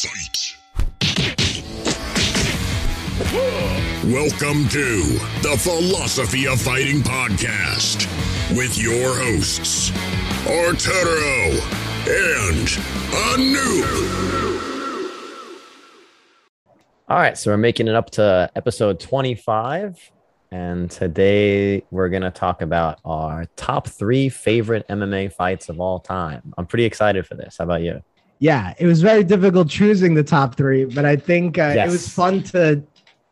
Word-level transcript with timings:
Fight. 0.00 0.54
Welcome 4.04 4.68
to 4.68 5.18
the 5.42 5.56
Philosophy 5.58 6.46
of 6.46 6.60
Fighting 6.60 7.02
podcast 7.02 8.06
with 8.56 8.78
your 8.78 9.16
hosts, 9.16 9.90
Arturo 10.46 11.50
and 12.08 12.68
Anu. 13.12 13.82
All 17.08 17.18
right, 17.18 17.36
so 17.36 17.50
we're 17.50 17.56
making 17.56 17.88
it 17.88 17.96
up 17.96 18.10
to 18.10 18.48
episode 18.54 19.00
25. 19.00 20.12
And 20.52 20.88
today 20.88 21.82
we're 21.90 22.08
going 22.08 22.22
to 22.22 22.30
talk 22.30 22.62
about 22.62 23.00
our 23.04 23.46
top 23.56 23.88
three 23.88 24.28
favorite 24.28 24.86
MMA 24.88 25.32
fights 25.32 25.68
of 25.68 25.80
all 25.80 25.98
time. 25.98 26.54
I'm 26.56 26.66
pretty 26.66 26.84
excited 26.84 27.26
for 27.26 27.34
this. 27.34 27.56
How 27.58 27.64
about 27.64 27.82
you? 27.82 28.00
Yeah, 28.40 28.74
it 28.78 28.86
was 28.86 29.02
very 29.02 29.24
difficult 29.24 29.68
choosing 29.68 30.14
the 30.14 30.22
top 30.22 30.54
three, 30.56 30.84
but 30.84 31.04
I 31.04 31.16
think 31.16 31.58
uh, 31.58 31.72
Yes. 31.74 31.88
it 31.88 31.92
was 31.92 32.08
fun 32.08 32.42
to 32.44 32.82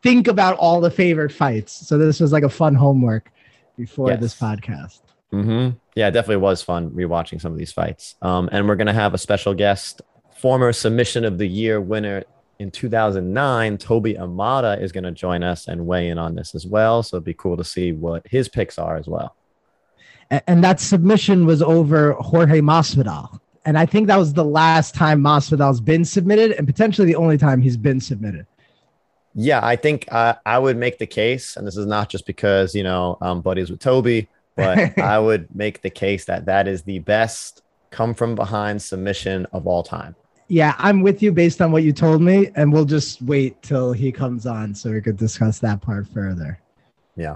think 0.03 0.27
about 0.27 0.57
all 0.57 0.81
the 0.81 0.91
favorite 0.91 1.31
fights. 1.31 1.71
So 1.87 1.97
this 1.97 2.19
was 2.19 2.31
like 2.33 2.43
a 2.43 2.49
fun 2.49 2.75
homework 2.75 3.31
before 3.77 4.09
Yes. 4.11 4.19
this 4.19 4.35
podcast. 4.35 4.99
Mm-hmm. 5.33 5.77
Yeah, 5.95 6.07
it 6.07 6.11
definitely 6.11 6.37
was 6.37 6.61
fun 6.61 6.89
rewatching 6.91 7.39
some 7.41 7.51
of 7.51 7.57
these 7.57 7.71
fights. 7.71 8.15
Um, 8.21 8.49
and 8.51 8.67
we're 8.67 8.75
going 8.75 8.87
to 8.87 8.93
have 8.93 9.13
a 9.13 9.17
special 9.17 9.53
guest, 9.53 10.01
former 10.37 10.71
submission 10.73 11.23
of 11.25 11.37
the 11.37 11.47
year 11.47 11.79
winner 11.81 12.23
in 12.59 12.71
2009, 12.71 13.77
Toby 13.77 14.15
Imada, 14.15 14.81
is 14.81 14.91
going 14.91 15.03
to 15.03 15.11
join 15.11 15.43
us 15.43 15.67
and 15.67 15.85
weigh 15.85 16.09
in 16.09 16.17
on 16.17 16.35
this 16.35 16.53
as 16.55 16.65
well. 16.65 17.03
So 17.03 17.17
it'd 17.17 17.23
be 17.25 17.33
cool 17.33 17.55
to 17.57 17.63
see 17.63 17.91
what 17.91 18.25
his 18.27 18.49
picks 18.49 18.77
are 18.79 18.97
as 18.97 19.07
well. 19.07 19.35
A- 20.31 20.47
And 20.49 20.63
that 20.63 20.79
submission 20.79 21.45
was 21.45 21.61
over 21.61 22.13
Jorge 22.13 22.59
Masvidal. 22.61 23.39
And 23.67 23.77
I 23.77 23.85
think 23.85 24.07
that 24.07 24.15
was 24.15 24.31
the 24.31 24.45
last 24.45 24.95
time 24.95 25.21
Masvidal's 25.21 25.81
been 25.81 26.05
submitted 26.05 26.51
and 26.51 26.65
potentially 26.65 27.05
the 27.05 27.17
only 27.17 27.37
time 27.37 27.61
he's 27.61 27.75
been 27.75 27.99
submitted. 27.99 28.47
Yeah, 29.35 29.59
I 29.61 29.75
think 29.75 30.07
uh, 30.09 30.35
I 30.45 30.57
would 30.57 30.77
make 30.77 30.99
the 30.99 31.05
case, 31.05 31.57
and 31.57 31.67
this 31.67 31.75
is 31.75 31.85
not 31.85 32.07
just 32.07 32.25
because 32.25 32.73
you 32.73 32.83
know 32.83 33.17
um, 33.19 33.41
buddies 33.41 33.69
with 33.69 33.81
Toby, 33.81 34.29
but 34.55 34.97
I 34.99 35.19
would 35.19 35.53
make 35.53 35.81
the 35.81 35.89
case 35.89 36.23
that 36.25 36.45
that 36.45 36.65
is 36.69 36.83
the 36.83 36.99
best 36.99 37.61
come 37.91 38.13
from 38.13 38.35
behind 38.35 38.81
submission 38.81 39.45
of 39.51 39.67
all 39.67 39.83
time. 39.83 40.15
Yeah, 40.47 40.73
I'm 40.77 41.01
with 41.01 41.21
you 41.21 41.33
based 41.33 41.61
on 41.61 41.73
what 41.73 41.83
you 41.83 41.91
told 41.91 42.21
me, 42.21 42.49
and 42.55 42.71
we'll 42.71 42.85
just 42.85 43.21
wait 43.21 43.61
till 43.63 43.91
he 43.91 44.13
comes 44.13 44.45
on 44.45 44.73
so 44.75 44.91
we 44.91 45.01
could 45.01 45.17
discuss 45.17 45.59
that 45.59 45.81
part 45.81 46.07
further. 46.07 46.57
Yeah. 47.17 47.35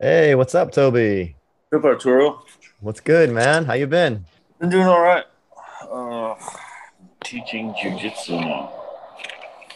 Hey, 0.00 0.36
what's 0.36 0.54
up, 0.54 0.70
Toby? 0.70 1.34
Good 1.70 1.84
Arturo. 1.84 2.44
What's 2.78 3.00
good, 3.00 3.30
man? 3.30 3.64
How 3.64 3.72
you 3.72 3.88
been? 3.88 4.24
Been 4.58 4.70
doing 4.70 4.86
all 4.86 5.02
right. 5.02 5.24
Uh, 5.82 6.34
teaching 7.22 7.74
jujitsu 7.74 8.40
now. 8.40 8.72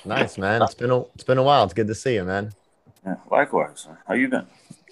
Nice, 0.06 0.38
man. 0.38 0.62
It's 0.62 0.74
been 0.74 0.90
a 0.90 1.00
it's 1.14 1.24
been 1.24 1.36
a 1.36 1.42
while. 1.42 1.64
It's 1.64 1.74
good 1.74 1.86
to 1.88 1.94
see 1.94 2.14
you, 2.14 2.24
man. 2.24 2.52
Yeah, 3.04 3.16
likewise. 3.30 3.86
How 4.06 4.14
you 4.14 4.28
been? 4.28 4.46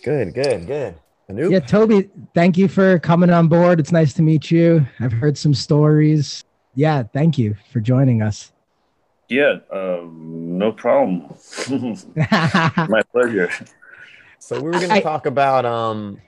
Good, 0.04 0.34
good, 0.34 0.66
good. 0.66 0.94
Anoop? 1.30 1.50
Yeah, 1.50 1.60
Toby, 1.60 2.10
thank 2.34 2.56
you 2.56 2.68
for 2.68 2.98
coming 2.98 3.30
on 3.30 3.48
board. 3.48 3.80
It's 3.80 3.92
nice 3.92 4.12
to 4.14 4.22
meet 4.22 4.50
you. 4.50 4.86
I've 5.00 5.12
heard 5.12 5.36
some 5.36 5.54
stories. 5.54 6.44
Yeah, 6.74 7.02
thank 7.02 7.38
you 7.38 7.56
for 7.72 7.80
joining 7.80 8.22
us. 8.22 8.52
Yeah, 9.28 9.56
uh, 9.70 10.02
no 10.10 10.72
problem. 10.72 11.34
My 12.16 13.02
pleasure. 13.12 13.50
So 14.38 14.56
we 14.56 14.70
were 14.70 14.78
going 14.78 14.90
to 14.90 15.00
talk 15.00 15.26
about 15.26 15.64
um 15.64 16.20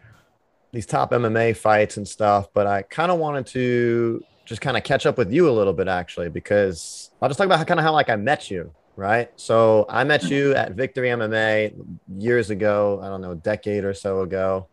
these 0.72 0.86
top 0.86 1.10
MMA 1.10 1.56
fights 1.56 1.96
and 1.96 2.06
stuff, 2.06 2.48
but 2.54 2.66
I 2.66 2.82
kind 2.82 3.10
of 3.10 3.18
wanted 3.18 3.46
to 3.48 4.22
just 4.44 4.60
kind 4.60 4.77
of 4.77 4.82
catch 4.84 5.06
up 5.06 5.18
with 5.18 5.32
you 5.32 5.48
a 5.48 5.52
little 5.52 5.72
bit 5.72 5.88
actually 5.88 6.28
because 6.28 7.10
I'll 7.20 7.28
just 7.28 7.38
talk 7.38 7.46
about 7.46 7.64
kind 7.66 7.78
of 7.78 7.84
how 7.84 7.92
like 7.92 8.08
I 8.08 8.16
met 8.16 8.50
you, 8.50 8.72
right? 8.96 9.30
So 9.36 9.86
I 9.88 10.04
met 10.04 10.24
you 10.24 10.54
at 10.54 10.72
Victory 10.72 11.08
MMA 11.08 11.74
years 12.18 12.50
ago, 12.50 13.00
I 13.02 13.08
don't 13.08 13.20
know, 13.20 13.33
a 13.33 13.36
decade 13.36 13.84
or 13.84 13.95
so 13.95 14.22
ago. 14.22 14.68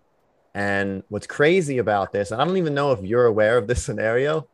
And 0.53 1.03
what's 1.09 1.27
crazy 1.27 1.77
about 1.77 2.11
this, 2.11 2.31
and 2.31 2.41
I 2.41 2.45
don't 2.45 2.57
even 2.57 2.73
know 2.73 2.91
if 2.91 3.03
you're 3.03 3.25
aware 3.25 3.57
of 3.57 3.67
this 3.67 3.83
scenario, 3.85 4.47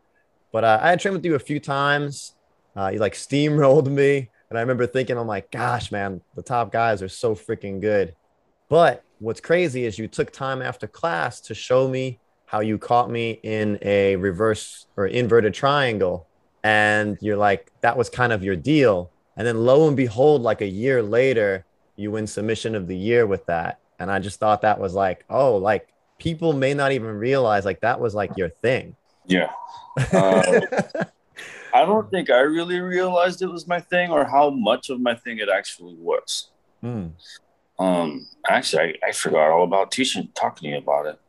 but 0.51 0.63
uh, 0.63 0.79
I 0.81 0.89
had 0.89 1.00
trained 1.00 1.16
with 1.16 1.25
you 1.25 1.35
a 1.35 1.39
few 1.39 1.59
times. 1.59 2.35
Uh, 2.75 2.89
you 2.94 3.00
like 3.00 3.13
steamrolled 3.13 3.88
me, 3.88 4.29
and 4.50 4.57
I 4.57 4.62
remember 4.62 4.85
thinking, 4.88 5.18
"I'm 5.18 5.28
like, 5.28 5.51
gosh, 5.51 5.91
man, 5.91 6.22
the 6.35 6.41
top 6.41 6.72
guys 6.72 7.01
are 7.01 7.07
so 7.07 7.35
freaking 7.35 7.79
good." 7.79 8.16
But 8.68 9.03
what's 9.23 9.39
crazy 9.39 9.85
is 9.85 9.97
you 9.97 10.07
took 10.07 10.31
time 10.31 10.61
after 10.61 10.85
class 10.85 11.39
to 11.39 11.56
show 11.56 11.88
me 11.88 12.19
how 12.45 12.59
you 12.59 12.78
caught 12.78 13.09
me 13.09 13.39
in 13.41 13.79
a 13.81 14.17
reverse 14.17 14.85
or 14.97 15.07
inverted 15.07 15.53
triangle. 15.53 16.28
And 16.63 17.17
you're 17.22 17.38
like, 17.38 17.72
that 17.81 17.97
was 17.97 18.09
kind 18.09 18.33
of 18.33 18.44
your 18.44 18.57
deal. 18.57 19.12
And 19.38 19.47
then 19.47 19.66
lo 19.66 19.88
and 19.88 19.95
behold, 19.95 20.41
like 20.41 20.62
a 20.62 20.67
year 20.67 21.01
later, 21.01 21.66
you 21.95 22.12
win 22.12 22.28
submission 22.28 22.75
of 22.75 22.88
the 22.88 22.97
year 22.97 23.25
with 23.25 23.45
that. 23.45 23.79
And 23.97 24.12
I 24.12 24.19
just 24.19 24.39
thought 24.39 24.62
that 24.62 24.79
was 24.79 24.94
like, 24.94 25.23
oh, 25.29 25.56
like 25.56 25.88
people 26.19 26.51
may 26.51 26.73
not 26.73 26.91
even 26.91 27.07
realize 27.07 27.63
like 27.63 27.79
that 27.79 28.00
was 28.00 28.13
like 28.13 28.35
your 28.35 28.50
thing. 28.50 28.95
Yeah. 29.25 29.51
Uh, 30.12 30.62
I 31.73 31.85
don't 31.85 32.12
think 32.12 32.29
I 32.29 32.41
really 32.41 32.81
realized 32.81 33.41
it 33.41 33.47
was 33.47 33.67
my 33.67 33.79
thing 33.79 34.12
or 34.12 34.25
how 34.25 34.50
much 34.50 34.89
of 34.89 35.00
my 35.00 35.16
thing 35.16 35.39
it 35.39 35.50
actually 35.50 35.95
was. 35.95 36.50
Hmm. 36.81 37.07
Um, 37.79 38.28
actually, 38.47 39.00
I, 39.03 39.09
I 39.09 39.11
forgot 39.11 39.50
all 39.51 39.63
about 39.63 39.91
teaching, 39.91 40.29
talking 40.35 40.67
to 40.69 40.72
you 40.73 40.78
about 40.78 41.06
it. 41.07 41.19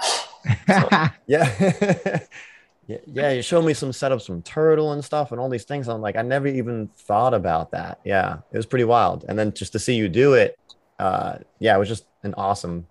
Yeah. 1.26 1.52
yeah. 2.86 2.96
Yeah. 3.06 3.30
You 3.32 3.42
showed 3.42 3.64
me 3.64 3.74
some 3.74 3.90
setups 3.90 4.26
from 4.26 4.42
Turtle 4.42 4.92
and 4.92 5.04
stuff 5.04 5.30
and 5.32 5.40
all 5.40 5.48
these 5.48 5.64
things. 5.64 5.88
I'm 5.88 6.00
like, 6.00 6.16
I 6.16 6.22
never 6.22 6.48
even 6.48 6.88
thought 6.96 7.34
about 7.34 7.70
that. 7.72 8.00
Yeah. 8.04 8.38
It 8.50 8.56
was 8.56 8.66
pretty 8.66 8.84
wild. 8.84 9.24
And 9.28 9.38
then 9.38 9.52
just 9.52 9.72
to 9.72 9.78
see 9.78 9.94
you 9.94 10.08
do 10.08 10.34
it, 10.34 10.58
uh, 10.98 11.38
yeah, 11.58 11.76
it 11.76 11.78
was 11.78 11.88
just 11.88 12.06
an 12.22 12.34
awesome, 12.36 12.86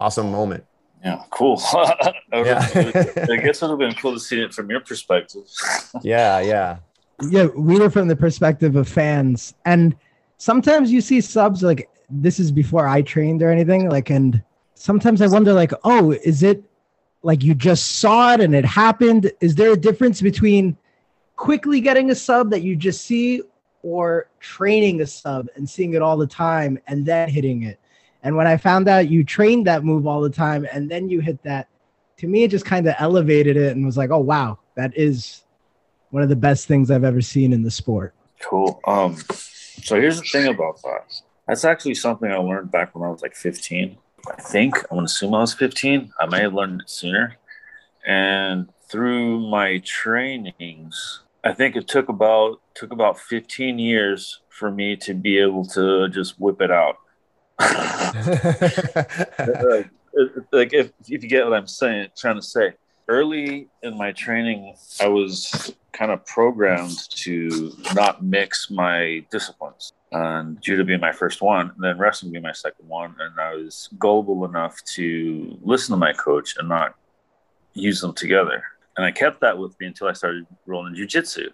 awesome 0.00 0.30
moment. 0.30 0.64
Yeah, 1.04 1.22
cool. 1.30 1.60
I 1.72 2.12
Yeah. 2.32 2.60
guess 2.72 2.76
it 3.60 3.62
would 3.62 3.70
have 3.70 3.78
been 3.78 3.94
cool 3.94 4.14
to 4.14 4.20
see 4.20 4.40
it 4.40 4.54
from 4.54 4.70
your 4.70 4.80
perspective. 4.80 5.42
yeah. 6.02 6.38
Yeah. 6.40 6.78
yeah, 7.28 7.46
we 7.46 7.78
were 7.78 7.90
from 7.90 8.06
the 8.08 8.16
perspective 8.16 8.76
of 8.76 8.88
fans. 8.88 9.54
And 9.64 9.96
sometimes 10.38 10.92
you 10.92 11.00
see 11.00 11.20
subs 11.20 11.62
like 11.64 11.88
this 12.12 12.38
is 12.38 12.52
before 12.52 12.86
I 12.86 13.02
trained 13.02 13.42
or 13.42 13.50
anything. 13.50 13.88
Like, 13.88 14.10
and 14.10 14.42
sometimes 14.74 15.22
I 15.22 15.26
wonder, 15.26 15.52
like, 15.52 15.72
oh, 15.84 16.12
is 16.12 16.42
it 16.42 16.62
like 17.22 17.42
you 17.42 17.54
just 17.54 18.00
saw 18.00 18.34
it 18.34 18.40
and 18.40 18.54
it 18.54 18.64
happened? 18.64 19.32
Is 19.40 19.54
there 19.54 19.72
a 19.72 19.76
difference 19.76 20.20
between 20.20 20.76
quickly 21.36 21.80
getting 21.80 22.10
a 22.10 22.14
sub 22.14 22.50
that 22.50 22.62
you 22.62 22.76
just 22.76 23.04
see 23.04 23.42
or 23.82 24.28
training 24.40 25.00
a 25.00 25.06
sub 25.06 25.48
and 25.56 25.68
seeing 25.68 25.94
it 25.94 26.02
all 26.02 26.16
the 26.16 26.26
time 26.26 26.78
and 26.86 27.06
then 27.06 27.28
hitting 27.28 27.62
it? 27.62 27.78
And 28.22 28.36
when 28.36 28.46
I 28.46 28.56
found 28.56 28.88
out 28.88 29.10
you 29.10 29.24
trained 29.24 29.66
that 29.66 29.84
move 29.84 30.06
all 30.06 30.20
the 30.20 30.30
time 30.30 30.66
and 30.72 30.90
then 30.90 31.08
you 31.08 31.20
hit 31.20 31.42
that, 31.42 31.68
to 32.18 32.26
me, 32.28 32.44
it 32.44 32.50
just 32.50 32.64
kind 32.64 32.86
of 32.86 32.94
elevated 32.98 33.56
it 33.56 33.74
and 33.74 33.84
was 33.84 33.96
like, 33.96 34.10
oh, 34.10 34.18
wow, 34.18 34.58
that 34.76 34.96
is 34.96 35.42
one 36.10 36.22
of 36.22 36.28
the 36.28 36.36
best 36.36 36.68
things 36.68 36.90
I've 36.90 37.04
ever 37.04 37.20
seen 37.20 37.52
in 37.52 37.62
the 37.62 37.70
sport. 37.70 38.14
Cool. 38.40 38.80
Um, 38.86 39.16
so 39.30 40.00
here's 40.00 40.20
the 40.20 40.26
thing 40.26 40.46
about 40.46 40.80
that. 40.82 41.20
That's 41.46 41.64
actually 41.64 41.94
something 41.94 42.30
I 42.30 42.36
learned 42.36 42.70
back 42.70 42.94
when 42.94 43.06
I 43.06 43.10
was 43.10 43.22
like 43.22 43.34
15. 43.34 43.96
I 44.30 44.40
think 44.40 44.78
I'm 44.90 44.98
gonna 44.98 45.04
assume 45.04 45.34
I 45.34 45.40
was 45.40 45.54
15. 45.54 46.12
I 46.20 46.26
may 46.26 46.42
have 46.42 46.54
learned 46.54 46.82
it 46.82 46.90
sooner. 46.90 47.36
And 48.06 48.68
through 48.88 49.40
my 49.48 49.78
trainings, 49.84 51.22
I 51.44 51.52
think 51.52 51.76
it 51.76 51.88
took 51.88 52.08
about 52.08 52.60
took 52.74 52.92
about 52.92 53.18
15 53.18 53.78
years 53.78 54.40
for 54.48 54.70
me 54.70 54.96
to 54.96 55.14
be 55.14 55.38
able 55.38 55.64
to 55.66 56.08
just 56.08 56.40
whip 56.40 56.60
it 56.60 56.70
out. 56.70 56.98
like, 57.58 57.74
like 60.52 60.72
if, 60.72 60.92
if 61.08 61.22
you 61.22 61.28
get 61.28 61.44
what 61.44 61.54
I'm 61.54 61.66
saying, 61.66 62.08
trying 62.16 62.36
to 62.36 62.42
say. 62.42 62.74
Early 63.08 63.68
in 63.82 63.98
my 63.98 64.12
training, 64.12 64.74
I 65.00 65.08
was 65.08 65.74
kind 65.92 66.12
of 66.12 66.24
programmed 66.24 67.10
to 67.10 67.72
not 67.94 68.24
mix 68.24 68.70
my 68.70 69.24
disciplines. 69.30 69.92
And 70.12 70.60
judo 70.60 70.84
being 70.84 71.00
my 71.00 71.12
first 71.12 71.40
one, 71.40 71.70
and 71.70 71.82
then 71.82 71.98
wrestling 71.98 72.32
being 72.32 72.42
my 72.42 72.52
second 72.52 72.86
one, 72.86 73.14
and 73.18 73.40
I 73.40 73.54
was 73.54 73.88
gullible 73.98 74.44
enough 74.44 74.82
to 74.94 75.58
listen 75.62 75.92
to 75.92 75.96
my 75.96 76.12
coach 76.12 76.54
and 76.58 76.68
not 76.68 76.94
use 77.74 78.00
them 78.00 78.12
together. 78.12 78.62
And 78.96 79.06
I 79.06 79.10
kept 79.10 79.40
that 79.40 79.56
with 79.56 79.78
me 79.80 79.86
until 79.86 80.08
I 80.08 80.12
started 80.12 80.46
rolling 80.66 80.94
jujitsu. 80.94 81.48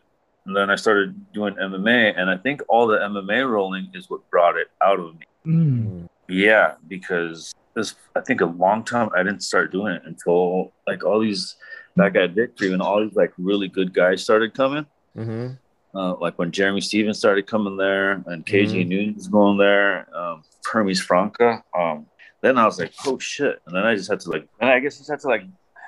And 0.45 0.57
then 0.57 0.71
I 0.71 0.75
started 0.75 1.33
doing 1.33 1.55
MMA, 1.55 2.19
and 2.19 2.29
I 2.29 2.37
think 2.37 2.63
all 2.69 2.87
the 2.87 2.99
MMA 2.99 3.49
rolling 3.49 3.91
is 3.95 4.11
what 4.11 4.29
brought 4.31 4.57
it 4.57 4.69
out 4.83 4.99
of 4.99 5.15
me. 5.19 5.27
Mm. 5.47 6.09
Yeah, 6.29 6.75
because 6.89 7.55
this 7.75 7.95
I 8.17 8.21
think 8.21 8.41
a 8.41 8.47
long 8.47 8.85
time 8.85 9.11
I 9.15 9.23
didn't 9.23 9.43
start 9.43 9.73
doing 9.73 9.95
it 9.95 10.03
until 10.05 10.73
like 10.87 11.05
all 11.05 11.21
these 11.21 11.57
back 11.97 12.17
at 12.17 12.33
Victory 12.33 12.73
and 12.73 12.83
all 12.83 13.05
these 13.05 13.15
like 13.15 13.33
really 13.39 13.69
good 13.69 13.95
guys 13.95 14.23
started 14.23 14.55
coming. 14.55 14.87
hmm 15.15 15.49
Uh, 15.94 16.14
like 16.17 16.38
when 16.38 16.50
Jeremy 16.52 16.81
Stephens 16.81 17.19
started 17.19 17.46
coming 17.46 17.76
there 17.76 18.12
and 18.26 18.44
KJ 18.44 18.85
Mhm. 18.85 18.88
Newton 18.88 19.31
going 19.31 19.56
there, 19.58 20.06
um, 20.17 20.43
Hermes 20.70 21.00
Franca. 21.00 21.62
Um, 21.76 22.06
then 22.43 22.58
I 22.58 22.67
was 22.67 22.79
like, 22.79 22.93
oh 23.06 23.19
shit. 23.19 23.61
And 23.67 23.75
then 23.75 23.85
I 23.85 23.94
just 23.96 24.08
had 24.11 24.20
to 24.20 24.31
like, 24.31 24.46
and 24.61 24.70
I 24.70 24.79
guess 24.81 24.96
I 24.96 24.99
just 25.00 25.11
had 25.11 25.20
to 25.20 25.29
like 25.29 25.44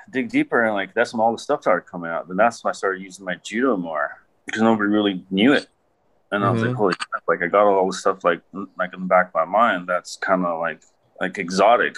dig 0.09 0.29
deeper 0.29 0.63
and 0.65 0.73
like 0.73 0.93
that's 0.93 1.13
when 1.13 1.21
all 1.21 1.31
the 1.31 1.37
stuff 1.37 1.61
started 1.61 1.85
coming 1.87 2.09
out. 2.09 2.27
Then 2.27 2.35
that's 2.37 2.63
when 2.63 2.71
I 2.71 2.73
started 2.73 3.01
using 3.01 3.25
my 3.25 3.35
judo 3.35 3.77
more. 3.77 4.17
because 4.47 4.63
nobody 4.63 4.89
really 4.89 5.23
knew 5.29 5.53
it. 5.53 5.67
And 6.31 6.43
I 6.43 6.49
was 6.49 6.61
like, 6.63 6.71
Mhm. 6.71 6.75
holy 6.75 6.93
crap, 6.95 7.23
like 7.27 7.41
I 7.43 7.47
got 7.47 7.67
all 7.67 7.85
this 7.85 7.99
stuff 7.99 8.23
like 8.23 8.41
like 8.77 8.91
in 8.93 9.01
the 9.01 9.05
back 9.05 9.27
of 9.27 9.33
my 9.35 9.45
mind 9.45 9.87
that's 9.87 10.15
kind 10.17 10.43
of 10.45 10.59
like 10.59 10.81
like 11.21 11.37
exotic. 11.37 11.95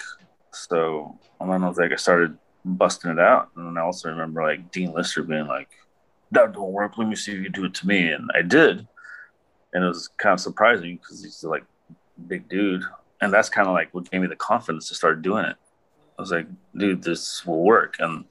So 0.52 1.18
and 1.40 1.50
then 1.50 1.64
I 1.64 1.68
was 1.68 1.78
like 1.78 1.90
I 1.92 1.96
started 1.96 2.36
busting 2.64 3.10
it 3.12 3.18
out. 3.18 3.48
And 3.56 3.66
then 3.66 3.78
I 3.78 3.80
also 3.80 4.10
remember 4.10 4.42
like 4.42 4.70
Dean 4.70 4.92
Lister 4.92 5.22
being 5.22 5.46
like, 5.46 5.70
That 6.34 6.52
don't 6.52 6.72
work, 6.72 6.98
let 6.98 7.08
me 7.08 7.16
see 7.16 7.32
if 7.32 7.42
you 7.42 7.48
do 7.48 7.64
it 7.64 7.74
to 7.74 7.86
me. 7.86 8.08
And 8.08 8.30
I 8.34 8.42
did. 8.42 8.86
And 9.72 9.84
it 9.84 9.88
was 9.88 10.08
kind 10.18 10.34
of 10.34 10.40
surprising 10.40 10.96
because 10.96 11.22
he's 11.22 11.42
like 11.42 11.64
big 12.28 12.48
dude. 12.48 12.82
And 13.20 13.32
that's 13.32 13.48
kind 13.48 13.66
of 13.66 13.74
like 13.74 13.92
what 13.94 14.10
gave 14.10 14.20
me 14.20 14.26
the 14.26 14.36
confidence 14.36 14.88
to 14.88 14.94
start 14.94 15.22
doing 15.22 15.44
it. 15.44 15.56
I 16.18 16.22
was 16.22 16.30
like, 16.30 16.46
dude, 16.76 17.02
this 17.02 17.44
will 17.46 17.62
work. 17.62 17.96
And 17.98 18.24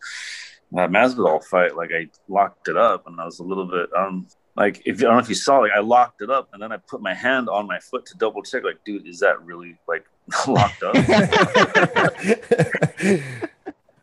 that 0.73 0.89
Masvidal 0.89 1.43
fight, 1.43 1.75
like 1.75 1.91
I 1.93 2.09
locked 2.27 2.67
it 2.67 2.77
up, 2.77 3.07
and 3.07 3.19
I 3.19 3.25
was 3.25 3.39
a 3.39 3.43
little 3.43 3.65
bit 3.65 3.89
um 3.95 4.27
like 4.55 4.81
if 4.85 4.97
I 4.99 5.01
don't 5.01 5.13
know 5.13 5.19
if 5.19 5.29
you 5.29 5.35
saw, 5.35 5.59
like 5.59 5.71
I 5.75 5.79
locked 5.79 6.21
it 6.21 6.29
up, 6.29 6.49
and 6.53 6.61
then 6.61 6.71
I 6.71 6.77
put 6.77 7.01
my 7.01 7.13
hand 7.13 7.49
on 7.49 7.67
my 7.67 7.79
foot 7.79 8.05
to 8.07 8.17
double 8.17 8.43
check, 8.43 8.63
like, 8.63 8.83
dude, 8.83 9.07
is 9.07 9.19
that 9.19 9.41
really 9.43 9.77
like 9.87 10.05
locked 10.47 10.83
up? 10.83 10.95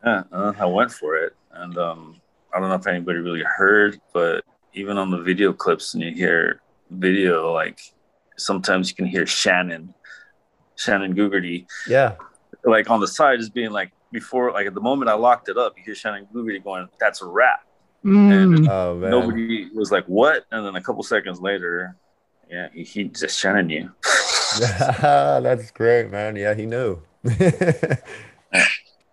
yeah, 0.03 0.23
uh, 0.31 0.53
I 0.57 0.65
went 0.65 0.91
for 0.91 1.15
it, 1.17 1.35
and 1.51 1.77
um 1.77 2.20
I 2.53 2.59
don't 2.59 2.69
know 2.69 2.75
if 2.75 2.87
anybody 2.87 3.19
really 3.19 3.43
heard, 3.43 3.99
but 4.13 4.43
even 4.73 4.97
on 4.97 5.11
the 5.11 5.19
video 5.19 5.53
clips, 5.53 5.93
and 5.93 6.03
you 6.03 6.11
hear 6.11 6.61
video, 6.89 7.53
like 7.53 7.79
sometimes 8.37 8.89
you 8.89 8.95
can 8.95 9.05
hear 9.05 9.25
Shannon, 9.25 9.93
Shannon 10.75 11.15
Gugerty, 11.15 11.65
yeah. 11.87 12.15
like 12.63 12.89
on 12.89 12.99
the 12.99 13.07
side 13.07 13.39
is 13.39 13.49
being 13.49 13.71
like 13.71 13.91
before 14.11 14.51
like 14.51 14.67
at 14.67 14.73
the 14.73 14.81
moment 14.81 15.09
I 15.09 15.13
locked 15.13 15.49
it 15.49 15.57
up, 15.57 15.77
you 15.77 15.83
hear 15.83 15.95
Shannon 15.95 16.27
Gugerty 16.33 16.63
going, 16.63 16.87
"That's 16.99 17.21
a 17.21 17.25
wrap." 17.25 17.65
Mm. 18.03 18.67
Oh. 18.67 18.97
Nobody 18.97 19.69
was 19.73 19.91
like, 19.91 20.05
"What?" 20.05 20.45
And 20.51 20.65
then 20.65 20.75
a 20.75 20.81
couple 20.81 21.03
seconds 21.03 21.39
later, 21.39 21.95
yeah, 22.49 22.67
he, 22.73 22.83
he 22.83 23.03
just 23.05 23.39
Shannon 23.39 23.67
knew. 23.67 23.91
That's 24.59 25.71
great, 25.71 26.11
man. 26.11 26.35
Yeah, 26.35 26.53
he 26.53 26.65
knew. 26.65 27.01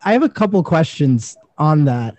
I 0.03 0.13
have 0.13 0.23
a 0.23 0.29
couple 0.29 0.63
questions 0.63 1.37
on 1.59 1.85
that. 1.85 2.17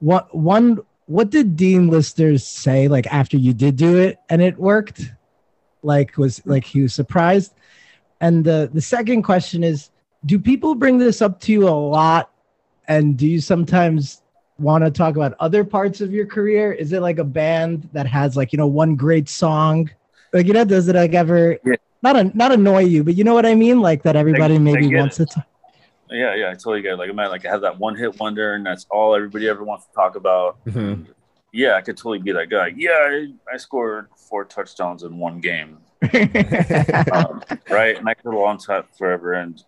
What 0.00 0.34
one? 0.34 0.80
What 1.06 1.30
did 1.30 1.56
Dean 1.56 1.88
Listers 1.88 2.46
say? 2.46 2.88
Like 2.88 3.06
after 3.06 3.36
you 3.36 3.52
did 3.52 3.76
do 3.76 3.98
it 3.98 4.18
and 4.28 4.40
it 4.42 4.56
worked, 4.58 5.12
like 5.82 6.16
was 6.16 6.44
like 6.46 6.64
he 6.64 6.82
was 6.82 6.94
surprised. 6.94 7.54
And 8.20 8.44
the 8.44 8.70
the 8.72 8.80
second 8.80 9.22
question 9.22 9.64
is, 9.64 9.90
do 10.26 10.38
people 10.38 10.74
bring 10.74 10.98
this 10.98 11.22
up 11.22 11.40
to 11.40 11.52
you 11.52 11.68
a 11.68 11.70
lot? 11.70 12.30
And 12.88 13.16
do 13.16 13.26
you 13.26 13.40
sometimes 13.40 14.22
want 14.58 14.84
to 14.84 14.90
talk 14.90 15.16
about 15.16 15.34
other 15.40 15.64
parts 15.64 16.00
of 16.00 16.12
your 16.12 16.26
career? 16.26 16.72
Is 16.72 16.92
it 16.92 17.00
like 17.00 17.18
a 17.18 17.24
band 17.24 17.88
that 17.92 18.06
has 18.06 18.36
like 18.36 18.52
you 18.52 18.56
know 18.56 18.66
one 18.66 18.94
great 18.96 19.28
song? 19.28 19.90
Like 20.32 20.46
you 20.46 20.52
know, 20.52 20.64
does 20.64 20.88
it 20.88 20.96
like 20.96 21.14
ever 21.14 21.58
Yeah. 21.64 21.76
not 22.02 22.16
a, 22.16 22.24
not 22.36 22.52
annoy 22.52 22.84
you, 22.84 23.04
but 23.04 23.16
you 23.16 23.24
know 23.24 23.34
what 23.34 23.46
I 23.46 23.54
mean? 23.54 23.80
Like 23.80 24.02
that 24.04 24.16
everybody 24.16 24.58
maybe 24.58 24.94
wants 24.94 25.16
to. 25.16 25.26
Talk. 26.10 26.18
Yeah, 26.18 26.34
yeah, 26.34 26.50
I 26.50 26.54
totally 26.54 26.82
get 26.82 26.92
it. 26.92 26.96
Like, 26.96 27.10
I 27.10 27.12
might 27.12 27.28
like 27.28 27.44
have 27.44 27.60
that 27.62 27.78
one 27.78 27.96
hit 27.96 28.18
wonder, 28.18 28.54
and 28.54 28.66
that's 28.66 28.86
all 28.90 29.14
everybody 29.14 29.48
ever 29.48 29.64
wants 29.64 29.86
to 29.86 29.92
talk 29.92 30.16
about. 30.16 30.62
Mhm. 30.64 31.06
Yeah, 31.52 31.74
I 31.74 31.80
could 31.80 31.96
totally 31.96 32.18
be 32.18 32.32
that 32.32 32.48
guy. 32.48 32.72
Yeah, 32.76 32.90
I, 32.92 33.28
I 33.52 33.56
scored 33.56 34.08
four 34.28 34.44
touchdowns 34.44 35.02
in 35.02 35.18
one 35.18 35.40
game. 35.40 35.78
um, 37.12 37.42
right? 37.68 37.96
And 37.98 38.08
I 38.08 38.14
could 38.14 38.30
go 38.30 38.44
on 38.44 38.56
to 38.58 38.66
that 38.68 38.96
forever. 38.96 39.34
And 39.34 39.62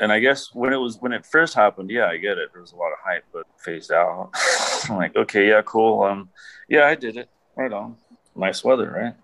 and 0.00 0.12
I 0.12 0.18
guess 0.20 0.54
when 0.54 0.72
it 0.72 0.76
was 0.76 0.98
when 1.00 1.12
it 1.12 1.24
first 1.26 1.54
happened, 1.54 1.90
yeah, 1.90 2.06
I 2.06 2.16
get 2.16 2.38
it. 2.38 2.50
There 2.52 2.60
was 2.60 2.72
a 2.72 2.76
lot 2.76 2.92
of 2.92 2.98
hype, 3.04 3.24
but 3.32 3.46
phased 3.58 3.92
out. 3.92 4.30
I'm 4.88 4.96
like, 4.96 5.16
okay, 5.16 5.48
yeah, 5.48 5.62
cool. 5.62 6.02
Um, 6.02 6.28
yeah, 6.68 6.86
I 6.86 6.94
did 6.94 7.16
it. 7.16 7.28
Right 7.56 7.72
on. 7.72 7.96
Nice 8.36 8.62
weather, 8.62 8.90
right? 8.90 9.14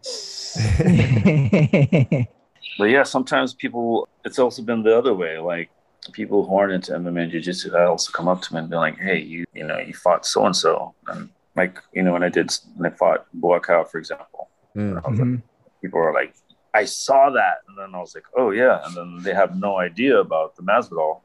But 2.77 2.87
yeah, 2.87 3.05
sometimes 3.05 3.55
people. 3.55 4.09
It's 4.25 4.39
also 4.41 4.63
been 4.63 4.83
the 4.83 4.97
other 4.97 5.15
way. 5.15 5.39
Like 5.39 5.71
people 6.13 6.45
who 6.47 6.57
aren't 6.57 6.73
into 6.73 6.93
MMA 6.93 7.23
and 7.25 7.33
jiu-jitsu 7.33 7.71
that 7.71 7.87
also 7.87 8.13
come 8.13 8.29
up 8.29 8.43
to 8.43 8.55
me 8.55 8.61
and 8.61 8.71
be 8.71 8.77
like, 8.77 8.99
hey, 8.99 9.19
you 9.19 9.45
you 9.55 9.65
know, 9.65 9.79
you 9.79 9.95
fought 9.95 10.27
so 10.27 10.45
and 10.47 10.55
so, 10.57 10.95
and 11.09 11.29
like 11.57 11.79
you 11.93 12.03
know, 12.03 12.13
when 12.13 12.23
I 12.23 12.29
did 12.29 12.53
when 12.77 12.93
I 12.93 12.95
fought 12.95 13.27
Boakau, 13.39 13.89
for 13.89 13.99
example, 13.99 14.49
Mm. 14.77 15.01
I 15.05 15.09
was 15.09 15.21
like, 15.21 15.41
people 15.81 16.01
are 16.01 16.13
like, 16.13 16.35
I 16.75 16.85
saw 16.85 17.31
that. 17.31 17.59
And 17.69 17.79
then 17.79 17.95
I 17.95 18.01
was 18.01 18.13
like, 18.15 18.25
oh, 18.37 18.51
yeah. 18.51 18.81
And 18.85 18.97
then 18.97 19.19
they 19.23 19.33
have 19.33 19.57
no 19.57 19.79
idea 19.79 20.19
about 20.19 20.57
the 20.57 20.63
Masvidal 20.63 21.21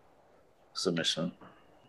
submission. 0.73 1.31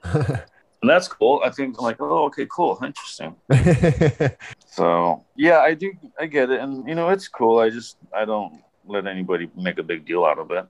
And 0.82 0.88
that's 0.88 1.08
cool. 1.08 1.42
I 1.44 1.50
think 1.50 1.76
I'm 1.78 1.84
like, 1.84 1.98
oh, 2.00 2.24
okay, 2.28 2.46
cool. 2.50 2.78
Interesting. 2.82 3.36
So, 4.66 5.26
yeah, 5.36 5.58
I 5.58 5.74
do. 5.74 5.92
I 6.18 6.24
get 6.24 6.48
it. 6.50 6.60
And, 6.60 6.88
you 6.88 6.94
know, 6.94 7.10
it's 7.10 7.28
cool. 7.28 7.58
I 7.58 7.68
just, 7.68 7.98
I 8.16 8.24
don't 8.24 8.62
let 8.86 9.06
anybody 9.06 9.50
make 9.54 9.78
a 9.78 9.82
big 9.82 10.06
deal 10.06 10.24
out 10.24 10.38
of 10.38 10.50
it. 10.52 10.64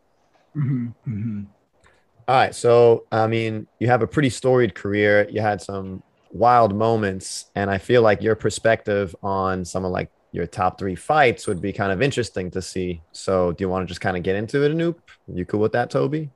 Mhm, 0.56 0.94
mhm. 1.06 1.46
All 2.30 2.36
right. 2.36 2.54
So, 2.54 3.06
I 3.10 3.26
mean, 3.26 3.66
you 3.80 3.88
have 3.88 4.02
a 4.02 4.06
pretty 4.06 4.30
storied 4.30 4.76
career. 4.76 5.26
You 5.28 5.40
had 5.40 5.60
some 5.60 6.00
wild 6.30 6.72
moments, 6.72 7.50
and 7.56 7.68
I 7.68 7.78
feel 7.78 8.02
like 8.02 8.22
your 8.22 8.36
perspective 8.36 9.16
on 9.20 9.64
some 9.64 9.84
of 9.84 9.90
like 9.90 10.12
your 10.30 10.46
top 10.46 10.78
three 10.78 10.94
fights 10.94 11.48
would 11.48 11.60
be 11.60 11.72
kind 11.72 11.90
of 11.90 12.00
interesting 12.00 12.48
to 12.52 12.62
see. 12.62 13.02
So, 13.10 13.50
do 13.50 13.64
you 13.64 13.68
want 13.68 13.82
to 13.82 13.88
just 13.88 14.00
kind 14.00 14.16
of 14.16 14.22
get 14.22 14.36
into 14.36 14.62
it, 14.64 14.70
Anoop? 14.70 14.94
You 15.26 15.44
cool 15.44 15.58
with 15.58 15.72
that, 15.72 15.90
Toby? 15.90 16.30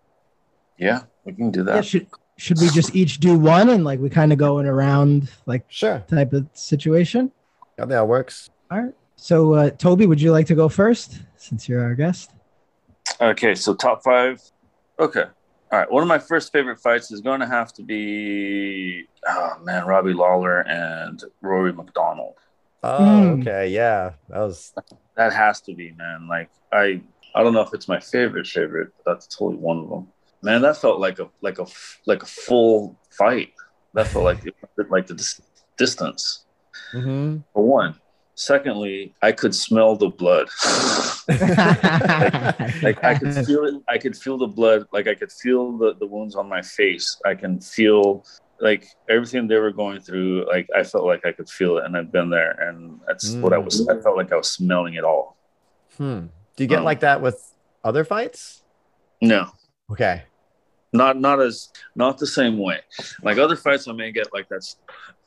Yeah, 0.78 1.02
we 1.24 1.32
can 1.32 1.52
do 1.52 1.60
Yeah, 1.60 1.76
that. 1.76 1.84
should 1.84 2.08
should 2.38 2.60
we 2.60 2.70
just 2.70 2.96
each 2.96 3.20
do 3.20 3.38
one 3.38 3.68
and 3.68 3.84
like 3.84 4.00
we 4.00 4.10
kind 4.10 4.32
of 4.32 4.38
go 4.38 4.58
in 4.58 4.66
around 4.66 5.30
like 5.46 5.64
Sure. 5.68 6.02
type 6.08 6.32
of 6.32 6.48
situation? 6.54 7.30
I 7.78 7.82
think 7.82 7.90
that 7.90 8.08
works. 8.08 8.50
All 8.68 8.82
right. 8.82 8.94
So 9.14 9.52
uh, 9.52 9.70
Toby, 9.70 10.06
would 10.06 10.20
you 10.20 10.32
like 10.32 10.48
to 10.48 10.56
go 10.56 10.68
first 10.68 11.20
since 11.36 11.68
you're 11.68 11.84
our 11.84 11.94
guest? 11.94 12.32
Okay, 13.20 13.54
so 13.54 13.76
top 13.76 14.02
five. 14.02 14.42
Okay. 14.98 15.26
All 15.74 15.80
right. 15.80 15.90
One 15.90 16.02
of 16.04 16.08
my 16.08 16.20
first 16.20 16.52
favorite 16.52 16.78
fights 16.78 17.10
is 17.10 17.20
going 17.20 17.40
to 17.40 17.48
have 17.48 17.72
to 17.72 17.82
be, 17.82 19.08
oh 19.26 19.54
man, 19.64 19.84
Robbie 19.84 20.12
Lawler 20.12 20.60
and 20.60 21.20
Rory 21.42 21.72
MacDonald. 21.72 22.34
Oh, 22.84 22.96
Mm. 23.00 23.40
okay. 23.40 23.66
Yeah. 23.70 24.12
That 24.28 24.38
was 24.38 24.72
That 25.16 25.32
has 25.32 25.60
to 25.62 25.74
be, 25.74 25.90
man. 25.98 26.28
Like 26.28 26.48
I, 26.72 27.02
I 27.34 27.42
don't 27.42 27.54
know 27.54 27.62
if 27.62 27.74
it's 27.74 27.88
my 27.88 27.98
favorite 27.98 28.46
favorite, 28.46 28.90
but 29.04 29.14
that's 29.14 29.26
totally 29.26 29.56
one 29.56 29.78
of 29.80 29.88
them. 29.90 30.06
Man, 30.42 30.62
that 30.62 30.76
felt 30.76 31.00
like 31.00 31.18
a 31.18 31.28
like 31.40 31.58
a 31.58 31.66
like 32.06 32.22
a 32.22 32.26
full 32.26 32.96
fight. 33.10 33.52
That 33.94 34.06
felt 34.06 34.24
like 34.26 34.44
like 34.90 35.08
the 35.08 35.14
dis- 35.14 35.40
distance. 35.76 36.44
Mhm. 36.92 37.42
For 37.52 37.64
one. 37.64 37.96
Secondly, 38.36 39.14
I 39.22 39.30
could 39.32 39.54
smell 39.54 39.94
the 39.96 40.08
blood. 40.08 40.48
like 42.82 43.02
I 43.04 43.16
could 43.18 43.46
feel 43.46 43.64
it. 43.64 43.74
I 43.88 43.98
could 43.98 44.16
feel 44.16 44.38
the 44.38 44.46
blood. 44.46 44.86
Like 44.92 45.06
I 45.06 45.14
could 45.14 45.32
feel 45.32 45.76
the, 45.78 45.94
the 45.94 46.06
wounds 46.06 46.34
on 46.34 46.48
my 46.48 46.62
face. 46.62 47.16
I 47.24 47.34
can 47.34 47.60
feel 47.60 48.24
like 48.60 48.86
everything 49.08 49.46
they 49.48 49.56
were 49.56 49.72
going 49.72 50.00
through. 50.00 50.46
Like 50.48 50.68
I 50.76 50.82
felt 50.82 51.04
like 51.04 51.24
I 51.24 51.32
could 51.32 51.48
feel 51.48 51.78
it, 51.78 51.84
and 51.84 51.96
I've 51.96 52.10
been 52.12 52.30
there, 52.30 52.52
and 52.52 53.00
that's 53.06 53.34
what 53.34 53.52
I 53.52 53.58
was. 53.58 53.86
I 53.88 54.00
felt 54.00 54.16
like 54.16 54.32
I 54.32 54.36
was 54.36 54.50
smelling 54.50 54.94
it 54.94 55.04
all. 55.04 55.36
Hmm. 55.96 56.26
Do 56.56 56.64
you 56.64 56.68
get 56.68 56.78
Um, 56.78 56.84
like 56.84 57.00
that 57.00 57.20
with 57.20 57.40
other 57.82 58.04
fights? 58.04 58.62
No, 59.20 59.50
Okay. 59.90 60.22
not 60.92 61.18
not 61.20 61.40
as 61.40 61.68
not 61.94 62.18
the 62.18 62.26
same 62.26 62.58
way. 62.58 62.80
Like 63.22 63.38
other 63.38 63.56
fights, 63.56 63.86
I 63.88 63.92
may 63.92 64.12
get 64.12 64.32
like 64.32 64.48
that 64.48 64.62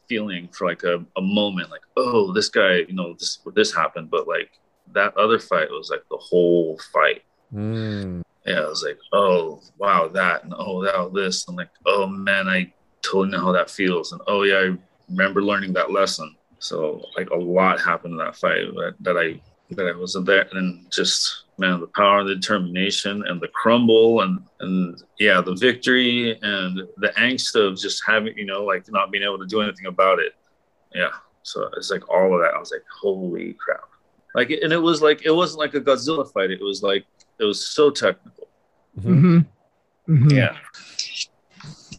feeling 0.07 0.47
for 0.49 0.67
like 0.67 0.83
a, 0.83 1.03
a 1.15 1.21
moment, 1.21 1.71
like 1.71 1.81
oh, 1.97 2.31
this 2.33 2.49
guy, 2.49 2.77
you 2.87 2.93
know, 2.93 3.13
this 3.13 3.39
this 3.55 3.73
happened, 3.73 4.09
but 4.09 4.27
like 4.27 4.51
that 4.93 5.15
other 5.17 5.39
fight 5.39 5.69
was 5.69 5.89
like 5.89 6.03
the 6.09 6.17
whole 6.17 6.79
fight. 6.93 7.23
Mm. 7.53 8.23
yeah, 8.45 8.61
I 8.61 8.67
was 8.67 8.83
like, 8.83 8.99
oh 9.13 9.61
wow, 9.77 10.07
that 10.09 10.43
and 10.43 10.53
oh 10.57 10.83
that 10.83 11.13
this. 11.13 11.47
I'm 11.47 11.55
like, 11.55 11.69
oh 11.85 12.07
man, 12.07 12.47
I 12.47 12.71
totally 13.01 13.29
know 13.29 13.39
how 13.43 13.51
that 13.51 13.69
feels. 13.69 14.11
And 14.11 14.21
oh 14.27 14.43
yeah, 14.43 14.57
I 14.57 14.77
remember 15.09 15.41
learning 15.41 15.73
that 15.73 15.91
lesson. 15.91 16.35
So 16.59 17.03
like 17.15 17.29
a 17.29 17.35
lot 17.35 17.79
happened 17.79 18.13
in 18.13 18.17
that 18.17 18.35
fight 18.35 18.65
that, 18.75 18.95
that 19.01 19.17
I 19.17 19.39
that 19.75 19.87
I 19.87 19.97
wasn't 19.97 20.25
there. 20.25 20.47
And 20.51 20.89
just 20.91 21.43
man, 21.57 21.79
the 21.79 21.87
power 21.87 22.19
and 22.19 22.29
the 22.29 22.35
determination 22.35 23.23
and 23.27 23.41
the 23.41 23.47
crumble 23.49 24.21
and 24.21 24.39
and 24.59 25.01
yeah, 25.19 25.41
the 25.41 25.55
victory 25.55 26.37
and 26.41 26.81
the 26.97 27.09
angst 27.17 27.55
of 27.55 27.77
just 27.77 28.03
having, 28.05 28.37
you 28.37 28.45
know, 28.45 28.63
like 28.63 28.89
not 28.89 29.11
being 29.11 29.23
able 29.23 29.39
to 29.39 29.45
do 29.45 29.61
anything 29.61 29.87
about 29.87 30.19
it. 30.19 30.33
Yeah. 30.93 31.09
So 31.43 31.69
it's 31.77 31.89
like 31.91 32.09
all 32.09 32.33
of 32.33 32.41
that. 32.41 32.53
I 32.53 32.59
was 32.59 32.71
like, 32.71 32.83
holy 33.01 33.53
crap. 33.53 33.89
Like 34.35 34.51
and 34.51 34.71
it 34.71 34.77
was 34.77 35.01
like 35.01 35.25
it 35.25 35.31
wasn't 35.31 35.59
like 35.59 35.73
a 35.73 35.81
Godzilla 35.81 36.31
fight. 36.31 36.51
It 36.51 36.61
was 36.61 36.83
like 36.83 37.05
it 37.39 37.43
was 37.43 37.65
so 37.65 37.89
technical. 37.89 38.47
Mhm. 38.99 39.21
Mhm. 39.21 39.45
Mhm. 40.09 40.31
Yeah. 40.31 40.55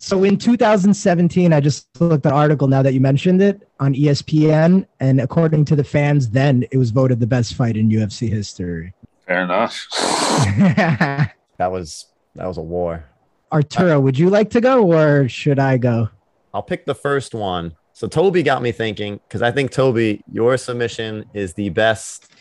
So 0.00 0.24
in 0.24 0.38
2017, 0.38 1.52
I 1.52 1.60
just 1.60 1.86
looked 2.00 2.24
at 2.24 2.32
an 2.32 2.38
article 2.38 2.66
now 2.66 2.82
that 2.82 2.94
you 2.94 3.00
mentioned 3.00 3.42
it 3.42 3.68
on 3.78 3.94
ESPN, 3.94 4.86
and 5.00 5.20
according 5.20 5.66
to 5.66 5.76
the 5.76 5.84
fans, 5.84 6.30
then 6.30 6.64
it 6.70 6.78
was 6.78 6.90
voted 6.92 7.20
the 7.20 7.26
best 7.26 7.54
fight 7.54 7.76
in 7.76 7.90
UFC 7.90 8.28
history. 8.28 8.94
Fair 9.28 9.42
enough. 9.44 9.87
That 11.58 11.73
was 11.73 12.06
that 12.37 12.47
was 12.47 12.56
a 12.56 12.62
war. 12.62 13.04
Arturo, 13.50 13.99
would 13.99 14.16
you 14.16 14.30
like 14.30 14.49
to 14.50 14.61
go 14.61 14.92
or 14.92 15.28
should 15.28 15.58
I 15.58 15.76
go? 15.76 16.08
I'll 16.54 16.62
pick 16.62 16.87
the 16.87 16.94
first 16.94 17.35
one 17.35 17.75
So 17.92 18.06
Toby 18.06 18.44
got 18.44 18.62
me 18.62 18.70
thinking 18.70 19.18
because 19.26 19.42
I 19.42 19.50
think 19.50 19.73
Toby, 19.73 20.23
your 20.30 20.56
submission 20.56 21.25
is 21.35 21.52
the 21.54 21.68
best. 21.70 22.32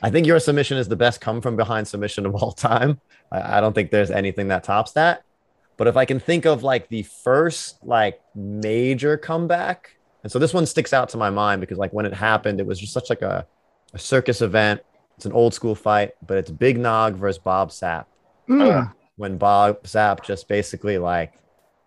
I 0.00 0.10
think 0.10 0.28
your 0.28 0.38
submission 0.38 0.78
is 0.78 0.86
the 0.86 0.94
best 0.94 1.20
come 1.20 1.40
from 1.40 1.56
behind 1.56 1.88
submission 1.88 2.24
of 2.24 2.36
all 2.36 2.52
time. 2.52 3.00
I, 3.32 3.58
I 3.58 3.60
don't 3.60 3.72
think 3.72 3.90
there's 3.90 4.12
anything 4.12 4.46
that 4.48 4.62
tops 4.62 4.92
that. 4.92 5.24
But 5.76 5.88
if 5.88 5.96
I 5.96 6.04
can 6.04 6.20
think 6.20 6.44
of 6.44 6.62
like 6.62 6.88
the 6.88 7.02
first 7.02 7.84
like 7.84 8.20
major 8.36 9.16
comeback, 9.16 9.96
and 10.22 10.30
so 10.30 10.38
this 10.38 10.54
one 10.54 10.66
sticks 10.66 10.92
out 10.92 11.08
to 11.08 11.16
my 11.16 11.30
mind 11.30 11.60
because 11.60 11.78
like 11.78 11.92
when 11.92 12.06
it 12.06 12.14
happened, 12.14 12.60
it 12.60 12.66
was 12.66 12.78
just 12.78 12.92
such 12.92 13.10
like 13.10 13.22
a, 13.22 13.44
a 13.92 13.98
circus 13.98 14.40
event. 14.40 14.82
It's 15.22 15.26
an 15.26 15.34
old 15.34 15.54
school 15.54 15.76
fight, 15.76 16.14
but 16.26 16.36
it's 16.36 16.50
Big 16.50 16.80
Nog 16.80 17.14
versus 17.14 17.38
Bob 17.38 17.70
Sapp. 17.70 18.06
Mm. 18.48 18.92
When 19.14 19.38
Bob 19.38 19.84
Sapp 19.84 20.24
just 20.24 20.48
basically 20.48 20.98
like 20.98 21.34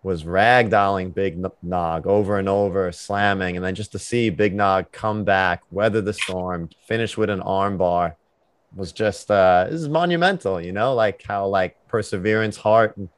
was 0.02 0.24
ragdolling 0.24 1.12
Big 1.12 1.38
Nog 1.62 2.06
over 2.06 2.38
and 2.38 2.48
over, 2.48 2.90
slamming, 2.92 3.56
and 3.56 3.62
then 3.62 3.74
just 3.74 3.92
to 3.92 3.98
see 3.98 4.30
Big 4.30 4.54
Nog 4.54 4.90
come 4.90 5.22
back, 5.22 5.62
weather 5.70 6.00
the 6.00 6.14
storm, 6.14 6.70
finish 6.88 7.18
with 7.18 7.28
an 7.28 7.40
armbar 7.40 8.14
was 8.74 8.92
just 8.92 9.30
uh 9.30 9.66
this 9.68 9.82
is 9.82 9.88
monumental, 9.90 10.58
you 10.58 10.72
know, 10.72 10.94
like 10.94 11.22
how 11.22 11.46
like 11.46 11.76
perseverance, 11.88 12.56
heart, 12.56 12.96
and 12.96 13.10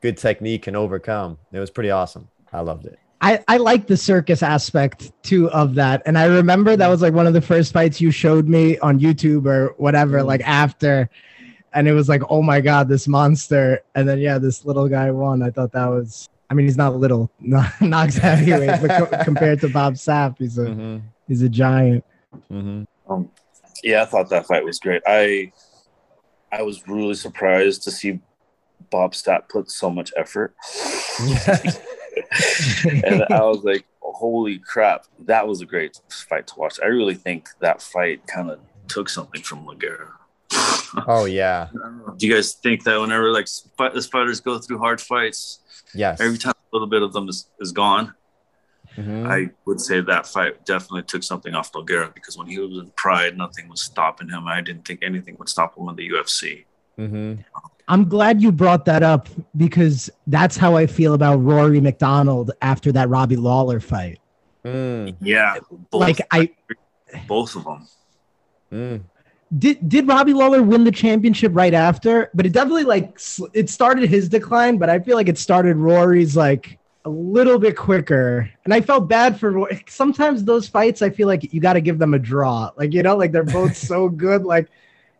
good 0.00 0.16
technique 0.16 0.62
can 0.62 0.74
overcome. 0.74 1.36
It 1.52 1.60
was 1.60 1.68
pretty 1.70 1.90
awesome. 1.90 2.28
I 2.50 2.60
loved 2.60 2.86
it. 2.86 2.98
I, 3.20 3.42
I 3.48 3.56
like 3.56 3.86
the 3.86 3.96
circus 3.96 4.42
aspect 4.42 5.10
too 5.22 5.50
of 5.50 5.74
that. 5.76 6.02
And 6.06 6.18
I 6.18 6.24
remember 6.26 6.76
that 6.76 6.88
was 6.88 7.00
like 7.00 7.14
one 7.14 7.26
of 7.26 7.32
the 7.32 7.40
first 7.40 7.72
fights 7.72 8.00
you 8.00 8.10
showed 8.10 8.46
me 8.46 8.78
on 8.80 9.00
YouTube 9.00 9.46
or 9.46 9.74
whatever, 9.78 10.18
Mm. 10.20 10.26
like 10.26 10.42
after. 10.42 11.08
And 11.72 11.88
it 11.88 11.92
was 11.92 12.08
like, 12.08 12.22
oh 12.30 12.42
my 12.42 12.60
God, 12.60 12.88
this 12.88 13.08
monster. 13.08 13.80
And 13.94 14.08
then, 14.08 14.18
yeah, 14.18 14.38
this 14.38 14.64
little 14.64 14.88
guy 14.88 15.10
won. 15.10 15.42
I 15.42 15.50
thought 15.50 15.72
that 15.72 15.86
was, 15.86 16.28
I 16.50 16.54
mean, 16.54 16.66
he's 16.66 16.76
not 16.76 16.94
little, 16.96 17.30
not, 17.40 17.70
not 17.80 18.12
heavyweight, 18.12 18.80
but 18.82 18.90
co- 19.10 19.18
compared 19.24 19.60
to 19.62 19.68
Bob 19.70 19.94
Sapp, 19.94 20.36
he's 20.38 20.58
a, 20.58 20.66
Mm-hmm. 20.66 20.98
he's 21.26 21.42
a 21.42 21.48
giant. 21.48 22.04
Mm-hmm. 22.50 22.84
Um, 23.12 23.30
yeah, 23.82 24.02
I 24.02 24.04
thought 24.06 24.28
that 24.30 24.46
fight 24.46 24.64
was 24.64 24.78
great. 24.78 25.02
I 25.06 25.52
I 26.52 26.62
was 26.62 26.86
really 26.88 27.14
surprised 27.14 27.82
to 27.84 27.90
see 27.90 28.20
Bob 28.90 29.12
Sapp 29.12 29.48
put 29.48 29.70
so 29.70 29.90
much 29.90 30.12
effort. 30.16 30.54
and 32.84 33.24
I 33.30 33.40
was 33.42 33.62
like, 33.64 33.84
holy 34.00 34.58
crap, 34.58 35.04
that 35.20 35.46
was 35.46 35.60
a 35.60 35.66
great 35.66 36.00
fight 36.10 36.46
to 36.48 36.54
watch. 36.58 36.78
I 36.82 36.86
really 36.86 37.14
think 37.14 37.48
that 37.60 37.82
fight 37.82 38.26
kind 38.26 38.50
of 38.50 38.58
took 38.88 39.08
something 39.08 39.42
from 39.42 39.66
Nogueira. 39.66 40.08
oh 41.08 41.24
yeah. 41.24 41.68
Do 42.16 42.26
you 42.26 42.32
guys 42.34 42.54
think 42.54 42.84
that 42.84 42.98
whenever 43.00 43.30
like 43.32 43.48
fight, 43.76 43.94
the 43.94 44.02
fighters 44.02 44.40
go 44.40 44.58
through 44.58 44.78
hard 44.78 45.00
fights, 45.00 45.60
Yes. 45.94 46.20
every 46.20 46.38
time 46.38 46.54
a 46.72 46.74
little 46.74 46.88
bit 46.88 47.02
of 47.02 47.12
them 47.12 47.28
is, 47.28 47.48
is 47.60 47.72
gone, 47.72 48.14
Mhm. 48.96 49.28
I 49.30 49.50
would 49.66 49.78
say 49.80 50.00
that 50.00 50.26
fight 50.26 50.64
definitely 50.64 51.02
took 51.02 51.22
something 51.22 51.54
off 51.54 51.70
Nogueira 51.72 52.14
because 52.14 52.38
when 52.38 52.46
he 52.46 52.58
was 52.58 52.78
in 52.78 52.90
Pride, 52.96 53.36
nothing 53.36 53.68
was 53.68 53.82
stopping 53.82 54.30
him. 54.30 54.46
I 54.48 54.62
didn't 54.62 54.86
think 54.86 55.00
anything 55.02 55.36
would 55.38 55.50
stop 55.50 55.76
him 55.76 55.86
in 55.90 55.96
the 55.96 56.08
UFC. 56.08 56.64
Mhm. 56.98 57.44
I'm 57.88 58.08
glad 58.08 58.42
you 58.42 58.50
brought 58.50 58.84
that 58.86 59.02
up 59.02 59.28
because 59.56 60.10
that's 60.26 60.56
how 60.56 60.76
I 60.76 60.86
feel 60.86 61.14
about 61.14 61.36
Rory 61.36 61.80
MacDonald 61.80 62.50
after 62.60 62.90
that 62.92 63.08
Robbie 63.08 63.36
Lawler 63.36 63.78
fight. 63.80 64.18
Mm. 64.64 65.14
Yeah, 65.20 65.58
both, 65.90 66.00
Like, 66.00 66.20
I, 66.32 66.50
both 67.28 67.54
of 67.54 67.64
them. 67.64 67.86
Mm. 68.72 69.00
did 69.56 69.88
did 69.88 70.08
Robbie 70.08 70.32
Lawler 70.32 70.60
win 70.60 70.82
the 70.82 70.90
championship 70.90 71.52
right 71.54 71.72
after? 71.72 72.30
But 72.34 72.46
it 72.46 72.52
definitely 72.52 72.82
like 72.82 73.16
it 73.54 73.70
started 73.70 74.10
his 74.10 74.28
decline, 74.28 74.78
but 74.78 74.90
I 74.90 74.98
feel 74.98 75.14
like 75.14 75.28
it 75.28 75.38
started 75.38 75.76
Rory's 75.76 76.36
like 76.36 76.80
a 77.04 77.08
little 77.08 77.56
bit 77.60 77.76
quicker. 77.76 78.50
And 78.64 78.74
I 78.74 78.80
felt 78.80 79.08
bad 79.08 79.38
for 79.38 79.52
Rory. 79.52 79.84
Sometimes 79.86 80.42
those 80.42 80.66
fights, 80.66 81.02
I 81.02 81.10
feel 81.10 81.28
like 81.28 81.52
you 81.54 81.60
got 81.60 81.74
to 81.74 81.80
give 81.80 82.00
them 82.00 82.14
a 82.14 82.18
draw. 82.18 82.72
Like 82.76 82.92
you 82.92 83.04
know, 83.04 83.16
like 83.16 83.30
they're 83.30 83.44
both 83.44 83.76
so 83.90 84.08
good. 84.08 84.42
Like 84.44 84.68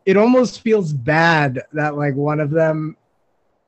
it 0.06 0.16
almost 0.16 0.62
feels 0.62 0.92
bad 0.92 1.62
that 1.72 1.96
like 1.96 2.14
one 2.14 2.40
of 2.40 2.50
them 2.50 2.96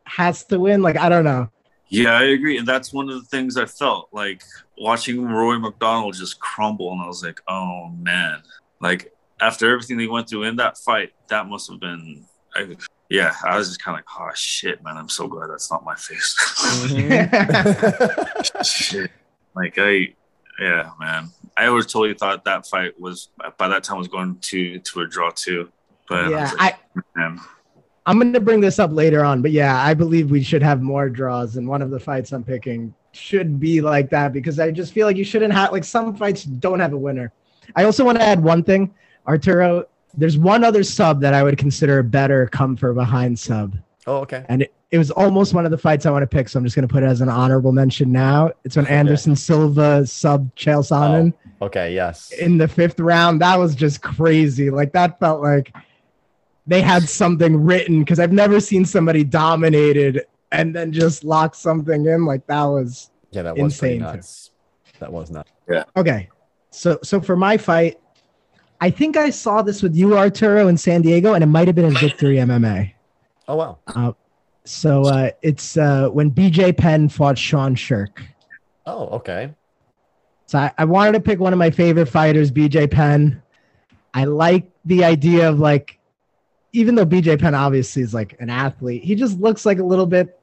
has 0.05 0.45
to 0.45 0.59
win. 0.59 0.81
Like 0.81 0.97
I 0.97 1.09
don't 1.09 1.25
know. 1.25 1.51
Yeah, 1.89 2.13
I 2.13 2.25
agree, 2.25 2.59
and 2.59 2.69
that's 2.69 2.93
one 2.93 3.09
of 3.09 3.15
the 3.17 3.27
things 3.27 3.57
I 3.57 3.65
felt 3.65 4.09
like 4.13 4.43
watching 4.79 5.25
Roy 5.25 5.59
MacDonald 5.59 6.15
just 6.15 6.39
crumble, 6.39 6.93
and 6.93 7.03
I 7.03 7.07
was 7.07 7.25
like, 7.25 7.41
"Oh 7.49 7.89
man!" 7.89 8.43
Like 8.81 9.13
after 9.41 9.71
everything 9.71 9.97
they 9.97 10.07
went 10.07 10.29
through 10.29 10.45
in 10.45 10.57
that 10.57 10.79
fight, 10.79 11.13
that 11.29 11.47
must 11.49 11.71
have 11.71 11.81
been. 11.81 12.25
I, 12.55 12.77
yeah, 13.09 13.35
I 13.45 13.57
was 13.57 13.69
just 13.69 13.83
kind 13.83 13.99
of 13.99 14.05
like, 14.05 14.21
"Oh 14.21 14.35
shit, 14.35 14.85
man! 14.85 14.97
I'm 14.97 15.09
so 15.09 15.27
glad 15.27 15.49
that's 15.51 15.71
not 15.71 15.85
my 15.85 15.95
face." 15.95 16.37
Mhm. 16.89 18.65
shit. 18.65 19.11
Like 19.57 19.75
I, 19.79 20.15
yeah, 20.61 20.91
man. 21.01 21.31
I 21.57 21.67
always 21.67 21.87
totally 21.87 22.15
thought 22.15 22.45
that 22.45 22.67
fight 22.67 23.01
was 23.01 23.31
by 23.57 23.69
that 23.69 23.83
time 23.83 23.99
was 23.99 24.09
going 24.09 24.37
to 24.41 24.79
to 24.79 25.01
a 25.01 25.07
draw 25.09 25.31
too. 25.31 25.73
But 26.09 26.25
I 26.25 26.31
yeah, 26.31 26.43
was 26.43 26.55
like, 26.55 26.75
I 26.97 27.01
man, 27.17 27.41
I'm 28.07 28.19
going 28.19 28.33
to 28.33 28.41
bring 28.41 28.61
this 28.61 28.79
up 28.79 28.91
later 28.93 29.25
on, 29.25 29.43
but 29.43 29.51
yeah, 29.51 29.83
I 29.83 29.93
believe 29.93 30.31
we 30.31 30.43
should 30.43 30.63
have 30.63 30.81
more 30.81 31.11
draws, 31.11 31.57
and 31.57 31.69
one 31.69 31.83
of 31.83 31.91
the 31.91 32.01
fights 32.01 32.33
I'm 32.33 32.43
picking 32.43 32.95
should 33.13 33.61
be 33.61 33.81
like 33.81 34.11
that 34.11 34.33
because 34.33 34.59
I 34.59 34.71
just 34.71 34.93
feel 34.93 35.07
like 35.07 35.17
you 35.17 35.25
shouldn't 35.25 35.53
have 35.53 35.73
like 35.73 35.85
some 35.85 36.15
fights 36.17 36.45
don't 36.45 36.81
have 36.81 36.93
a 36.93 36.97
winner. 36.97 37.33
I 37.77 37.85
also 37.85 38.05
want 38.05 38.19
to 38.19 38.25
add 38.25 38.43
one 38.43 38.63
thing, 38.63 38.95
Arturo. 39.27 39.85
There's 40.15 40.39
one 40.39 40.65
other 40.65 40.83
sub 40.83 41.21
that 41.21 41.35
I 41.35 41.43
would 41.43 41.59
consider 41.59 41.99
a 41.99 42.05
better 42.05 42.47
come 42.47 42.77
for 42.77 42.95
behind 42.95 43.39
sub, 43.39 43.77
oh, 44.07 44.19
okay. 44.19 44.45
and 44.49 44.63
it, 44.63 44.75
it 44.91 44.97
was 44.97 45.11
almost 45.11 45.53
one 45.53 45.67
of 45.67 45.71
the 45.71 45.77
fights 45.77 46.07
I 46.07 46.11
want 46.11 46.23
to 46.23 46.27
pick, 46.27 46.49
so 46.49 46.59
I'm 46.59 46.65
just 46.65 46.75
going 46.75 46.89
to 46.89 46.93
put 46.93 47.03
it 47.03 47.07
as 47.07 47.21
an 47.21 47.29
honorable 47.29 47.73
mention 47.73 48.11
now. 48.11 48.53
It's 48.65 48.77
when 48.77 48.87
Okay. 48.87 48.95
Anderson 48.95 49.37
Silva 49.37 50.07
sub 50.07 50.55
Chael 50.57 50.81
Sonnen 50.81 51.35
oh, 51.61 51.67
Okay. 51.67 51.95
Yes. 51.95 52.33
in 52.33 52.57
the 52.57 52.67
fifth 52.67 52.99
round. 52.99 53.43
That 53.43 53.59
was 53.59 53.75
just 53.75 54.01
crazy. 54.01 54.71
Like 54.71 54.93
that 54.93 55.21
felt 55.21 55.43
like 55.43 55.75
they 56.69 56.83
had 56.83 57.09
something 57.09 57.65
written 57.65 58.01
because 58.01 58.21
I've 58.21 58.33
never 58.33 58.61
seen 58.61 58.85
somebody 58.85 59.25
dominated 59.25 60.27
and 60.53 60.77
then 60.77 60.93
just 60.93 61.25
lock 61.25 61.55
something 61.55 62.07
in. 62.07 62.27
Like 62.27 62.47
that 62.47 62.65
was 62.65 63.11
Yeah, 63.31 63.43
that 63.43 63.57
was 63.57 63.79
pretty 63.79 63.97
Insane, 63.97 64.13
nuts. 64.13 64.51
That 65.01 65.13
was 65.13 65.31
nuts. 65.31 65.51
Yeah. 65.69 65.85
Okay. 65.97 66.29
So 66.71 66.99
so 67.03 67.21
for 67.21 67.37
my 67.37 67.57
fight, 67.57 67.99
I 68.81 68.91
think 68.91 69.17
I 69.17 69.31
saw 69.31 69.63
this 69.63 69.83
with 69.83 69.97
you, 69.97 70.17
Arturo, 70.17 70.69
in 70.69 70.77
San 70.77 71.03
Diego, 71.03 71.35
and 71.35 71.43
it 71.43 71.49
might 71.49 71.67
have 71.67 71.75
been 71.75 71.97
a 71.97 71.99
victory 71.99 72.37
MMA. 72.37 72.93
Oh 73.49 73.57
wow. 73.57 73.79
Uh, 73.87 74.13
so 74.65 75.07
uh, 75.07 75.31
it's 75.41 75.79
uh, 75.79 76.11
when 76.11 76.31
BJ 76.31 76.77
Penn 76.77 77.09
fought 77.09 77.39
Sean 77.39 77.75
Sherk. 77.75 78.23
Oh 78.87 79.07
okay. 79.09 79.55
So 80.45 80.59
I, 80.59 80.73
I 80.79 80.85
wanted 80.85 81.13
to 81.13 81.21
pick 81.21 81.41
one 81.41 81.55
of 81.55 81.59
my 81.59 81.71
favorite 81.71 82.07
fighters, 82.07 82.51
BJ 82.51 82.91
Penn. 82.91 83.43
I 84.15 84.25
like 84.25 84.71
the 84.85 85.05
idea 85.05 85.49
of 85.49 85.59
like, 85.59 85.98
even 86.73 86.95
though 86.95 87.07
BJ 87.07 87.41
Penn 87.41 87.55
obviously 87.55 88.03
is 88.03 88.13
like 88.15 88.37
an 88.41 88.51
athlete, 88.51 89.03
he 89.03 89.15
just 89.15 89.39
looks 89.41 89.65
like 89.65 89.79
a 89.79 89.85
little 89.85 90.07
bit 90.07 90.39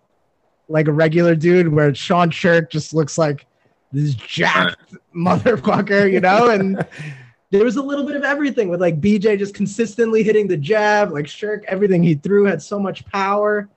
like 0.67 0.87
a 0.87 0.91
regular 0.91 1.35
dude, 1.35 1.67
where 1.67 1.93
Sean 1.93 2.31
Sherk 2.31 2.69
just 2.71 2.93
looks 2.93 3.17
like 3.17 3.45
this 3.91 4.15
jacked 4.15 4.95
motherfucker, 5.15 6.11
you 6.11 6.19
know? 6.19 6.49
And 6.49 6.85
there 7.51 7.63
was 7.63 7.75
a 7.77 7.81
little 7.81 8.05
bit 8.05 8.15
of 8.15 8.23
everything 8.23 8.69
with 8.69 8.81
like 8.81 8.99
BJ 8.99 9.37
just 9.37 9.53
consistently 9.53 10.23
hitting 10.23 10.47
the 10.47 10.57
jab, 10.57 11.11
like 11.11 11.25
Sherk, 11.25 11.63
everything 11.65 12.01
he 12.01 12.15
threw 12.15 12.45
had 12.45 12.61
so 12.61 12.79
much 12.79 13.05
power. 13.05 13.69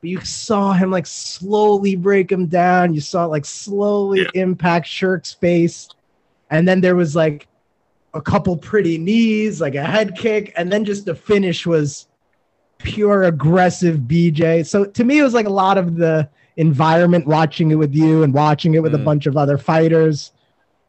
But 0.00 0.10
you 0.10 0.20
saw 0.20 0.74
him 0.74 0.90
like 0.90 1.06
slowly 1.06 1.96
break 1.96 2.30
him 2.30 2.46
down. 2.46 2.94
You 2.94 3.00
saw 3.00 3.24
it 3.24 3.28
like 3.28 3.44
slowly 3.46 4.20
Yeah. 4.20 4.42
impact 4.42 4.86
Sherk's 4.86 5.32
face. 5.32 5.88
And 6.50 6.68
then 6.68 6.80
there 6.80 6.94
was 6.94 7.16
like 7.16 7.48
a 8.14 8.20
couple 8.20 8.56
pretty 8.56 8.98
knees, 8.98 9.60
like 9.60 9.74
a 9.74 9.84
head 9.84 10.16
kick, 10.16 10.52
and 10.56 10.72
then 10.72 10.84
just 10.84 11.04
the 11.06 11.14
finish 11.14 11.66
was 11.66 12.06
pure 12.78 13.24
aggressive 13.24 13.98
BJ. 14.00 14.64
So 14.66 14.84
to 14.84 15.04
me, 15.04 15.18
it 15.18 15.22
was 15.22 15.34
like 15.34 15.46
a 15.46 15.50
lot 15.50 15.78
of 15.78 15.96
the 15.96 16.28
environment 16.56 17.26
watching 17.26 17.70
it 17.70 17.74
with 17.76 17.94
you 17.94 18.22
and 18.22 18.32
watching 18.32 18.74
it 18.74 18.82
with 18.82 18.94
a 18.94 18.98
Mm. 18.98 19.04
bunch 19.04 19.26
of 19.26 19.36
other 19.36 19.58
fighters, 19.58 20.32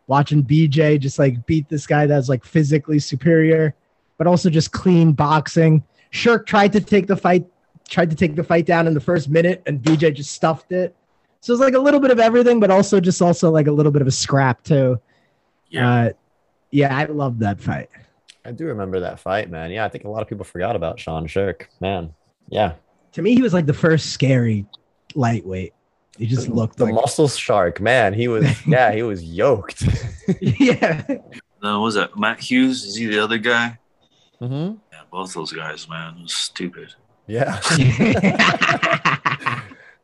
watching 0.07 0.41
BJ 0.43 0.97
just 0.97 1.19
like 1.19 1.45
beat 1.45 1.67
this 1.69 1.85
guy 1.85 2.05
that's 2.07 2.29
like 2.29 2.43
physically 2.45 2.99
superior, 2.99 3.75
but 4.17 4.27
also 4.27 4.49
just 4.49 4.71
clean 4.71 5.11
boxing. 5.13 5.83
Sherk 6.11 6.45
tried 6.45 6.71
to 6.73 6.81
take 6.81 7.05
the 7.07 7.15
fight, 7.17 7.45
tried 7.87 8.09
to 8.09 8.15
take 8.15 8.35
the 8.35 8.43
fight 8.43 8.65
down 8.65 8.87
in 8.87 8.93
the 8.93 8.99
first 8.99 9.29
minute, 9.29 9.61
and 9.67 9.81
BJ 9.81 10.13
just 10.13 10.31
stuffed 10.31 10.71
it. 10.71 10.95
So 11.41 11.53
it's 11.53 11.61
like 11.61 11.73
a 11.75 11.79
little 11.79 11.99
bit 11.99 12.11
of 12.11 12.19
everything, 12.19 12.59
but 12.59 12.71
also 12.71 12.99
just 12.99 13.21
also 13.21 13.49
like 13.51 13.67
a 13.67 13.71
little 13.71 13.91
bit 13.91 14.01
of 14.01 14.07
a 14.07 14.11
scrap 14.11 14.63
too. 14.63 14.99
yeah, 15.69 15.89
Uh, 15.93 16.09
yeah, 16.71 16.95
I 16.95 17.05
love 17.05 17.39
that 17.39 17.59
fight. 17.59 17.89
I 18.45 18.51
do 18.51 18.65
remember 18.65 18.99
that 19.01 19.19
fight, 19.19 19.49
man. 19.49 19.71
Yeah, 19.71 19.85
I 19.85 19.89
think 19.89 20.05
a 20.05 20.09
lot 20.09 20.21
of 20.21 20.27
people 20.27 20.45
forgot 20.45 20.75
about 20.75 20.99
Sean 20.99 21.27
Sherk. 21.27 21.63
Man. 21.79 22.13
Yeah. 22.47 22.73
To 23.13 23.21
me, 23.21 23.35
he 23.35 23.41
was 23.41 23.53
like 23.53 23.65
the 23.65 23.73
first 23.73 24.11
scary 24.11 24.65
lightweight. 25.15 25.73
He 26.17 26.25
just 26.25 26.49
looked 26.49 26.77
the 26.77 26.85
like 26.85 26.93
muscle 26.93 27.27
shark, 27.29 27.79
man. 27.79 28.13
He 28.13 28.27
was 28.27 28.45
yeah, 28.67 28.91
he 28.91 29.03
was 29.03 29.23
yoked. 29.23 29.83
yeah. 30.41 31.03
no, 31.63 31.81
was 31.81 31.95
that 31.95 32.17
Matt 32.17 32.39
Hughes? 32.41 32.83
Is 32.83 32.95
he 32.95 33.05
the 33.05 33.19
other 33.19 33.37
guy? 33.37 33.77
mm-hmm. 34.41 34.75
Yeah, 34.91 35.01
both 35.11 35.33
those 35.33 35.53
guys, 35.53 35.87
man, 35.87 36.17
it 36.17 36.23
was 36.23 36.33
stupid. 36.33 36.93
Yeah. 37.27 37.59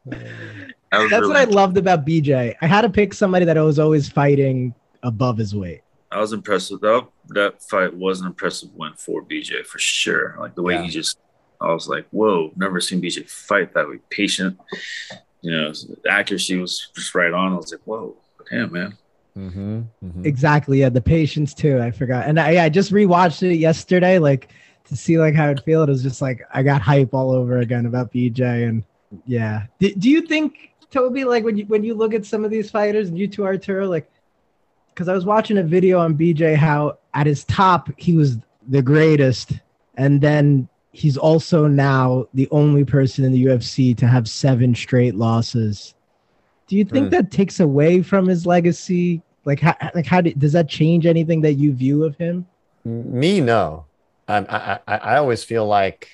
That's 0.06 1.12
really- 1.12 1.28
what 1.28 1.36
I 1.38 1.44
loved 1.46 1.78
about 1.78 2.06
BJ. 2.06 2.56
I 2.62 2.68
had 2.68 2.82
to 2.82 2.90
pick 2.90 3.14
somebody 3.14 3.46
that 3.46 3.58
I 3.58 3.62
was 3.62 3.80
always 3.80 4.08
fighting 4.08 4.74
above 5.04 5.38
his 5.38 5.54
weight. 5.56 5.82
I 6.12 6.20
was 6.20 6.34
impressed 6.34 6.72
with 6.72 6.82
that. 6.82 7.08
That 7.30 7.62
fight 7.64 7.94
was 7.94 8.22
an 8.22 8.28
impressive 8.28 8.70
win 8.74 8.94
for 8.98 9.24
BJ 9.24 9.66
for 9.66 9.80
sure. 9.80 10.36
Like 10.40 10.56
the 10.56 10.62
way 10.64 10.76
Yeah. 10.76 10.84
he 10.84 10.90
just, 10.90 11.20
I 11.60 11.72
was 11.74 11.88
like, 11.88 12.06
whoa, 12.12 12.52
never 12.56 12.80
seen 12.80 13.02
BJ 13.02 13.30
fight 13.30 13.74
that 13.74 13.88
way. 13.88 14.00
Patient, 14.10 14.60
you 15.42 15.52
know, 15.52 15.74
accuracy 16.10 16.58
was 16.58 16.90
just 16.96 17.16
right 17.16 17.34
on. 17.34 17.54
I 17.54 17.56
was 17.56 17.72
like, 17.72 17.82
whoa, 17.86 18.16
damn, 18.50 18.72
man. 18.72 18.98
Mm-hmm. 19.38 19.82
mm-hmm. 20.04 20.26
Exactly. 20.26 20.80
Yeah, 20.80 20.90
the 20.90 21.02
patience 21.02 21.54
too. 21.54 21.82
I 21.82 21.92
forgot, 21.92 22.26
and 22.26 22.40
I, 22.40 22.66
I 22.66 22.70
just 22.70 22.94
rewatched 22.94 23.44
it 23.44 23.58
yesterday, 23.58 24.18
like 24.18 24.50
to 24.86 24.96
see 24.96 25.18
like 25.20 25.36
how 25.36 25.50
it 25.50 25.60
feel. 25.66 25.84
It 25.84 25.90
was 25.90 26.04
just 26.04 26.22
like 26.22 26.42
I 26.54 26.64
got 26.64 26.82
hype 26.82 27.14
all 27.14 27.32
over 27.32 27.58
again 27.58 27.86
about 27.86 28.14
BJ, 28.14 28.68
and 28.68 28.84
yeah. 29.26 29.64
Do, 29.80 29.94
do 29.94 30.10
you 30.10 30.22
think 30.22 30.72
Toby, 30.90 31.26
like 31.26 31.44
when 31.44 31.58
you 31.58 31.66
when 31.66 31.84
you 31.84 31.96
look 31.96 32.14
at 32.14 32.26
some 32.26 32.46
of 32.46 32.52
these 32.52 32.72
fighters, 32.72 33.10
and 33.10 33.18
you 33.18 33.28
two 33.28 33.44
Arturo, 33.44 33.90
like, 33.90 34.10
because 34.96 35.10
I 35.10 35.14
was 35.14 35.26
watching 35.26 35.58
a 35.58 35.64
video 35.64 36.00
on 36.00 36.16
BJ 36.18 36.56
how 36.56 36.98
at 37.14 37.28
his 37.28 37.44
top 37.44 37.90
he 37.98 38.16
was 38.16 38.38
the 38.70 38.82
greatest, 38.82 39.52
and 39.98 40.22
then 40.22 40.68
he's 40.94 41.18
also 41.18 41.68
now 41.68 42.26
the 42.34 42.48
only 42.52 42.86
person 42.86 43.26
in 43.26 43.34
the 43.34 43.46
UFC 43.46 43.96
to 43.98 44.08
have 44.08 44.28
seven 44.30 44.74
straight 44.74 45.16
losses. 45.16 45.94
Do 46.68 46.78
you 46.78 46.86
think 46.86 47.08
Hmm. 47.08 47.12
that 47.12 47.30
takes 47.32 47.60
away 47.60 48.02
from 48.02 48.26
his 48.26 48.46
legacy? 48.46 49.22
Like, 49.44 49.60
how, 49.60 49.76
like 49.94 50.06
how 50.06 50.22
did, 50.22 50.40
does 50.40 50.54
that 50.54 50.70
change 50.70 51.06
anything 51.06 51.42
that 51.42 51.54
you 51.54 51.74
view 51.74 52.04
of 52.06 52.16
him? 52.16 52.48
Me, 52.86 53.42
no. 53.42 53.86
I'm, 54.28 54.46
I, 54.50 54.80
I, 54.88 54.98
I 54.98 55.18
always 55.18 55.44
feel 55.44 55.68
like, 55.68 56.10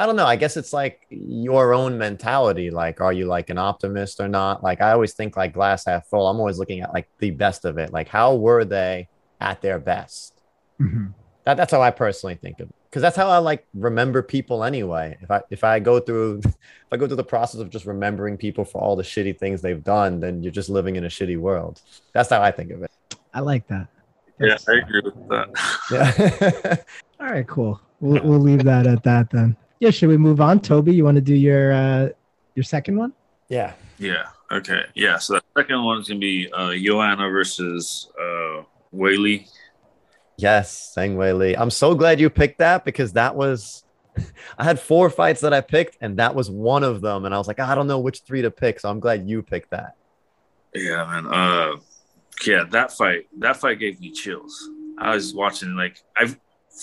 I 0.00 0.06
don't 0.06 0.16
know. 0.16 0.24
I 0.24 0.36
guess 0.36 0.56
it's 0.56 0.72
like 0.72 1.04
your 1.10 1.74
own 1.74 1.98
mentality. 1.98 2.70
Like, 2.70 3.02
are 3.02 3.12
you 3.12 3.26
like 3.26 3.50
an 3.50 3.58
optimist 3.58 4.18
or 4.18 4.28
not? 4.28 4.62
Like, 4.62 4.80
I 4.80 4.92
always 4.92 5.12
think 5.12 5.36
like 5.36 5.52
glass 5.52 5.84
half 5.84 6.06
full. 6.06 6.26
I'm 6.26 6.38
always 6.38 6.58
looking 6.58 6.80
at 6.80 6.94
like 6.94 7.06
the 7.18 7.32
best 7.32 7.66
of 7.66 7.76
it. 7.76 7.92
Like, 7.92 8.08
how 8.08 8.34
were 8.34 8.64
they 8.64 9.10
at 9.42 9.60
their 9.60 9.78
best? 9.78 10.40
Mm-hmm. 10.80 11.08
That, 11.44 11.58
that's 11.58 11.70
how 11.70 11.82
I 11.82 11.90
personally 11.90 12.36
think 12.36 12.60
of 12.60 12.70
it. 12.70 12.74
Because 12.88 13.02
that's 13.02 13.16
how 13.16 13.28
I 13.28 13.36
like 13.38 13.66
remember 13.74 14.22
people 14.22 14.64
anyway. 14.64 15.18
If 15.20 15.30
I 15.30 15.42
if 15.50 15.64
I 15.64 15.78
go 15.80 16.00
through 16.00 16.38
if 16.44 16.56
I 16.90 16.96
go 16.96 17.06
through 17.06 17.16
the 17.16 17.22
process 17.22 17.60
of 17.60 17.68
just 17.68 17.84
remembering 17.84 18.38
people 18.38 18.64
for 18.64 18.80
all 18.80 18.96
the 18.96 19.02
shitty 19.02 19.38
things 19.38 19.60
they've 19.60 19.84
done, 19.84 20.18
then 20.18 20.42
you're 20.42 20.50
just 20.50 20.70
living 20.70 20.96
in 20.96 21.04
a 21.04 21.08
shitty 21.08 21.38
world. 21.38 21.82
That's 22.14 22.30
how 22.30 22.40
I 22.40 22.52
think 22.52 22.70
of 22.70 22.82
it. 22.82 22.90
I 23.34 23.40
like 23.40 23.66
that. 23.66 23.88
Yeah, 24.38 24.56
I 24.66 24.78
agree 24.78 25.02
with 25.04 25.28
that. 25.28 25.56
Yeah. 25.92 26.76
All 27.20 27.30
right, 27.30 27.46
cool. 27.46 27.78
We'll, 28.00 28.22
we'll 28.22 28.40
leave 28.40 28.64
that 28.64 28.86
at 28.86 29.02
that 29.02 29.28
then. 29.28 29.54
Yeah, 29.80 29.90
should 29.90 30.10
we 30.10 30.16
move 30.18 30.40
on? 30.40 30.60
Toby, 30.60 30.94
you 30.94 31.04
want 31.04 31.16
to 31.16 31.22
do 31.22 31.34
your 31.34 31.72
uh 31.72 32.08
your 32.54 32.64
second 32.64 32.96
one? 32.96 33.12
yeah. 33.48 33.72
Yeah. 33.98 34.28
Okay. 34.50 34.84
Yeah. 34.94 35.18
So 35.18 35.34
the 35.34 35.42
second 35.56 35.84
one 35.84 36.00
is 36.00 36.08
gonna 36.08 36.20
be 36.20 36.50
uh, 36.52 36.72
Joanna 36.74 37.28
versus 37.28 38.10
uh, 38.20 38.62
Whaley. 38.90 39.46
Yes, 40.36 40.94
Zhang 40.96 41.16
Weili. 41.16 41.54
I'm 41.58 41.70
so 41.70 41.94
glad 41.94 42.18
you 42.18 42.30
picked 42.30 42.58
that 42.58 42.84
because 42.84 43.12
that 43.12 43.36
was 43.36 43.84
I 44.58 44.64
had 44.64 44.80
four 44.80 45.10
fights 45.10 45.42
that 45.42 45.52
I 45.52 45.60
picked, 45.60 45.98
and 46.00 46.16
that 46.18 46.34
was 46.34 46.50
one 46.50 46.82
of 46.82 47.00
them. 47.00 47.26
And 47.26 47.34
I 47.34 47.38
was 47.38 47.46
like, 47.46 47.60
I 47.60 47.74
don't 47.74 47.86
know 47.86 48.00
which 48.00 48.20
three 48.20 48.42
to 48.42 48.50
pick. 48.50 48.80
So 48.80 48.88
I'm 48.88 49.00
glad 49.00 49.28
you 49.28 49.42
picked 49.42 49.70
that. 49.70 49.96
Yeah, 50.74 51.04
man. 51.04 51.26
Uh, 51.26 51.76
yeah, 52.46 52.64
that 52.70 52.92
fight. 52.92 53.28
That 53.38 53.58
fight 53.58 53.78
gave 53.78 54.00
me 54.00 54.12
chills. 54.12 54.68
I 54.98 55.14
was 55.14 55.34
watching 55.34 55.76
like 55.76 56.02
I, 56.16 56.34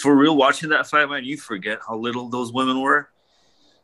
for 0.01 0.15
real, 0.15 0.35
watching 0.37 0.69
that 0.69 0.87
fight, 0.87 1.09
man. 1.09 1.25
You 1.25 1.37
forget 1.37 1.79
how 1.87 1.97
little 1.97 2.29
those 2.29 2.51
women 2.53 2.79
were, 2.81 3.09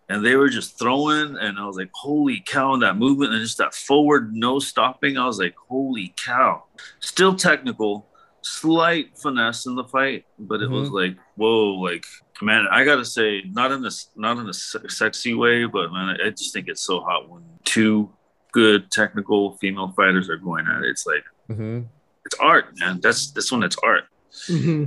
and 0.10 0.26
they 0.26 0.36
were 0.36 0.50
just 0.50 0.78
throwing. 0.78 1.38
And 1.38 1.58
I 1.60 1.66
was 1.66 1.78
like, 1.78 1.90
holy 1.94 2.44
cow! 2.46 2.74
And 2.74 2.84
that 2.84 2.98
movement 2.98 3.34
and 3.34 3.42
just 3.42 3.58
that 3.58 3.74
forward 3.74 4.34
no 4.34 4.60
stopping. 4.60 5.18
I 5.18 5.26
was 5.26 5.40
like, 5.40 5.56
holy 5.70 6.14
cow! 6.18 6.66
Still 7.00 7.36
technical, 7.36 8.08
slight 8.42 9.18
finesse 9.18 9.66
in 9.66 9.76
the 9.76 9.86
fight, 9.86 10.26
but 10.38 10.62
it 10.62 10.70
was 10.70 10.90
like, 10.90 11.18
whoa, 11.36 11.76
like 11.76 12.06
man. 12.42 12.66
I 12.72 12.84
gotta 12.84 13.06
say, 13.06 13.42
not 13.50 13.72
in 13.72 13.82
this, 13.82 14.10
not 14.16 14.38
in 14.38 14.48
a 14.50 14.54
sexy 14.54 15.34
way, 15.34 15.66
but 15.66 15.92
man, 15.92 16.18
I 16.24 16.30
just 16.32 16.54
think 16.54 16.68
it's 16.68 16.82
so 16.82 17.00
hot 17.00 17.30
when 17.30 17.44
two 17.64 18.12
good 18.52 18.92
technical 18.92 19.58
female 19.58 19.94
fighters 19.96 20.30
are 20.30 20.38
going 20.38 20.68
at 20.68 20.84
it. 20.84 20.90
It's 20.90 21.06
like 21.06 21.24
Mm-hmm. 21.50 21.82
it's 22.26 22.36
art, 22.40 22.66
man. 22.80 23.00
That's 23.02 23.32
this 23.32 23.52
one. 23.52 23.64
It's 23.64 23.76
art. 23.84 24.04
Mm-hmm. 24.50 24.86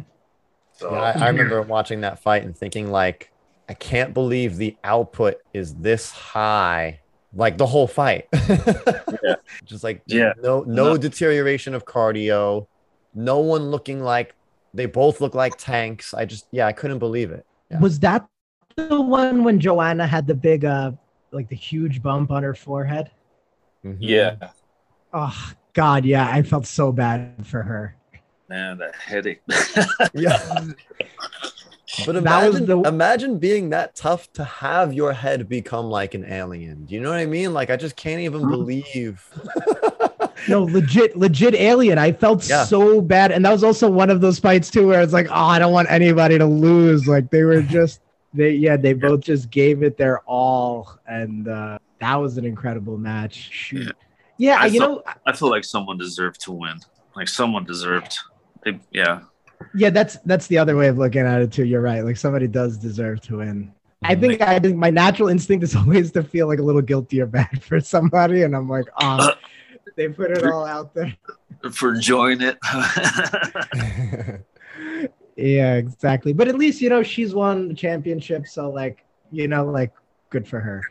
So 0.76 0.92
Yeah, 0.92 1.00
I, 1.00 1.24
I 1.24 1.28
remember 1.30 1.60
watching 1.62 2.02
that 2.02 2.20
fight 2.20 2.44
and 2.44 2.56
thinking 2.56 2.90
like, 2.90 3.30
I 3.68 3.74
can't 3.74 4.14
believe 4.14 4.56
the 4.56 4.76
output 4.84 5.36
is 5.52 5.74
this 5.74 6.10
high, 6.12 7.00
like 7.34 7.58
the 7.58 7.66
whole 7.66 7.86
fight. 7.88 8.28
Just 9.64 9.82
like 9.84 10.02
Yeah. 10.06 10.32
no 10.42 10.62
no 10.62 10.90
No. 10.90 10.96
deterioration 10.96 11.74
of 11.74 11.84
cardio, 11.84 12.66
no 13.14 13.38
one 13.40 13.70
looking 13.70 14.00
like 14.02 14.34
they 14.74 14.86
both 14.86 15.20
look 15.20 15.34
like 15.34 15.56
tanks. 15.56 16.12
I 16.14 16.24
just 16.26 16.46
yeah, 16.52 16.66
I 16.66 16.72
couldn't 16.72 16.98
believe 16.98 17.30
it. 17.32 17.44
Yeah. 17.70 17.80
Was 17.80 17.98
that 18.00 18.26
the 18.76 19.00
one 19.00 19.42
when 19.42 19.58
Joanna 19.58 20.06
had 20.06 20.26
the 20.26 20.34
big 20.34 20.64
uh 20.64 20.92
like 21.32 21.48
the 21.48 21.56
huge 21.56 22.02
bump 22.02 22.30
on 22.30 22.42
her 22.42 22.54
forehead? 22.54 23.10
Mhm. 23.84 23.96
yeah, 24.00 24.36
Oh 25.12 25.52
God, 25.72 26.04
yeah, 26.04 26.28
I 26.30 26.42
felt 26.42 26.66
so 26.66 26.92
bad 26.92 27.46
for 27.46 27.62
her. 27.62 27.96
Man, 28.48 28.78
that 28.78 28.94
headache. 28.94 29.42
Yeah. 30.14 30.38
But 32.04 32.16
imagine, 32.16 32.66
the- 32.66 32.80
imagine 32.82 33.38
being 33.38 33.70
that 33.70 33.94
tough 33.94 34.30
to 34.34 34.44
have 34.44 34.92
your 34.92 35.12
head 35.14 35.48
become 35.48 35.86
like 35.86 36.12
an 36.14 36.24
alien. 36.30 36.84
Do 36.84 36.94
you 36.94 37.00
know 37.00 37.08
what 37.10 37.20
I 37.20 37.24
mean? 37.26 37.54
Like 37.54 37.70
I 37.70 37.76
just 37.76 37.96
can't 37.96 38.20
even 38.20 38.42
Hmm. 38.42 38.50
believe. 38.50 39.24
No, 40.48 40.64
legit, 40.64 41.16
legit 41.16 41.54
alien. 41.54 41.96
I 41.98 42.12
felt 42.12 42.46
Yeah. 42.48 42.64
so 42.64 43.00
bad, 43.00 43.32
and 43.32 43.44
that 43.46 43.50
was 43.52 43.64
also 43.64 43.90
one 43.90 44.10
of 44.10 44.20
those 44.20 44.38
fights 44.38 44.70
too, 44.70 44.86
where 44.86 45.00
it's 45.00 45.12
like, 45.14 45.28
oh, 45.30 45.34
I 45.34 45.58
don't 45.58 45.72
want 45.72 45.90
anybody 45.90 46.36
to 46.38 46.44
lose. 46.44 47.08
Like 47.08 47.30
they 47.30 47.42
were 47.44 47.62
just, 47.78 48.00
they 48.34 48.50
yeah, 48.50 48.76
they 48.76 48.92
both 48.92 49.20
just 49.20 49.50
gave 49.50 49.82
it 49.82 49.96
their 49.96 50.20
all, 50.20 50.98
and 51.08 51.48
uh, 51.48 51.78
that 52.00 52.14
was 52.16 52.36
an 52.36 52.44
incredible 52.44 52.98
match. 52.98 53.34
Shoot. 53.50 53.96
Yeah, 54.36 54.58
I 54.60 54.66
you 54.66 54.78
thought- 54.80 54.88
know, 55.06 55.12
I 55.24 55.32
feel 55.32 55.48
like 55.50 55.64
someone 55.64 55.96
deserved 55.98 56.40
to 56.42 56.52
win. 56.52 56.78
Like 57.16 57.28
someone 57.28 57.64
deserved. 57.64 58.18
They, 58.66 58.78
yeah, 58.90 59.20
yeah, 59.74 59.90
that's 59.90 60.18
that's 60.24 60.48
the 60.48 60.58
other 60.58 60.76
way 60.76 60.88
of 60.88 60.98
looking 60.98 61.22
at 61.22 61.40
it 61.40 61.52
too. 61.52 61.64
You're 61.64 61.80
right. 61.80 62.04
Like 62.04 62.16
somebody 62.16 62.48
does 62.48 62.76
deserve 62.76 63.20
to 63.22 63.38
win. 63.38 63.72
I 64.02 64.14
think 64.14 64.42
I 64.42 64.58
think 64.58 64.76
my 64.76 64.90
natural 64.90 65.28
instinct 65.28 65.64
is 65.64 65.74
always 65.76 66.10
to 66.12 66.22
feel 66.22 66.48
like 66.48 66.58
a 66.58 66.62
little 66.62 66.82
guilty 66.82 67.20
or 67.20 67.26
bad 67.26 67.62
for 67.62 67.80
somebody, 67.80 68.42
and 68.42 68.56
I'm 68.56 68.68
like, 68.68 68.86
oh, 69.00 69.30
they 69.96 70.08
put 70.08 70.32
it 70.32 70.44
all 70.44 70.66
out 70.66 70.92
there. 70.94 71.16
for 71.72 71.94
enjoying 71.94 72.40
it. 72.42 72.58
Yeah, 75.36 75.74
exactly. 75.74 76.32
But 76.32 76.48
at 76.48 76.56
least 76.56 76.80
you 76.80 76.88
know 76.88 77.02
she's 77.02 77.34
won 77.34 77.68
the 77.68 77.74
championship, 77.74 78.46
so 78.46 78.70
like 78.70 79.04
you 79.30 79.48
know, 79.48 79.66
like 79.66 79.92
good 80.30 80.48
for 80.48 80.60
her. 80.60 80.82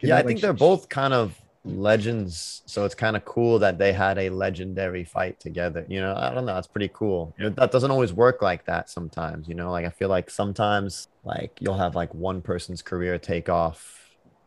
You 0.00 0.08
yeah, 0.08 0.14
know, 0.14 0.14
I 0.14 0.18
like, 0.18 0.26
think 0.26 0.40
they're 0.40 0.52
both 0.52 0.88
kind 0.88 1.14
of 1.14 1.40
legends, 1.66 2.62
so 2.66 2.84
it's 2.84 2.94
kind 2.94 3.16
of 3.16 3.24
cool 3.24 3.58
that 3.60 3.78
they 3.78 3.92
had 3.92 4.18
a 4.18 4.30
legendary 4.30 5.04
fight 5.04 5.40
together. 5.40 5.84
You 5.88 6.00
know, 6.00 6.14
I 6.16 6.32
don't 6.34 6.46
know, 6.46 6.56
it's 6.58 6.68
pretty 6.68 6.90
cool. 6.94 7.34
You 7.38 7.44
know, 7.44 7.50
that 7.58 7.72
doesn't 7.72 7.90
always 7.90 8.12
work 8.12 8.42
like 8.42 8.64
that 8.66 8.88
sometimes. 8.90 9.48
You 9.48 9.54
know, 9.56 9.70
like 9.72 9.86
I 9.86 9.90
feel 9.90 10.08
like 10.08 10.30
sometimes 10.30 11.08
like 11.24 11.52
you'll 11.60 11.78
have 11.78 11.96
like 11.96 12.14
one 12.14 12.42
person's 12.42 12.82
career 12.82 13.18
take 13.18 13.48
off, 13.48 13.84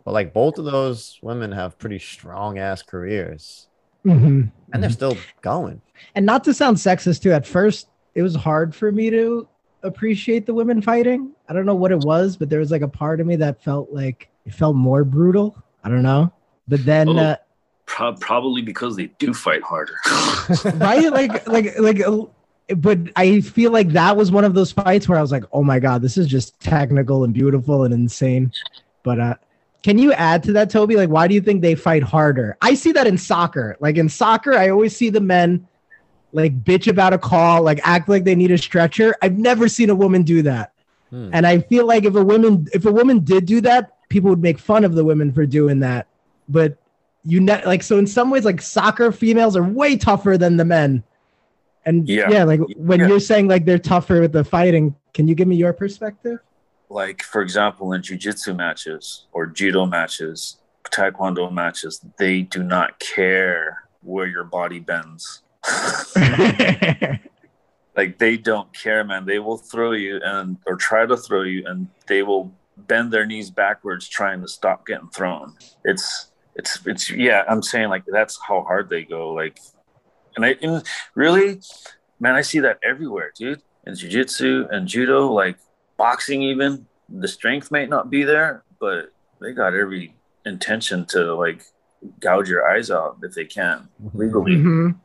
but 0.06 0.14
like 0.14 0.34
both 0.34 0.58
of 0.60 0.66
those 0.66 1.20
women 1.22 1.52
have 1.52 1.78
pretty 1.78 2.00
strong 2.00 2.58
ass 2.58 2.84
careers, 2.84 3.68
Mhm, 4.06 4.52
and 4.74 4.82
they're 4.84 4.90
mhm. 4.90 4.94
still 4.94 5.28
going. 5.42 5.82
And 6.16 6.26
not 6.26 6.44
to 6.46 6.54
sound 6.54 6.78
sexist 6.78 7.22
too, 7.22 7.32
at 7.32 7.46
first 7.46 7.88
it 8.16 8.22
was 8.24 8.36
hard 8.36 8.76
for 8.76 8.92
me 8.92 9.10
to 9.10 9.48
appreciate 9.84 10.46
the 10.46 10.54
women 10.54 10.82
fighting. 10.82 11.34
I 11.48 11.54
don't 11.54 11.66
know 11.66 11.76
what 11.76 11.92
it 11.92 12.00
was, 12.00 12.38
but 12.38 12.50
there 12.50 12.60
was 12.60 12.72
like 12.72 12.82
a 12.82 12.88
part 12.88 13.20
of 13.20 13.28
me 13.28 13.36
that 13.38 13.64
felt 13.64 13.92
like 13.92 14.30
it 14.46 14.54
felt 14.54 14.76
more 14.76 15.04
brutal. 15.04 15.56
I 15.84 15.90
don't 15.90 16.04
know. 16.04 16.34
But 16.70 16.86
then 16.86 17.10
Oh. 17.10 17.18
uh, 17.18 17.36
Pro- 17.86 18.14
probably 18.14 18.62
because 18.62 18.96
they 18.96 19.08
do 19.18 19.34
fight 19.34 19.64
harder. 19.64 19.96
right? 20.76 21.12
Like 21.12 21.48
like 21.48 21.78
like 21.80 22.02
but 22.78 23.00
i 23.16 23.42
feel 23.42 23.72
like 23.72 23.90
that 23.90 24.16
was 24.16 24.32
one 24.32 24.44
of 24.44 24.54
those 24.54 24.72
fights 24.72 25.10
where 25.10 25.18
i 25.18 25.22
was 25.24 25.32
like 25.32 25.44
oh 25.54 25.64
my 25.64 25.80
god 25.80 26.04
this 26.04 26.18
is 26.20 26.28
just 26.28 26.60
technical 26.60 27.24
and 27.24 27.34
beautiful 27.34 27.84
and 27.84 27.92
insane. 27.96 28.52
But 29.02 29.20
uh 29.20 29.36
can 29.82 29.98
you 29.98 30.14
add 30.14 30.44
to 30.44 30.52
that 30.54 30.70
toby? 30.70 30.96
Like 30.96 31.10
why 31.10 31.28
do 31.28 31.34
you 31.34 31.42
think 31.42 31.64
they 31.64 31.74
fight 31.74 32.04
harder? 32.04 32.58
I 32.62 32.76
see 32.76 32.92
that 32.92 33.08
in 33.08 33.18
soccer. 33.18 33.76
Like 33.80 33.98
in 33.98 34.08
soccer 34.08 34.54
i 34.54 34.70
always 34.70 34.96
see 34.96 35.10
the 35.10 35.20
men 35.22 35.68
like 36.32 36.64
bitch 36.64 36.88
about 36.88 37.12
a 37.14 37.18
call 37.18 37.64
like 37.64 37.80
act 37.84 38.08
like 38.08 38.24
they 38.24 38.36
need 38.36 38.52
a 38.52 38.58
stretcher. 38.60 39.16
I've 39.24 39.40
never 39.40 39.68
seen 39.68 39.90
a 39.90 39.96
woman 39.96 40.22
do 40.22 40.44
that. 40.44 40.74
Hmm. 41.10 41.32
and 41.34 41.48
i 41.48 41.58
feel 41.58 41.88
like 41.88 42.04
if 42.06 42.14
a 42.14 42.24
woman 42.24 42.68
if 42.72 42.86
a 42.86 42.92
woman 42.92 43.22
did 43.22 43.48
do 43.48 43.62
that 43.62 43.96
people 44.10 44.30
would 44.30 44.44
make 44.44 44.60
fun 44.60 44.84
of 44.84 44.94
the 44.94 45.04
women 45.04 45.34
for 45.34 45.44
doing 45.48 45.80
that 45.80 46.06
but 46.50 46.78
you 47.24 47.40
ne- 47.40 47.64
like 47.66 47.84
so 47.84 47.98
in 47.98 48.06
some 48.08 48.30
ways 48.30 48.44
like 48.44 48.62
soccer 48.62 49.12
females 49.12 49.56
are 49.56 49.64
way 49.64 49.96
tougher 49.96 50.38
than 50.38 50.58
the 50.58 50.66
men 50.66 51.04
and 51.86 52.10
yeah, 52.10 52.30
Yeah. 52.30 52.44
like 52.44 52.60
when 52.76 53.00
Yeah. 53.00 53.08
you're 53.08 53.20
saying 53.22 53.48
like 53.48 53.64
they're 53.66 53.80
tougher 53.80 54.20
with 54.20 54.34
the 54.34 54.44
fighting 54.44 54.94
can 55.14 55.28
you 55.28 55.36
give 55.36 55.48
me 55.48 55.56
your 55.56 55.72
perspective 55.74 56.40
like 56.92 57.22
for 57.22 57.42
example, 57.44 57.94
in 57.94 58.02
jujitsu 58.02 58.56
matches 58.56 59.28
or 59.32 59.46
judo 59.46 59.86
matches, 59.86 60.58
taekwondo 60.92 61.52
matches, 61.54 62.02
they 62.18 62.42
do 62.42 62.64
not 62.64 62.98
care 63.00 63.84
where 64.02 64.26
your 64.26 64.44
body 64.44 64.80
bends. 64.80 65.44
like 67.96 68.18
they 68.18 68.38
don't 68.38 68.74
care, 68.74 69.04
man. 69.04 69.26
They 69.26 69.38
will 69.40 69.58
throw 69.58 69.92
you 69.92 70.20
and 70.24 70.58
or 70.66 70.76
try 70.78 71.06
to 71.06 71.16
throw 71.16 71.44
you, 71.44 71.64
and 71.68 71.88
they 72.08 72.24
will 72.24 72.52
bend 72.76 73.12
their 73.12 73.26
knees 73.28 73.52
backwards 73.52 74.08
trying 74.08 74.42
to 74.42 74.48
stop 74.48 74.88
getting 74.88 75.10
thrown. 75.10 75.54
It's 75.86 76.29
it's 76.60 76.80
it's 76.86 77.10
yeah. 77.10 77.44
I'm 77.50 77.64
saying 77.64 77.90
like 77.90 78.04
that's 78.06 78.38
how 78.48 78.62
hard 78.62 78.90
they 78.90 79.04
go. 79.04 79.34
Like, 79.34 79.60
and 80.36 80.46
I 80.46 80.56
and 80.62 80.84
really, 81.16 81.62
man, 82.20 82.36
I 82.36 82.42
see 82.42 82.60
that 82.60 82.78
everywhere, 82.84 83.32
dude. 83.36 83.62
In 83.86 83.94
jujitsu 83.94 84.70
and 84.72 84.88
judo, 84.88 85.32
like 85.32 85.58
boxing, 85.98 86.44
even 86.44 86.86
the 87.08 87.28
strength 87.28 87.72
might 87.72 87.90
not 87.90 88.10
be 88.10 88.24
there, 88.24 88.64
but 88.80 89.12
they 89.42 89.54
got 89.54 89.74
every 89.74 90.16
intention 90.46 91.06
to 91.06 91.34
like 91.34 91.64
gouge 92.20 92.50
your 92.50 92.70
eyes 92.70 92.92
out 92.92 93.18
if 93.24 93.34
they 93.34 93.46
can 93.46 93.88
legally. 94.14 94.58
Mhm. 94.58 94.96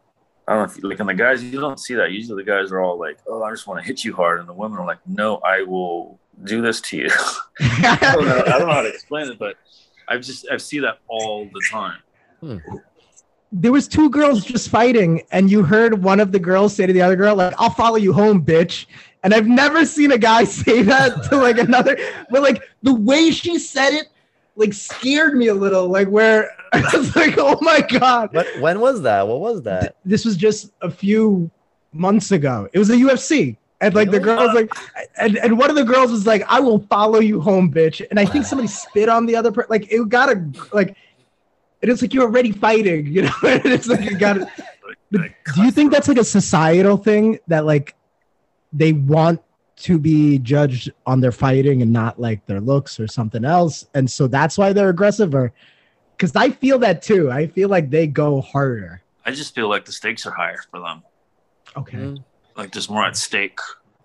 I 0.46 0.52
don't 0.52 0.62
know 0.62 0.70
if 0.70 0.76
you, 0.76 0.90
like, 0.90 1.00
and 1.00 1.08
the 1.08 1.14
guys, 1.14 1.42
you 1.42 1.58
don't 1.58 1.80
see 1.80 1.94
that. 1.94 2.10
Usually 2.10 2.44
the 2.44 2.50
guys 2.50 2.70
are 2.70 2.78
all 2.78 2.98
like, 2.98 3.16
oh, 3.26 3.42
I 3.42 3.50
just 3.50 3.66
want 3.66 3.80
to 3.80 3.86
hit 3.86 4.04
you 4.04 4.14
hard. 4.14 4.40
And 4.40 4.48
the 4.48 4.52
women 4.52 4.78
are 4.78 4.86
like, 4.86 4.98
no, 5.06 5.36
I 5.38 5.62
will 5.62 6.20
do 6.42 6.60
this 6.60 6.82
to 6.82 6.98
you. 6.98 7.08
I, 7.60 8.12
don't 8.14 8.26
know, 8.26 8.42
I 8.46 8.58
don't 8.58 8.68
know 8.68 8.74
how 8.74 8.82
to 8.82 8.88
explain 8.88 9.30
it, 9.30 9.38
but 9.38 9.56
I've 10.08 10.22
just, 10.22 10.46
I 10.50 10.56
see 10.56 10.78
that 10.80 10.98
all 11.08 11.44
the 11.46 11.60
time. 11.70 11.98
Hmm. 12.40 12.58
there 13.52 13.72
was 13.72 13.86
two 13.88 14.10
girls 14.10 14.44
just 14.44 14.68
fighting 14.68 15.22
and 15.30 15.50
you 15.50 15.62
heard 15.62 16.02
one 16.02 16.18
of 16.20 16.32
the 16.32 16.38
girls 16.38 16.74
say 16.74 16.84
to 16.86 16.92
the 16.92 17.00
other 17.00 17.16
girl 17.16 17.36
like 17.36 17.54
i'll 17.58 17.70
follow 17.70 17.96
you 17.96 18.12
home 18.12 18.44
bitch 18.44 18.84
and 19.22 19.32
i've 19.32 19.46
never 19.46 19.86
seen 19.86 20.10
a 20.12 20.18
guy 20.18 20.44
say 20.60 20.82
that 20.82 21.22
to 21.30 21.36
like 21.36 21.56
another 21.58 21.96
but 22.30 22.42
like 22.42 22.62
the 22.82 22.92
way 22.92 23.30
she 23.30 23.58
said 23.58 23.94
it 23.94 24.08
like 24.56 24.74
scared 24.74 25.36
me 25.36 25.46
a 25.46 25.54
little 25.54 25.88
like 25.88 26.08
where 26.08 26.50
i 26.74 26.80
was 26.96 27.14
like 27.16 27.36
oh 27.38 27.56
my 27.62 27.80
god 27.80 28.34
What, 28.34 28.46
when 28.60 28.80
was 28.80 29.00
that? 29.02 29.26
What 29.26 29.40
was 29.40 29.62
that? 29.62 29.96
this 30.04 30.24
was 30.24 30.36
just 30.36 30.72
a 30.82 30.90
few 30.90 31.50
months 31.92 32.32
ago 32.32 32.68
it 32.72 32.78
was 32.78 32.90
a 32.90 32.96
ufc 32.96 33.56
and 33.84 33.94
like 33.94 34.10
the 34.10 34.20
Really? 34.20 34.24
girl 34.24 34.46
was 34.46 34.54
like 34.54 34.70
and, 35.18 35.36
and 35.38 35.58
one 35.58 35.70
of 35.70 35.76
the 35.76 35.84
girls 35.84 36.10
was 36.10 36.26
like 36.26 36.42
i 36.48 36.60
will 36.60 36.80
follow 36.90 37.20
you 37.20 37.40
home 37.40 37.72
bitch. 37.72 38.04
And 38.10 38.18
i 38.18 38.24
think 38.24 38.44
somebody 38.46 38.68
spit 38.68 39.08
on 39.08 39.26
the 39.26 39.36
other 39.36 39.52
person 39.52 39.68
like 39.70 39.90
it 39.92 40.08
got 40.08 40.30
a 40.30 40.36
like 40.72 40.96
and 41.82 41.90
it's 41.90 42.00
like 42.02 42.14
you're 42.14 42.24
already 42.24 42.52
fighting 42.52 43.06
you 43.06 43.22
know? 43.22 43.34
And 43.42 43.66
it's 43.66 43.86
like 43.86 44.02
you 44.10 44.16
got 44.18 44.34
to 44.34 44.40
Like, 44.40 44.98
like, 45.12 45.36
do 45.54 45.62
you 45.62 45.70
think 45.70 45.92
that's 45.92 46.08
like 46.08 46.18
a 46.18 46.24
societal 46.24 46.96
thing 46.96 47.38
that 47.48 47.64
like 47.64 47.94
they 48.72 48.92
want 48.92 49.40
to 49.76 49.98
be 49.98 50.38
judged 50.38 50.92
on 51.06 51.20
their 51.20 51.32
fighting 51.32 51.82
and 51.82 51.92
not 51.92 52.20
like 52.20 52.44
their 52.46 52.60
looks 52.60 52.98
or 53.00 53.06
something 53.08 53.44
else? 53.44 53.86
And 53.94 54.10
so 54.10 54.26
that's 54.26 54.56
why 54.58 54.72
they're 54.72 54.88
aggressive 54.88 55.34
or 55.34 55.52
because 56.16 56.34
i 56.36 56.48
feel 56.50 56.78
that 56.80 57.02
too. 57.02 57.30
I 57.30 57.46
feel 57.48 57.68
like 57.68 57.90
they 57.90 58.06
go 58.06 58.40
harder. 58.40 59.02
I 59.26 59.30
just 59.32 59.54
feel 59.54 59.68
like 59.68 59.84
the 59.84 59.92
stakes 59.92 60.26
are 60.26 60.30
higher 60.32 60.62
for 60.70 60.80
them. 60.80 61.02
okay. 61.76 61.96
Mm. 61.98 62.24
Like 62.56 62.72
there's 62.72 62.88
more 62.88 63.04
at 63.04 63.16
stake. 63.16 63.58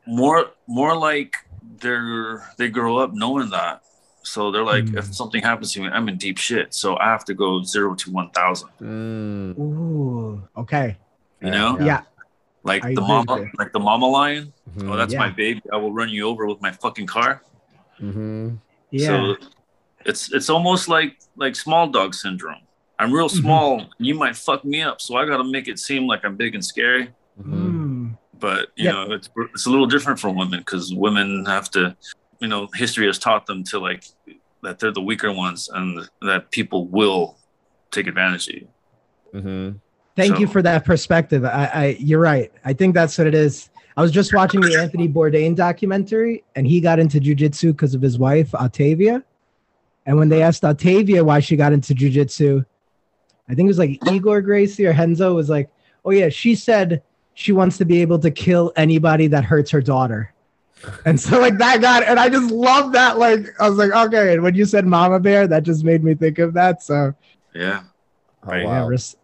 More, 0.08 0.52
more 0.68 0.96
like 0.98 1.36
they're, 1.80 2.44
they 2.58 2.70
grow 2.70 2.98
up 2.98 3.14
knowing 3.14 3.50
that. 3.52 3.82
So 4.24 4.52
they're 4.52 4.64
like, 4.66 4.86
Mm. 4.86 4.98
if 4.98 5.14
something 5.14 5.42
happens 5.42 5.72
to 5.74 5.82
me, 5.82 5.88
I'm 5.88 6.10
in 6.10 6.18
deep 6.18 6.38
shit. 6.38 6.74
So 6.74 6.98
I 6.98 7.06
have 7.06 7.24
to 7.26 7.34
go 7.34 7.64
zero 7.64 7.96
to 7.96 8.12
1000, 8.12 8.70
Mm. 8.82 9.60
Ooh, 9.60 10.44
okay 10.58 10.98
you 11.42 11.52
know? 11.52 11.78
yeah, 11.80 12.02
Like 12.64 12.84
I 12.84 12.94
the 12.94 13.02
mama, 13.02 13.26
with 13.36 13.44
you. 13.46 13.52
like 13.58 13.72
the 13.72 13.80
mama 13.80 14.08
lion. 14.08 14.52
Mhm. 14.78 14.92
Oh, 14.92 14.98
that's 14.98 15.14
Yeah. 15.14 15.20
my 15.20 15.30
baby. 15.30 15.62
I 15.72 15.78
will 15.78 15.94
run 15.94 16.10
you 16.10 16.28
over 16.28 16.46
with 16.46 16.62
my 16.62 16.72
fucking 16.72 17.08
car. 17.08 17.42
Mm-hmm. 18.02 18.56
yeah 18.92 19.08
So 19.08 19.36
it's 20.06 20.32
it's 20.34 20.50
almost 20.50 20.88
like 20.90 21.12
like 21.44 21.56
small 21.56 21.88
dog 21.88 22.14
syndrome. 22.14 22.64
I'm 23.00 23.12
real 23.14 23.30
Mhm. 23.30 23.42
small. 23.42 23.72
You 24.00 24.16
might 24.16 24.36
fuck 24.36 24.66
me 24.66 24.82
up, 24.82 25.00
so 25.02 25.16
I 25.16 25.26
got 25.26 25.38
to 25.38 25.44
make 25.56 25.68
it 25.70 25.80
seem 25.80 26.06
like 26.12 26.22
I'm 26.26 26.36
big 26.36 26.54
and 26.56 26.64
scary. 26.74 27.06
Mhm. 27.42 27.79
But 28.40 28.70
you 28.76 28.86
Yeah. 28.86 28.92
know, 28.92 29.12
it's 29.14 29.30
it's 29.54 29.66
a 29.66 29.70
little 29.70 29.86
different 29.86 30.20
for 30.20 30.30
women 30.30 30.60
because 30.60 30.94
women 30.94 31.46
have 31.46 31.70
to, 31.72 31.96
you 32.40 32.48
know, 32.48 32.68
history 32.74 33.06
has 33.08 33.20
taught 33.20 33.46
them 33.46 33.64
to 33.66 33.80
like 33.80 34.06
that 34.64 34.80
they're 34.80 34.92
the 34.92 35.02
weaker 35.02 35.32
ones 35.32 35.70
and 35.74 36.08
that 36.22 36.52
people 36.52 36.86
will 36.88 37.38
take 37.92 38.08
advantage 38.08 38.48
of 38.50 38.56
you. 38.56 38.68
Mhm. 39.34 39.80
Thank 40.16 40.40
you 40.40 40.48
for 40.48 40.62
that 40.62 40.84
perspective. 40.84 41.46
I, 41.46 41.70
I, 41.74 41.98
you're 42.00 42.20
right. 42.20 42.52
I 42.66 42.74
think 42.74 42.94
that's 42.94 43.18
what 43.18 43.26
it 43.28 43.34
is. 43.34 43.70
I 43.96 44.02
was 44.02 44.12
just 44.12 44.34
watching 44.34 44.60
the 44.60 44.76
Anthony 44.78 45.08
Bourdain 45.08 45.56
documentary, 45.56 46.44
and 46.56 46.68
he 46.68 46.82
got 46.82 47.00
into 47.00 47.20
jujitsu 47.20 47.72
because 47.72 47.96
of 47.96 48.02
his 48.02 48.20
wife 48.20 48.52
Ottavia. 48.52 49.24
And 50.06 50.18
when 50.18 50.28
they 50.30 50.42
asked 50.42 50.64
Ottavia 50.64 51.24
why 51.24 51.40
she 51.40 51.56
got 51.56 51.72
into 51.72 51.94
jujitsu, 51.94 52.66
I 53.50 53.56
think 53.56 53.66
it 53.66 53.70
was 53.70 53.80
like 53.80 54.00
Igor 54.12 54.42
Gracie 54.42 54.86
or 54.86 54.94
Henzo 54.94 55.36
was 55.36 55.50
like, 55.50 55.70
"Oh 56.04 56.12
yeah, 56.12 56.30
she 56.30 56.54
said 56.56 57.02
she 57.40 57.54
wants 57.54 57.78
to 57.78 57.86
be 57.86 58.02
able 58.02 58.20
to 58.20 58.30
kill 58.30 58.74
anybody 58.76 59.28
that 59.28 59.46
hurts 59.46 59.72
her 59.72 59.82
daughter." 59.82 60.34
And 61.06 61.20
so 61.20 61.40
like 61.40 61.58
that 61.58 61.80
got, 61.82 62.04
and 62.04 62.20
I 62.20 62.28
just 62.30 62.52
love 62.52 62.92
that. 62.94 63.18
Like 63.18 63.48
I 63.60 63.70
was 63.70 63.78
like, 63.78 63.92
okay. 63.92 64.34
And 64.34 64.44
when 64.44 64.56
you 64.56 64.66
said 64.66 64.86
Mama 64.86 65.20
Bear, 65.20 65.48
that 65.48 65.64
just 65.64 65.84
made 65.84 66.04
me 66.04 66.16
think 66.16 66.40
of 66.40 66.54
that. 66.54 66.84
So 66.84 67.14
Yeah. 67.56 67.82
Oh, 68.44 68.48
Right. 68.52 68.62
yeah, 68.64 68.82
wow. 68.82 68.88
res- 68.88 69.16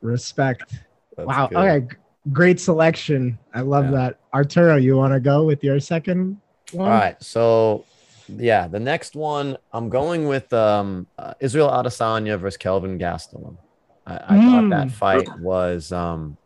respect. 0.00 0.72
That's 1.16 1.26
wow. 1.26 1.46
good. 1.48 1.58
Okay. 1.58 1.96
Great 2.32 2.60
selection. 2.60 3.38
I 3.54 3.60
love 3.60 3.86
Yeah. 3.86 3.90
that. 3.92 4.18
Arturo, 4.32 4.76
you 4.76 4.96
want 4.96 5.12
to 5.12 5.20
go 5.20 5.44
with 5.44 5.62
your 5.64 5.80
second 5.80 6.38
one? 6.72 6.88
All 6.90 6.94
right. 6.98 7.22
So, 7.22 7.84
yeah, 8.28 8.66
the 8.68 8.80
next 8.80 9.14
one 9.16 9.56
I'm 9.72 9.88
going 9.90 10.26
with 10.28 10.50
um, 10.52 11.06
uh, 11.18 11.34
Israel 11.40 11.68
Adesanya 11.68 12.38
versus 12.38 12.56
Kelvin 12.56 12.98
Gastelum. 12.98 13.56
I, 14.06 14.14
I 14.14 14.18
thought 14.46 14.64
Mm. 14.64 14.70
that 14.70 14.90
fight 14.92 15.28
was. 15.40 15.92
Um, 15.92 16.36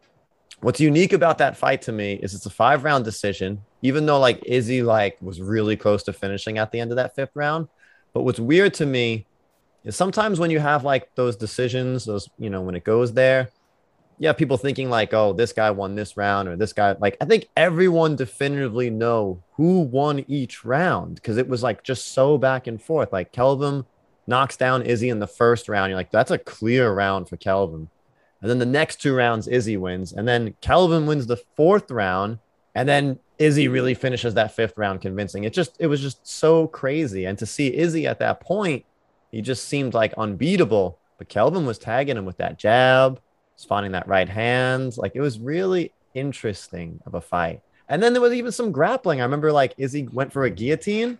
what's 0.66 0.80
unique 0.80 1.12
about 1.12 1.38
that 1.38 1.56
fight 1.56 1.80
to 1.80 1.92
me 1.92 2.14
is 2.14 2.34
it's 2.34 2.44
a 2.44 2.50
five 2.50 2.82
round 2.82 3.04
decision. 3.04 3.62
Even 3.82 4.04
though 4.04 4.18
like 4.18 4.42
Izzy 4.44 4.82
like 4.82 5.16
was 5.22 5.40
really 5.40 5.76
close 5.76 6.02
to 6.02 6.12
finishing 6.12 6.58
at 6.58 6.72
the 6.72 6.80
end 6.80 6.90
of 6.90 6.96
that 6.96 7.14
fifth 7.14 7.30
round, 7.34 7.68
but 8.12 8.22
what's 8.22 8.40
weird 8.40 8.74
to 8.74 8.84
me 8.84 9.26
is 9.84 9.94
sometimes 9.94 10.40
when 10.40 10.50
you 10.50 10.58
have 10.58 10.82
like 10.82 11.14
those 11.14 11.36
decisions, 11.36 12.04
those 12.04 12.28
you 12.36 12.50
know 12.50 12.62
when 12.62 12.74
it 12.74 12.82
goes 12.82 13.12
there, 13.12 13.48
yeah, 14.18 14.32
people 14.32 14.56
thinking 14.56 14.90
like, 14.90 15.14
oh, 15.14 15.32
this 15.32 15.52
guy 15.52 15.70
won 15.70 15.94
this 15.94 16.16
round 16.16 16.48
or 16.48 16.56
this 16.56 16.72
guy. 16.72 16.96
Like, 16.98 17.16
I 17.20 17.26
think 17.26 17.46
everyone 17.56 18.16
definitively 18.16 18.90
know 18.90 19.44
who 19.52 19.82
won 19.82 20.24
each 20.26 20.64
round 20.64 21.14
because 21.14 21.36
it 21.36 21.46
was 21.46 21.62
like 21.62 21.84
just 21.84 22.08
so 22.08 22.38
back 22.38 22.66
and 22.66 22.82
forth. 22.82 23.12
Like 23.12 23.30
Kelvin 23.30 23.84
knocks 24.26 24.56
down 24.56 24.82
Izzy 24.82 25.10
in 25.10 25.20
the 25.20 25.28
first 25.28 25.68
round. 25.68 25.90
You're 25.90 25.96
like, 25.96 26.10
that's 26.10 26.32
a 26.32 26.38
clear 26.38 26.92
round 26.92 27.28
for 27.28 27.36
Kelvin. 27.36 27.88
And 28.40 28.50
then 28.50 28.58
the 28.58 28.66
next 28.66 29.00
two 29.00 29.14
rounds, 29.14 29.48
Izzy 29.48 29.76
wins. 29.76 30.12
And 30.12 30.28
then 30.28 30.54
Kelvin 30.60 31.06
wins 31.06 31.26
the 31.26 31.38
fourth 31.56 31.90
round. 31.90 32.38
And 32.74 32.88
then 32.88 33.18
Izzy 33.38 33.68
really 33.68 33.94
finishes 33.94 34.34
that 34.34 34.54
fifth 34.54 34.76
round 34.76 35.00
convincing. 35.00 35.44
It 35.44 35.52
just, 35.52 35.76
it 35.78 35.86
was 35.86 36.00
just 36.00 36.26
so 36.26 36.66
crazy. 36.68 37.24
And 37.24 37.38
to 37.38 37.46
see 37.46 37.74
Izzy 37.74 38.06
at 38.06 38.18
that 38.18 38.40
point, 38.40 38.84
he 39.32 39.40
just 39.40 39.66
seemed 39.68 39.94
like 39.94 40.12
unbeatable. 40.18 40.98
But 41.18 41.28
Kelvin 41.28 41.66
was 41.66 41.78
tagging 41.78 42.16
him 42.16 42.26
with 42.26 42.36
that 42.36 42.58
jab, 42.58 43.20
spawning 43.56 43.92
that 43.92 44.06
right 44.06 44.28
hand. 44.28 44.96
Like 44.98 45.12
it 45.14 45.20
was 45.20 45.38
really 45.38 45.92
interesting 46.14 47.00
of 47.06 47.14
a 47.14 47.20
fight. 47.20 47.62
And 47.88 48.02
then 48.02 48.12
there 48.12 48.22
was 48.22 48.32
even 48.32 48.52
some 48.52 48.72
grappling. 48.72 49.20
I 49.20 49.24
remember 49.24 49.52
like 49.52 49.74
Izzy 49.78 50.08
went 50.12 50.32
for 50.32 50.44
a 50.44 50.50
guillotine 50.50 51.18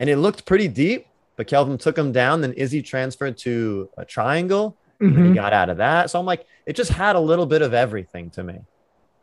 and 0.00 0.08
it 0.08 0.16
looked 0.16 0.46
pretty 0.46 0.68
deep, 0.68 1.06
but 1.36 1.46
Kelvin 1.46 1.78
took 1.78 1.98
him 1.98 2.12
down. 2.12 2.40
Then 2.40 2.52
Izzy 2.54 2.82
transferred 2.82 3.36
to 3.38 3.88
a 3.96 4.04
triangle 4.04 4.76
and 5.00 5.10
then 5.14 5.16
he 5.16 5.24
mm-hmm. 5.30 5.34
got 5.34 5.52
out 5.52 5.70
of 5.70 5.78
that. 5.78 6.10
So 6.10 6.18
I'm 6.18 6.26
like, 6.26 6.46
it 6.66 6.76
just 6.76 6.90
had 6.90 7.16
a 7.16 7.20
little 7.20 7.46
bit 7.46 7.62
of 7.62 7.74
everything 7.74 8.30
to 8.30 8.42
me. 8.42 8.60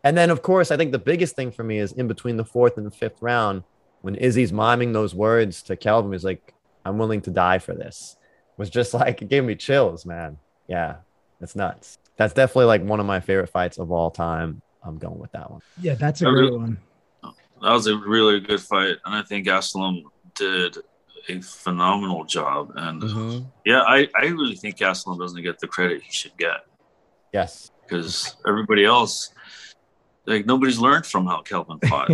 And 0.03 0.17
then, 0.17 0.29
of 0.29 0.41
course, 0.41 0.71
I 0.71 0.77
think 0.77 0.91
the 0.91 0.99
biggest 0.99 1.35
thing 1.35 1.51
for 1.51 1.63
me 1.63 1.77
is 1.77 1.91
in 1.91 2.07
between 2.07 2.37
the 2.37 2.45
fourth 2.45 2.77
and 2.77 2.85
the 2.85 2.91
fifth 2.91 3.21
round 3.21 3.63
when 4.01 4.15
Izzy's 4.15 4.51
miming 4.51 4.93
those 4.93 5.13
words 5.13 5.61
to 5.63 5.75
Kelvin. 5.75 6.11
He's 6.11 6.23
like, 6.23 6.53
I'm 6.85 6.97
willing 6.97 7.21
to 7.21 7.29
die 7.29 7.59
for 7.59 7.73
this. 7.73 8.15
Was 8.57 8.69
just 8.69 8.93
like, 8.95 9.21
it 9.21 9.29
gave 9.29 9.43
me 9.43 9.55
chills, 9.55 10.05
man. 10.05 10.37
Yeah, 10.67 10.97
it's 11.39 11.55
nuts. 11.55 11.97
That's 12.17 12.33
definitely 12.33 12.65
like 12.65 12.83
one 12.83 12.99
of 12.99 13.05
my 13.05 13.19
favorite 13.19 13.49
fights 13.49 13.77
of 13.77 13.91
all 13.91 14.11
time. 14.11 14.61
I'm 14.83 14.97
going 14.97 15.19
with 15.19 15.31
that 15.33 15.49
one. 15.49 15.61
Yeah, 15.79 15.93
that's 15.95 16.21
a 16.21 16.27
Okay. 16.27 16.35
great 16.35 16.53
one. 16.53 16.77
That 17.61 17.73
was 17.73 17.85
a 17.85 17.95
really 17.95 18.39
good 18.39 18.59
fight, 18.59 18.97
and 19.05 19.13
I 19.13 19.21
think 19.21 19.45
Gastelum 19.45 20.05
did 20.33 20.77
a 21.29 21.41
phenomenal 21.41 22.25
job. 22.25 22.73
And 22.75 23.01
mm-hmm. 23.01 23.45
yeah, 23.65 23.81
I, 23.81 24.07
I 24.15 24.25
really 24.25 24.55
think 24.55 24.77
Gastelum 24.77 25.19
doesn't 25.19 25.41
get 25.41 25.59
the 25.59 25.67
credit 25.67 26.01
he 26.01 26.11
should 26.11 26.35
get 26.37 26.65
Yes. 27.33 27.71
because 27.83 28.35
everybody 28.47 28.85
else, 28.85 29.33
like 30.25 30.45
nobody's 30.45 30.79
learned 30.79 31.05
from 31.05 31.25
how 31.25 31.41
Kelvin 31.41 31.79
fought. 31.87 32.11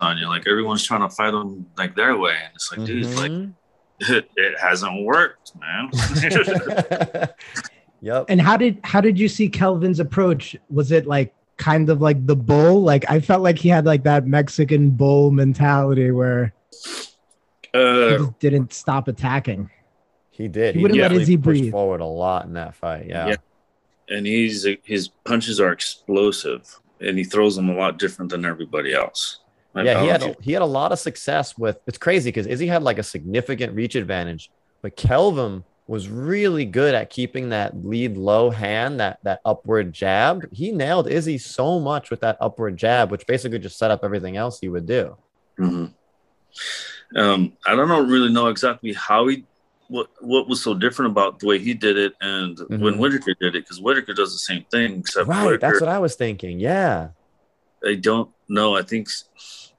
Anya, 0.00 0.28
like 0.28 0.46
everyone's 0.46 0.84
trying 0.84 1.08
to 1.08 1.14
fight 1.14 1.34
him 1.34 1.66
like 1.76 1.94
their 1.96 2.16
way, 2.16 2.36
and 2.44 2.52
it's 2.54 2.72
like, 2.76 2.86
dude, 2.86 3.06
like 3.16 3.30
it, 3.30 3.32
mm-hmm. 3.32 4.20
it 4.36 4.58
hasn't 4.58 5.04
worked, 5.04 5.52
man. 5.58 5.90
yep. 8.00 8.26
And 8.28 8.40
how 8.40 8.56
did 8.56 8.80
how 8.84 9.00
did 9.00 9.18
you 9.18 9.28
see 9.28 9.48
Kelvin's 9.48 10.00
approach? 10.00 10.56
Was 10.70 10.92
it 10.92 11.06
like 11.06 11.34
kind 11.56 11.88
of 11.90 12.00
like 12.00 12.26
the 12.26 12.36
bull? 12.36 12.82
Like 12.82 13.04
I 13.10 13.20
felt 13.20 13.42
like 13.42 13.58
he 13.58 13.68
had 13.68 13.84
like 13.84 14.04
that 14.04 14.26
Mexican 14.26 14.90
bull 14.90 15.30
mentality 15.30 16.10
where 16.10 16.52
he 16.84 17.11
uh, 17.74 18.18
just 18.18 18.38
didn't 18.38 18.72
stop 18.72 19.08
attacking. 19.08 19.70
He 20.30 20.48
did. 20.48 20.74
He 20.74 20.78
He, 20.78 20.82
wouldn't 20.82 20.98
let 20.98 21.04
definitely 21.08 21.22
Izzy 21.24 21.36
pushed 21.36 21.60
breathe. 21.60 21.72
forward 21.72 22.00
a 22.00 22.06
lot 22.06 22.46
in 22.46 22.54
that 22.54 22.74
fight. 22.74 23.06
Yeah. 23.06 23.28
Yeah. 23.28 23.36
and 24.08 24.26
he's 24.26 24.66
his 24.82 25.08
punches 25.24 25.60
are 25.60 25.72
explosive, 25.72 26.78
and 27.00 27.16
he 27.18 27.24
throws 27.24 27.56
them 27.56 27.68
a 27.68 27.74
lot 27.74 27.98
different 27.98 28.30
than 28.30 28.44
everybody 28.44 28.94
else. 28.94 29.40
I- 29.74 29.80
I 29.80 29.84
yeah, 29.84 29.94
don't 29.94 30.02
he 30.02 30.08
had 30.08 30.22
a, 30.22 30.36
he 30.42 30.52
had 30.52 30.62
a 30.62 30.66
lot 30.66 30.92
of 30.92 30.98
success 30.98 31.56
with. 31.56 31.78
It's 31.86 31.98
crazy 31.98 32.28
because 32.28 32.46
Izzy 32.46 32.66
had 32.66 32.82
like 32.82 32.98
a 32.98 33.02
significant 33.02 33.74
reach 33.74 33.94
advantage, 33.94 34.50
but 34.82 34.96
Kelvin 34.96 35.64
was 35.86 36.08
really 36.08 36.64
good 36.64 36.94
at 36.94 37.10
keeping 37.10 37.48
that 37.50 37.84
lead 37.84 38.16
low 38.16 38.50
hand, 38.50 39.00
that 39.00 39.18
that 39.22 39.40
upward 39.44 39.92
jab. 39.92 40.46
He 40.52 40.72
nailed 40.72 41.08
Izzy 41.08 41.38
so 41.38 41.80
much 41.80 42.10
with 42.10 42.20
that 42.20 42.36
upward 42.40 42.76
jab, 42.76 43.10
which 43.10 43.26
basically 43.26 43.58
just 43.58 43.78
set 43.78 43.90
up 43.90 44.04
everything 44.04 44.36
else 44.36 44.60
he 44.60 44.68
would 44.68 44.86
do. 44.86 45.16
Mhm. 45.58 45.92
Um, 47.16 47.52
I 47.66 47.74
don't 47.76 47.88
know 47.88 48.00
really 48.02 48.32
know 48.32 48.46
exactly 48.48 48.92
how 48.94 49.28
he 49.28 49.44
what 49.88 50.08
what 50.20 50.48
was 50.48 50.62
so 50.62 50.72
different 50.74 51.10
about 51.12 51.38
the 51.38 51.46
way 51.46 51.58
he 51.58 51.74
did 51.74 51.98
it 51.98 52.14
and 52.22 52.58
when 52.68 52.80
Mhm. 52.94 52.98
Whittaker 52.98 53.34
did 53.40 53.54
it 53.54 53.64
because 53.64 53.78
Whittaker 53.80 54.14
does 54.14 54.32
the 54.32 54.38
same 54.38 54.64
thing 54.70 55.00
except 55.00 55.28
Right, 55.28 55.44
Whittaker, 55.44 55.58
that's 55.58 55.80
what 55.80 55.90
I 55.90 55.98
was 55.98 56.14
thinking. 56.14 56.58
Yeah, 56.60 57.08
I 57.86 57.94
don't 57.96 58.30
know. 58.48 58.74
I 58.76 58.82
think 58.82 59.08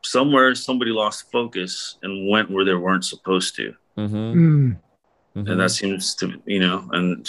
somewhere 0.04 0.54
somebody 0.54 0.91
lost 0.91 1.32
focus 1.32 1.98
and 2.04 2.30
went 2.30 2.52
where 2.52 2.63
they 2.65 2.76
weren't 2.76 3.06
supposed 3.06 3.56
to, 3.56 3.74
mm-hmm. 3.98 4.34
Mm. 4.74 4.78
and 5.36 5.60
that 5.60 5.72
seems 5.72 6.13
to 6.15 6.39
you 6.46 6.60
know, 6.60 6.88
and 6.91 7.28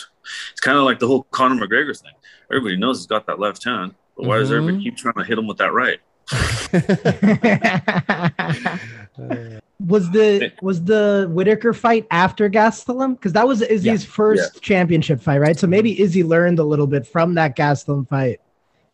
it's 0.52 0.60
kind 0.60 0.76
of 0.76 0.84
like 0.84 0.98
the 0.98 1.06
whole 1.06 1.22
Conor 1.30 1.66
McGregor 1.66 1.98
thing. 1.98 2.12
Everybody 2.50 2.76
knows 2.76 2.98
he's 2.98 3.06
got 3.06 3.26
that 3.28 3.38
left 3.40 3.64
hand, 3.64 3.94
but 4.16 4.26
why 4.26 4.38
does 4.38 4.50
everybody 4.52 4.76
Mhm. 4.78 4.82
keep 4.82 4.96
trying 4.98 5.14
to 5.14 5.24
hit 5.24 5.38
him 5.38 5.46
with 5.46 5.56
that 5.58 5.72
right? 5.72 6.00
was 9.86 10.10
the 10.10 10.52
was 10.62 10.82
the 10.82 11.28
Whittaker 11.30 11.72
fight 11.72 12.06
after 12.10 12.48
Gastelum? 12.48 13.16
Because 13.16 13.32
that 13.32 13.46
was 13.46 13.62
Izzy's 13.62 14.04
first 14.04 14.62
championship 14.62 15.20
fight, 15.20 15.38
right? 15.38 15.58
So 15.58 15.66
maybe 15.66 16.00
Izzy 16.00 16.22
learned 16.22 16.58
a 16.58 16.64
little 16.64 16.86
bit 16.86 17.06
from 17.06 17.34
that 17.34 17.56
Gastelum 17.56 18.08
fight. 18.08 18.40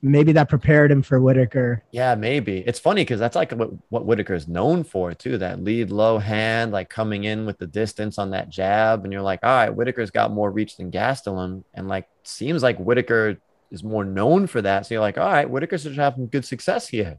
Maybe 0.03 0.33
that 0.33 0.49
prepared 0.49 0.91
him 0.91 1.03
for 1.03 1.21
Whittaker. 1.21 1.83
Yeah, 1.93 2.15
maybe. 2.15 2.65
It's 2.67 2.79
funny 2.79 3.03
because 3.03 3.21
that's 3.21 3.37
like 3.37 3.53
what, 3.53 3.71
what 3.91 4.07
Whittaker 4.07 4.33
is 4.33 4.49
known 4.49 4.83
for 4.83 5.13
too. 5.13 5.37
That 5.37 5.63
lead 5.63 5.91
low 5.91 6.19
hand, 6.19 6.73
like 6.73 6.89
coming 6.89 7.25
in 7.25 7.45
with 7.45 7.59
the 7.59 7.67
distance 7.67 8.19
on 8.19 8.31
that 8.31 8.49
jab, 8.49 9.05
and 9.05 9.13
you're 9.13 9.21
like, 9.21 9.41
all 9.43 9.51
right, 9.51 9.69
Whittaker's 9.69 10.11
got 10.11 10.33
more 10.33 10.51
reach 10.51 10.79
than 10.79 10.91
Gastelum, 10.91 11.65
and 11.75 11.87
like 11.87 12.09
seems 12.23 12.63
like 12.63 12.79
Whittaker 12.79 13.37
is 13.71 13.85
more 13.85 14.05
known 14.05 14.47
for 14.47 14.63
that. 14.63 14.87
So 14.87 14.95
you're 14.95 15.03
like, 15.03 15.19
all 15.19 15.31
right, 15.31 15.49
Whittaker 15.49 15.77
should 15.77 15.97
have 15.97 16.15
some 16.15 16.27
good 16.27 16.47
success 16.47 16.89
here. 16.89 17.19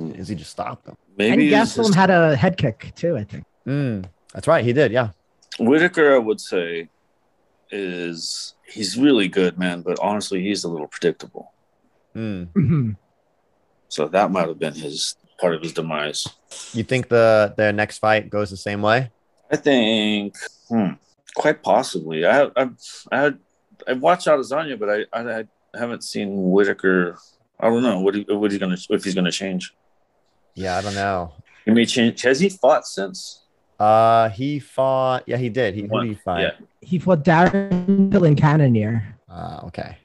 Is 0.00 0.28
he 0.28 0.34
just 0.34 0.50
stopped 0.50 0.86
him? 0.88 0.96
Maybe 1.16 1.32
and 1.32 1.62
it's 1.62 1.72
Gastelum 1.76 1.86
just- 1.86 1.94
had 1.94 2.10
a 2.10 2.34
head 2.36 2.56
kick 2.56 2.92
too, 2.96 3.16
I 3.16 3.24
think. 3.24 3.44
Mm, 3.66 4.04
that's 4.32 4.48
right, 4.48 4.64
he 4.64 4.72
did. 4.72 4.90
Yeah. 4.92 5.10
Whittaker, 5.58 6.14
I 6.14 6.18
would 6.18 6.40
say, 6.40 6.88
is 7.70 8.54
he's 8.66 8.96
really 8.96 9.28
good, 9.28 9.58
man. 9.58 9.82
But 9.82 9.98
honestly, 10.00 10.42
he's 10.42 10.64
a 10.64 10.68
little 10.68 10.86
predictable. 10.88 11.52
Mm. 12.16 12.48
Mhm. 12.52 12.96
So 13.88 14.08
that 14.08 14.30
might 14.30 14.48
have 14.48 14.58
been 14.58 14.74
his 14.74 15.16
part 15.40 15.54
of 15.54 15.62
his 15.62 15.72
demise. 15.72 16.26
You 16.72 16.82
think 16.84 17.08
the 17.08 17.54
their 17.56 17.72
next 17.72 17.98
fight 17.98 18.30
goes 18.30 18.50
the 18.50 18.56
same 18.56 18.82
way? 18.82 19.10
I 19.50 19.56
think, 19.56 20.36
hmm, 20.68 20.90
quite 21.34 21.62
possibly. 21.62 22.24
I 22.24 22.44
I 22.56 22.68
I 23.12 23.16
had 23.20 23.38
I 23.86 23.92
watched 23.94 24.26
Adesanya, 24.26 24.78
but 24.78 24.88
I 24.88 25.04
I, 25.12 25.38
I 25.40 25.44
haven't 25.78 26.04
seen 26.04 26.50
Whittaker. 26.50 27.18
I 27.58 27.68
don't 27.68 27.82
know 27.82 28.00
what 28.00 28.14
he, 28.14 28.22
what 28.22 28.50
he's 28.50 28.60
gonna 28.60 28.76
if 28.88 29.04
he's 29.04 29.14
gonna 29.14 29.30
change. 29.32 29.74
Yeah, 30.54 30.76
I 30.76 30.80
don't 30.82 30.94
know. 30.94 31.32
He 31.64 31.70
may 31.70 31.84
change. 31.86 32.22
Has 32.22 32.40
he 32.40 32.48
fought 32.48 32.86
since? 32.86 33.44
Uh, 33.78 34.28
he 34.30 34.58
fought. 34.58 35.24
Yeah, 35.26 35.36
he 35.38 35.48
did. 35.48 35.74
He 35.74 35.82
who 35.82 36.00
did 36.00 36.08
he 36.08 36.14
fight? 36.14 36.42
Yeah. 36.42 36.50
He 36.80 36.98
fought 36.98 37.24
Darren 37.24 38.10
Till 38.10 38.24
and 38.24 38.36
Cannonier. 38.36 39.16
Uh, 39.28 39.60
okay. 39.64 39.96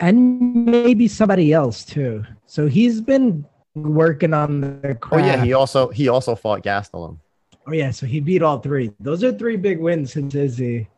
and 0.00 0.64
maybe 0.66 1.06
somebody 1.06 1.52
else 1.52 1.84
too. 1.84 2.24
So 2.46 2.66
he's 2.68 3.00
been 3.00 3.44
working 3.74 4.32
on 4.34 4.60
the 4.60 4.98
Oh 5.12 5.18
yeah, 5.18 5.44
he 5.44 5.52
also 5.52 5.88
he 5.88 6.08
also 6.08 6.34
fought 6.34 6.62
Gastelum. 6.62 7.18
Oh 7.66 7.72
yeah, 7.72 7.90
so 7.92 8.06
he 8.06 8.18
beat 8.20 8.42
all 8.42 8.58
three. 8.58 8.90
Those 8.98 9.22
are 9.22 9.32
three 9.32 9.56
big 9.56 9.78
wins 9.78 10.12
since 10.14 10.34
Izzy, 10.34 10.88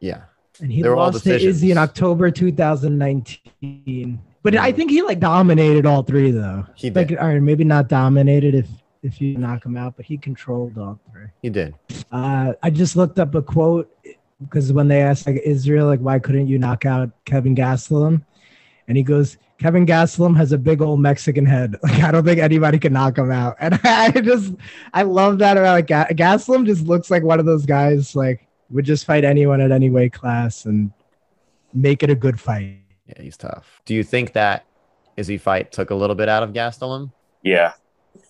Yeah. 0.00 0.22
and 0.60 0.70
he 0.70 0.82
They 0.82 0.88
were 0.88 0.96
all 0.96 1.10
lost 1.12 1.24
to 1.24 1.34
Izzy 1.34 1.70
in. 1.70 1.78
October 1.78 2.30
2019. 2.30 4.20
But 4.42 4.56
I 4.56 4.72
think 4.72 4.90
he 4.90 5.02
like 5.02 5.20
dominated 5.20 5.86
all 5.86 6.02
three 6.02 6.30
though. 6.32 6.66
He 6.74 6.90
Like, 6.90 7.08
did. 7.08 7.18
all 7.18 7.28
right, 7.28 7.40
maybe 7.40 7.64
not 7.64 7.88
dominated 7.88 8.54
if 8.54 8.68
if 9.02 9.20
you 9.20 9.36
knock 9.36 9.64
him 9.66 9.76
out, 9.76 9.96
but 9.96 10.04
he 10.06 10.16
controlled 10.16 10.78
all 10.78 10.98
three. 11.10 11.26
He 11.42 11.50
did. 11.50 11.74
Uh, 12.12 12.52
I 12.62 12.70
just 12.70 12.94
looked 12.96 13.18
up 13.18 13.34
a 13.34 13.42
quote 13.42 13.90
because 14.40 14.72
when 14.72 14.86
they 14.88 15.00
asked 15.02 15.26
like 15.26 15.40
Israel, 15.44 15.86
like 15.86 16.00
why 16.00 16.18
couldn't 16.18 16.46
you 16.48 16.58
knock 16.58 16.86
out 16.86 17.10
Kevin 17.24 17.54
Gastelum, 17.56 18.24
and 18.88 18.96
he 18.96 19.02
goes, 19.02 19.38
Kevin 19.58 19.86
Gastelum 19.86 20.36
has 20.36 20.50
a 20.52 20.58
big 20.58 20.82
old 20.82 21.00
Mexican 21.00 21.46
head. 21.46 21.76
Like 21.82 22.02
I 22.02 22.10
don't 22.10 22.24
think 22.24 22.40
anybody 22.40 22.78
can 22.80 22.92
knock 22.92 23.18
him 23.18 23.30
out. 23.30 23.56
And 23.60 23.78
I 23.84 24.10
just 24.10 24.54
I 24.92 25.02
love 25.02 25.38
that 25.38 25.56
about 25.56 25.72
like 25.72 25.86
Ga- 25.86 26.08
Gastelum 26.14 26.66
just 26.66 26.84
looks 26.86 27.10
like 27.10 27.22
one 27.22 27.38
of 27.40 27.46
those 27.46 27.64
guys 27.66 28.14
like 28.16 28.46
would 28.70 28.84
just 28.84 29.04
fight 29.04 29.24
anyone 29.24 29.60
at 29.60 29.70
any 29.70 29.90
weight 29.90 30.12
class 30.12 30.64
and 30.64 30.90
make 31.74 32.02
it 32.02 32.10
a 32.10 32.14
good 32.14 32.40
fight. 32.40 32.78
Yeah, 33.16 33.22
he's 33.22 33.36
tough. 33.36 33.80
Do 33.84 33.94
you 33.94 34.02
think 34.02 34.32
that 34.32 34.64
Izzy 35.16 35.38
fight 35.38 35.72
took 35.72 35.90
a 35.90 35.94
little 35.94 36.16
bit 36.16 36.28
out 36.28 36.42
of 36.42 36.52
Gastelum? 36.52 37.12
Yeah, 37.42 37.72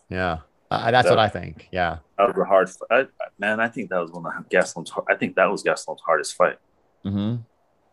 Yeah. 0.09 0.39
Uh, 0.71 0.91
that's 0.91 1.09
what 1.11 1.19
I 1.19 1.29
think. 1.29 1.69
Yeah. 1.71 1.99
that 2.17 2.29
was 2.29 2.37
a 2.39 2.45
hard. 2.45 2.71
I, 2.91 3.07
man, 3.39 3.61
I 3.61 3.69
think 3.69 3.91
that 3.91 3.99
was 3.99 4.11
one 4.11 4.25
of 4.25 4.49
Gastelum's. 4.49 4.91
I 5.07 5.15
think 5.17 5.37
that 5.37 5.51
was 5.51 5.63
Gastelum's 5.63 6.01
hardest 6.01 6.35
fight. 6.35 6.57
Mm-hmm. 7.05 7.43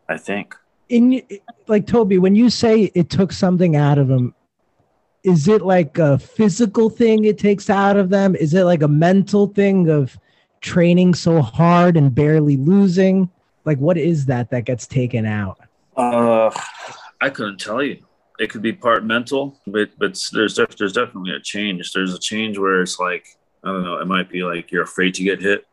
I 0.08 0.18
think. 0.18 0.56
in 0.88 1.22
like 1.68 1.86
Toby, 1.88 2.20
when 2.20 2.36
you 2.36 2.50
say 2.50 2.84
it 2.96 3.10
took 3.10 3.34
something 3.34 3.76
out 3.76 3.98
of 3.98 4.10
him, 4.10 4.34
is 5.24 5.50
it 5.50 5.62
like 5.62 5.98
a 5.98 6.18
physical 6.18 6.90
thing 6.90 7.26
it 7.26 7.38
takes 7.38 7.70
out 7.70 7.98
of 7.98 8.10
them? 8.10 8.34
Is 8.34 8.54
it 8.54 8.64
like 8.64 8.82
a 8.82 8.88
mental 8.88 9.48
thing 9.48 9.90
of 9.90 10.18
training 10.62 11.16
so 11.16 11.42
hard 11.42 11.98
and 11.98 12.16
barely 12.16 12.56
losing? 12.56 13.30
Like, 13.66 13.78
what 13.80 13.98
is 13.98 14.26
that 14.28 14.52
that 14.52 14.64
gets 14.64 14.88
taken 14.88 15.26
out? 15.26 15.60
Uh, 16.00 16.52
I 17.22 17.30
couldn't 17.30 17.60
tell 17.60 17.84
you. 17.84 18.04
It 18.40 18.50
could 18.50 18.62
be 18.62 18.72
part 18.72 19.04
mental, 19.04 19.60
but 19.68 19.90
but 19.98 20.18
there's 20.32 20.54
def- 20.56 20.78
there's 20.78 20.94
definitely 20.94 21.32
a 21.36 21.42
change. 21.42 21.92
There's 21.92 22.14
a 22.14 22.20
change 22.20 22.58
where 22.58 22.82
it's 22.82 22.98
like 23.00 23.26
I 23.64 23.68
don't 23.68 23.84
know. 23.84 23.98
It 24.00 24.08
might 24.08 24.30
be 24.30 24.44
like 24.44 24.72
you're 24.72 24.84
afraid 24.84 25.14
to 25.16 25.24
get 25.24 25.42
hit, 25.42 25.66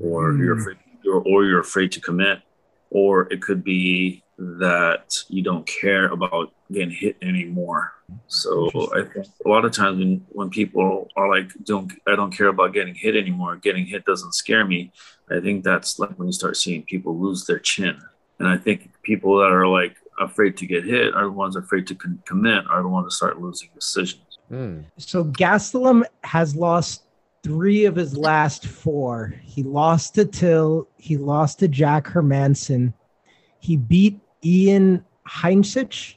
or 0.00 0.32
you're 0.32 0.56
Mm. 0.56 0.60
afraid, 0.60 0.76
or, 1.06 1.22
or 1.22 1.44
you're 1.44 1.60
afraid 1.60 1.92
to 1.92 2.00
commit, 2.00 2.40
or 2.88 3.30
it 3.30 3.42
could 3.42 3.62
be 3.62 4.22
that 4.38 5.22
you 5.28 5.42
don't 5.42 5.66
care 5.66 6.06
about 6.06 6.52
getting 6.72 6.90
hit 6.90 7.16
anymore. 7.20 7.92
So 8.28 8.70
I 8.96 9.02
think 9.02 9.26
a 9.44 9.48
lot 9.48 9.64
of 9.66 9.72
times 9.72 9.98
when, 9.98 10.26
when 10.30 10.48
people 10.48 11.08
are 11.16 11.28
like, 11.28 11.50
"Don't 11.64 11.92
I 12.08 12.16
don't 12.16 12.34
care 12.34 12.48
about 12.48 12.72
getting 12.72 12.94
hit 12.94 13.14
anymore. 13.14 13.56
Getting 13.56 13.84
hit 13.84 14.06
doesn't 14.06 14.32
scare 14.34 14.64
me." 14.64 14.90
I 15.30 15.38
think 15.40 15.64
that's 15.64 15.98
like 15.98 16.18
when 16.18 16.28
you 16.28 16.32
start 16.32 16.56
seeing 16.56 16.82
people 16.84 17.18
lose 17.18 17.44
their 17.44 17.58
chin. 17.58 18.00
And 18.38 18.48
I 18.48 18.56
think 18.56 18.90
people 19.04 19.38
that 19.38 19.52
are 19.52 19.66
like 19.66 19.96
afraid 20.20 20.56
to 20.56 20.66
get 20.66 20.84
hit 20.84 21.14
are 21.14 21.24
the 21.24 21.30
ones 21.30 21.56
afraid 21.56 21.86
to 21.88 21.94
con- 21.94 22.20
commit 22.26 22.64
are 22.68 22.82
the 22.82 22.88
ones 22.88 23.06
that 23.06 23.12
start 23.12 23.40
losing 23.40 23.68
decisions. 23.74 24.38
Mm. 24.50 24.84
So 24.98 25.24
Gastelum 25.24 26.04
has 26.22 26.54
lost 26.56 27.02
three 27.42 27.84
of 27.84 27.94
his 27.96 28.16
last 28.16 28.66
four. 28.66 29.34
He 29.42 29.62
lost 29.62 30.14
to 30.16 30.24
Till. 30.24 30.88
He 30.96 31.16
lost 31.16 31.58
to 31.60 31.68
Jack 31.68 32.06
Hermansson. 32.06 32.92
He 33.60 33.76
beat 33.76 34.18
Ian 34.44 35.04
Heinisch. 35.28 36.16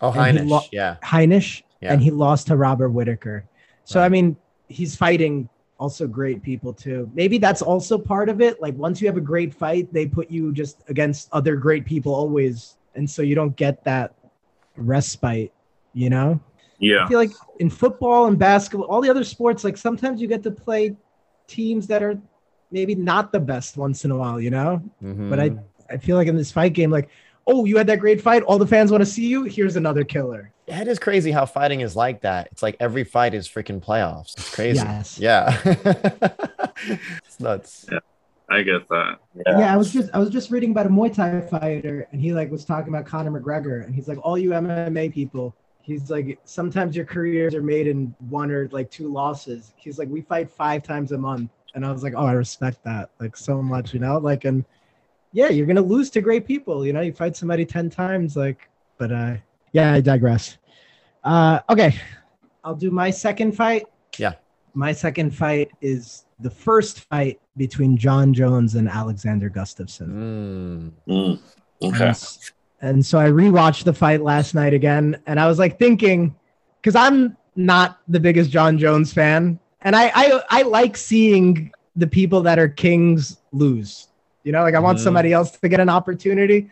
Oh, 0.00 0.10
Heinisch. 0.12 0.48
lo- 0.48 0.60
yeah. 0.72 0.96
Heinisch, 1.04 1.62
Yeah. 1.80 1.92
and 1.92 2.02
he 2.02 2.10
lost 2.10 2.48
to 2.48 2.56
Robert 2.56 2.90
Whittaker. 2.90 3.44
So 3.84 4.00
Right. 4.00 4.06
I 4.06 4.08
mean, 4.08 4.36
he's 4.68 4.96
fighting 4.96 5.48
also 5.82 6.06
great 6.06 6.42
people 6.42 6.72
too. 6.72 7.10
Maybe 7.12 7.38
that's 7.38 7.60
also 7.60 7.98
part 7.98 8.28
of 8.28 8.40
it. 8.40 8.62
Like 8.62 8.74
once 8.76 9.00
you 9.00 9.08
have 9.08 9.16
a 9.16 9.26
great 9.32 9.52
fight, 9.52 9.92
they 9.92 10.06
put 10.06 10.30
you 10.30 10.52
just 10.52 10.76
against 10.88 11.28
other 11.32 11.56
great 11.56 11.84
people 11.84 12.14
always, 12.14 12.76
and 12.94 13.10
so 13.14 13.20
you 13.20 13.34
don't 13.34 13.56
get 13.56 13.82
that 13.84 14.14
respite. 14.76 15.52
You 15.92 16.08
know, 16.08 16.40
Yeah. 16.78 17.04
I 17.04 17.08
feel 17.08 17.18
like 17.18 17.32
in 17.58 17.68
football 17.68 18.26
and 18.28 18.38
basketball, 18.38 18.86
all 18.86 19.00
the 19.00 19.10
other 19.10 19.24
sports, 19.24 19.64
like 19.64 19.76
sometimes 19.76 20.20
you 20.22 20.28
get 20.28 20.42
to 20.44 20.52
play 20.52 20.96
teams 21.48 21.86
that 21.88 22.00
are 22.02 22.16
maybe 22.70 22.94
not 22.94 23.32
the 23.32 23.40
best 23.40 23.76
once 23.76 24.04
in 24.04 24.10
a 24.12 24.16
while. 24.16 24.40
You 24.40 24.50
know, 24.50 24.82
mm-hmm. 25.02 25.28
but 25.28 25.40
I. 25.40 25.50
I 25.90 25.98
feel 25.98 26.16
like 26.16 26.28
in 26.28 26.36
this 26.36 26.52
fight 26.52 26.74
game, 26.74 26.90
like. 26.90 27.08
Oh, 27.44 27.64
you 27.64 27.76
had 27.76 27.88
that 27.88 27.98
great 27.98 28.20
fight. 28.22 28.44
All 28.44 28.56
the 28.56 28.72
fans 28.74 28.92
want 28.92 29.02
to 29.02 29.10
see 29.16 29.26
you. 29.26 29.42
Here's 29.42 29.74
another 29.74 30.04
killer. 30.04 30.52
Yeah, 30.72 30.80
it 30.80 30.88
is 30.88 30.98
crazy 30.98 31.30
how 31.32 31.44
fighting 31.44 31.82
is 31.82 31.94
like 31.94 32.22
that. 32.22 32.48
It's 32.50 32.62
like 32.62 32.78
every 32.80 33.04
fight 33.04 33.34
is 33.34 33.46
freaking 33.46 33.78
playoffs. 33.78 34.32
It's 34.38 34.54
crazy. 34.54 34.78
Yes. 34.78 35.18
Yeah. 35.18 35.60
it's 37.26 37.38
nuts. 37.38 37.84
I 38.48 38.62
get 38.62 38.88
that. 38.88 39.18
Yeah. 39.46 39.74
I 39.74 39.76
was 39.76 39.92
just 39.92 40.08
I 40.14 40.18
was 40.18 40.30
just 40.30 40.50
reading 40.50 40.70
about 40.70 40.86
a 40.86 40.88
Muay 40.88 41.12
Thai 41.12 41.42
fighter, 41.42 42.08
and 42.10 42.22
he 42.22 42.32
like 42.32 42.50
was 42.50 42.64
talking 42.64 42.88
about 42.88 43.04
Conor 43.04 43.38
McGregor, 43.38 43.84
and 43.84 43.94
he's 43.94 44.08
like, 44.08 44.16
all 44.22 44.38
you 44.38 44.50
MMA 44.50 45.12
people, 45.12 45.54
he's 45.82 46.10
like, 46.10 46.38
sometimes 46.44 46.96
your 46.96 47.04
careers 47.04 47.54
are 47.54 47.62
made 47.62 47.86
in 47.86 48.14
one 48.30 48.50
or 48.50 48.70
like 48.72 48.90
two 48.90 49.12
losses. 49.12 49.74
He's 49.76 49.98
like, 49.98 50.08
we 50.08 50.22
fight 50.22 50.50
five 50.50 50.82
times 50.82 51.12
a 51.12 51.18
month, 51.18 51.50
and 51.74 51.84
I 51.84 51.92
was 51.92 52.02
like, 52.02 52.14
oh, 52.16 52.24
I 52.24 52.32
respect 52.32 52.82
that 52.84 53.10
like 53.20 53.36
so 53.36 53.60
much, 53.60 53.92
you 53.92 54.00
know, 54.00 54.16
like, 54.16 54.46
and 54.46 54.64
yeah, 55.32 55.50
you're 55.50 55.66
gonna 55.66 55.82
lose 55.82 56.08
to 56.12 56.22
great 56.22 56.46
people. 56.46 56.86
You 56.86 56.94
know, 56.94 57.02
you 57.02 57.12
fight 57.12 57.36
somebody 57.36 57.66
ten 57.66 57.90
times, 57.90 58.36
like. 58.36 58.70
But 58.98 59.10
uh, 59.10 59.34
yeah, 59.72 59.92
I 59.92 60.00
digress. 60.00 60.58
Uh, 61.24 61.60
okay, 61.70 61.94
I'll 62.64 62.74
do 62.74 62.90
my 62.90 63.10
second 63.10 63.52
fight. 63.52 63.86
Yeah. 64.18 64.32
My 64.74 64.92
second 64.92 65.34
fight 65.34 65.70
is 65.80 66.24
the 66.40 66.50
first 66.50 67.00
fight 67.00 67.40
between 67.56 67.96
Jon 67.96 68.32
Jones 68.34 68.74
and 68.74 68.88
Alexander 68.88 69.50
Gustafsson. 69.50 70.08
Mm. 70.08 70.90
Mm, 71.08 71.38
And, 71.82 71.94
okay. 71.94 72.06
s- 72.08 72.52
and 72.80 73.04
so 73.04 73.18
I 73.18 73.28
rewatched 73.28 73.84
the 73.84 73.92
fight 73.92 74.22
last 74.22 74.54
night 74.54 74.74
again, 74.74 75.20
and 75.26 75.38
I 75.38 75.46
was 75.46 75.58
like 75.58 75.78
thinking, 75.78 76.34
because 76.80 76.96
I'm 76.96 77.36
not 77.54 77.98
the 78.08 78.18
biggest 78.18 78.50
Jon 78.50 78.78
Jones 78.78 79.12
fan, 79.12 79.58
and 79.82 79.94
I, 79.94 80.10
I 80.14 80.42
I 80.50 80.62
like 80.62 80.96
seeing 80.96 81.70
the 81.96 82.06
people 82.06 82.40
that 82.42 82.58
are 82.58 82.68
kings 82.68 83.38
lose. 83.52 84.08
You 84.44 84.50
know, 84.52 84.62
like 84.62 84.74
I 84.74 84.80
want 84.80 84.98
Mhm. 84.98 85.02
somebody 85.02 85.32
else 85.32 85.50
to 85.52 85.68
get 85.68 85.78
an 85.78 85.88
opportunity, 85.90 86.70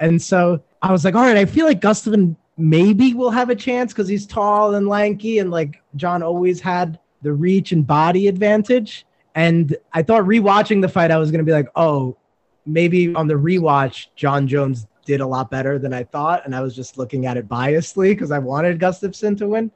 and 0.00 0.20
so 0.20 0.62
I 0.80 0.90
was 0.90 1.04
like, 1.04 1.14
all 1.14 1.22
right, 1.22 1.36
I 1.36 1.44
feel 1.44 1.66
like 1.66 1.80
Gustafsson 1.80 2.34
maybe 2.62 3.12
will 3.12 3.30
have 3.30 3.50
a 3.50 3.56
chance 3.56 3.92
because 3.92 4.08
he's 4.08 4.26
tall 4.26 4.74
and 4.74 4.86
lanky, 4.86 5.40
and 5.40 5.50
like 5.50 5.82
Jon 5.96 6.22
always 6.22 6.60
had 6.60 6.98
the 7.22 7.32
reach 7.32 7.72
and 7.72 7.86
body 7.86 8.28
advantage. 8.28 9.04
And 9.34 9.76
I 9.92 10.02
thought 10.02 10.22
rewatching 10.22 10.80
the 10.80 10.88
fight, 10.88 11.10
I 11.10 11.18
was 11.18 11.30
gonna 11.30 11.42
be 11.42 11.52
like, 11.52 11.68
oh, 11.74 12.16
maybe 12.64 13.14
on 13.14 13.26
the 13.26 13.34
rewatch, 13.34 14.08
Jon 14.14 14.46
Jones 14.46 14.86
did 15.04 15.20
a 15.20 15.26
lot 15.26 15.50
better 15.50 15.78
than 15.78 15.92
I 15.92 16.04
thought, 16.04 16.44
and 16.44 16.54
I 16.54 16.60
was 16.60 16.76
just 16.76 16.96
looking 16.96 17.26
at 17.26 17.36
it 17.36 17.48
biasly 17.48 18.10
because 18.10 18.30
I 18.30 18.38
wanted 18.38 18.78
Gustafsson 18.78 19.36
to 19.38 19.48
win. 19.48 19.70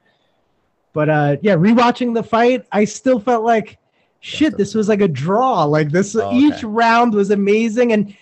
But 0.93 1.09
uh, 1.09 1.35
yeah, 1.41 1.55
rewatching 1.55 2.13
the 2.13 2.23
fight, 2.23 2.65
I 2.71 2.85
still 2.85 3.19
felt 3.19 3.43
like 3.43 3.77
shit. 4.21 4.57
This 4.57 4.73
was 4.73 4.87
like 4.87 5.01
a 5.01 5.07
draw. 5.07 5.65
Like 5.65 5.91
this, 5.91 6.15
Oh, 6.15 6.31
each 6.33 6.63
round 6.63 7.13
was 7.13 7.31
amazing, 7.31 7.91
and 7.91 8.15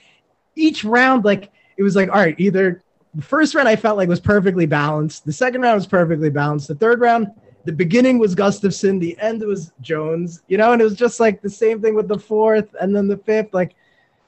each 0.56 0.84
round, 0.84 1.23
like 1.23 1.51
it 1.78 1.84
was 1.84 1.95
like, 1.95 2.10
all 2.10 2.15
right, 2.15 2.36
either 2.39 2.82
the 3.15 3.21
first 3.21 3.56
round 3.56 3.67
I 3.67 3.75
felt 3.75 3.97
like 3.97 4.10
was 4.10 4.19
perfectly 4.19 4.65
balanced, 4.65 5.25
the 5.25 5.34
second 5.34 5.62
round 5.62 5.75
was 5.75 5.88
perfectly 5.88 6.30
balanced, 6.30 6.67
the 6.67 6.75
third 6.75 6.99
round. 6.99 7.28
The 7.63 7.71
beginning 7.71 8.19
was 8.19 8.36
Gustafsson, 8.36 8.99
the 8.99 9.17
end 9.19 9.41
was 9.41 9.71
Jones, 9.82 10.43
you 10.47 10.58
know, 10.58 10.73
and 10.73 10.82
it 10.82 10.86
was 10.86 10.95
just 10.95 11.19
like 11.19 11.41
the 11.41 11.49
same 11.49 11.82
thing 11.82 11.95
with 11.95 12.08
the 12.08 12.19
fourth 12.19 12.75
and 12.80 12.95
then 12.95 13.08
the 13.08 13.17
fifth. 13.17 13.54
Like 13.54 13.73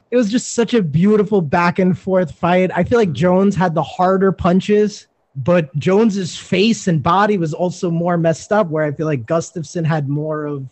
it 0.09 0.17
was 0.17 0.31
just 0.31 0.53
such 0.53 0.73
a 0.73 0.81
beautiful 0.81 1.41
back 1.41 1.79
and 1.79 1.97
forth 1.97 2.31
fight. 2.31 2.71
I 2.73 2.83
feel 2.83 2.97
like 2.97 3.09
mm-hmm. 3.09 3.15
Jones 3.15 3.55
had 3.55 3.75
the 3.75 3.83
harder 3.83 4.31
punches, 4.31 5.07
but 5.35 5.73
Jones's 5.77 6.35
face 6.35 6.87
and 6.87 7.03
body 7.03 7.37
was 7.37 7.53
also 7.53 7.91
more 7.91 8.17
messed 8.17 8.51
up. 8.51 8.67
Where 8.67 8.85
I 8.85 8.91
feel 8.91 9.05
like 9.05 9.25
Gustafsson 9.25 9.85
had 9.85 10.09
more 10.09 10.45
of 10.45 10.65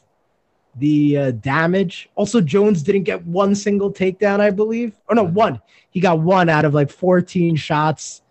the 0.77 1.17
uh, 1.17 1.31
damage. 1.31 2.09
Also, 2.15 2.41
Jones 2.41 2.83
didn't 2.83 3.03
get 3.03 3.25
one 3.25 3.55
single 3.55 3.91
takedown, 3.91 4.39
I 4.39 4.51
believe. 4.51 4.93
Oh 5.09 5.13
no, 5.13 5.23
one. 5.23 5.61
He 5.89 5.99
got 5.99 6.19
one 6.19 6.49
out 6.49 6.65
of 6.65 6.73
like 6.73 6.89
14 6.89 7.55
shots. 7.55 8.21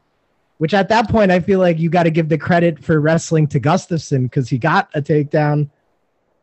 Which 0.59 0.73
at 0.73 0.89
that 0.91 1.11
point, 1.11 1.33
I 1.33 1.41
feel 1.41 1.59
like 1.59 1.79
you 1.79 1.91
got 1.91 2.05
to 2.05 2.11
give 2.11 2.29
the 2.29 2.39
credit 2.39 2.83
for 2.83 3.01
wrestling 3.01 3.49
to 3.49 3.61
Gustafsson 3.61 4.25
because 4.25 4.49
he 4.49 4.57
got 4.57 4.89
a 4.95 5.03
takedown 5.03 5.69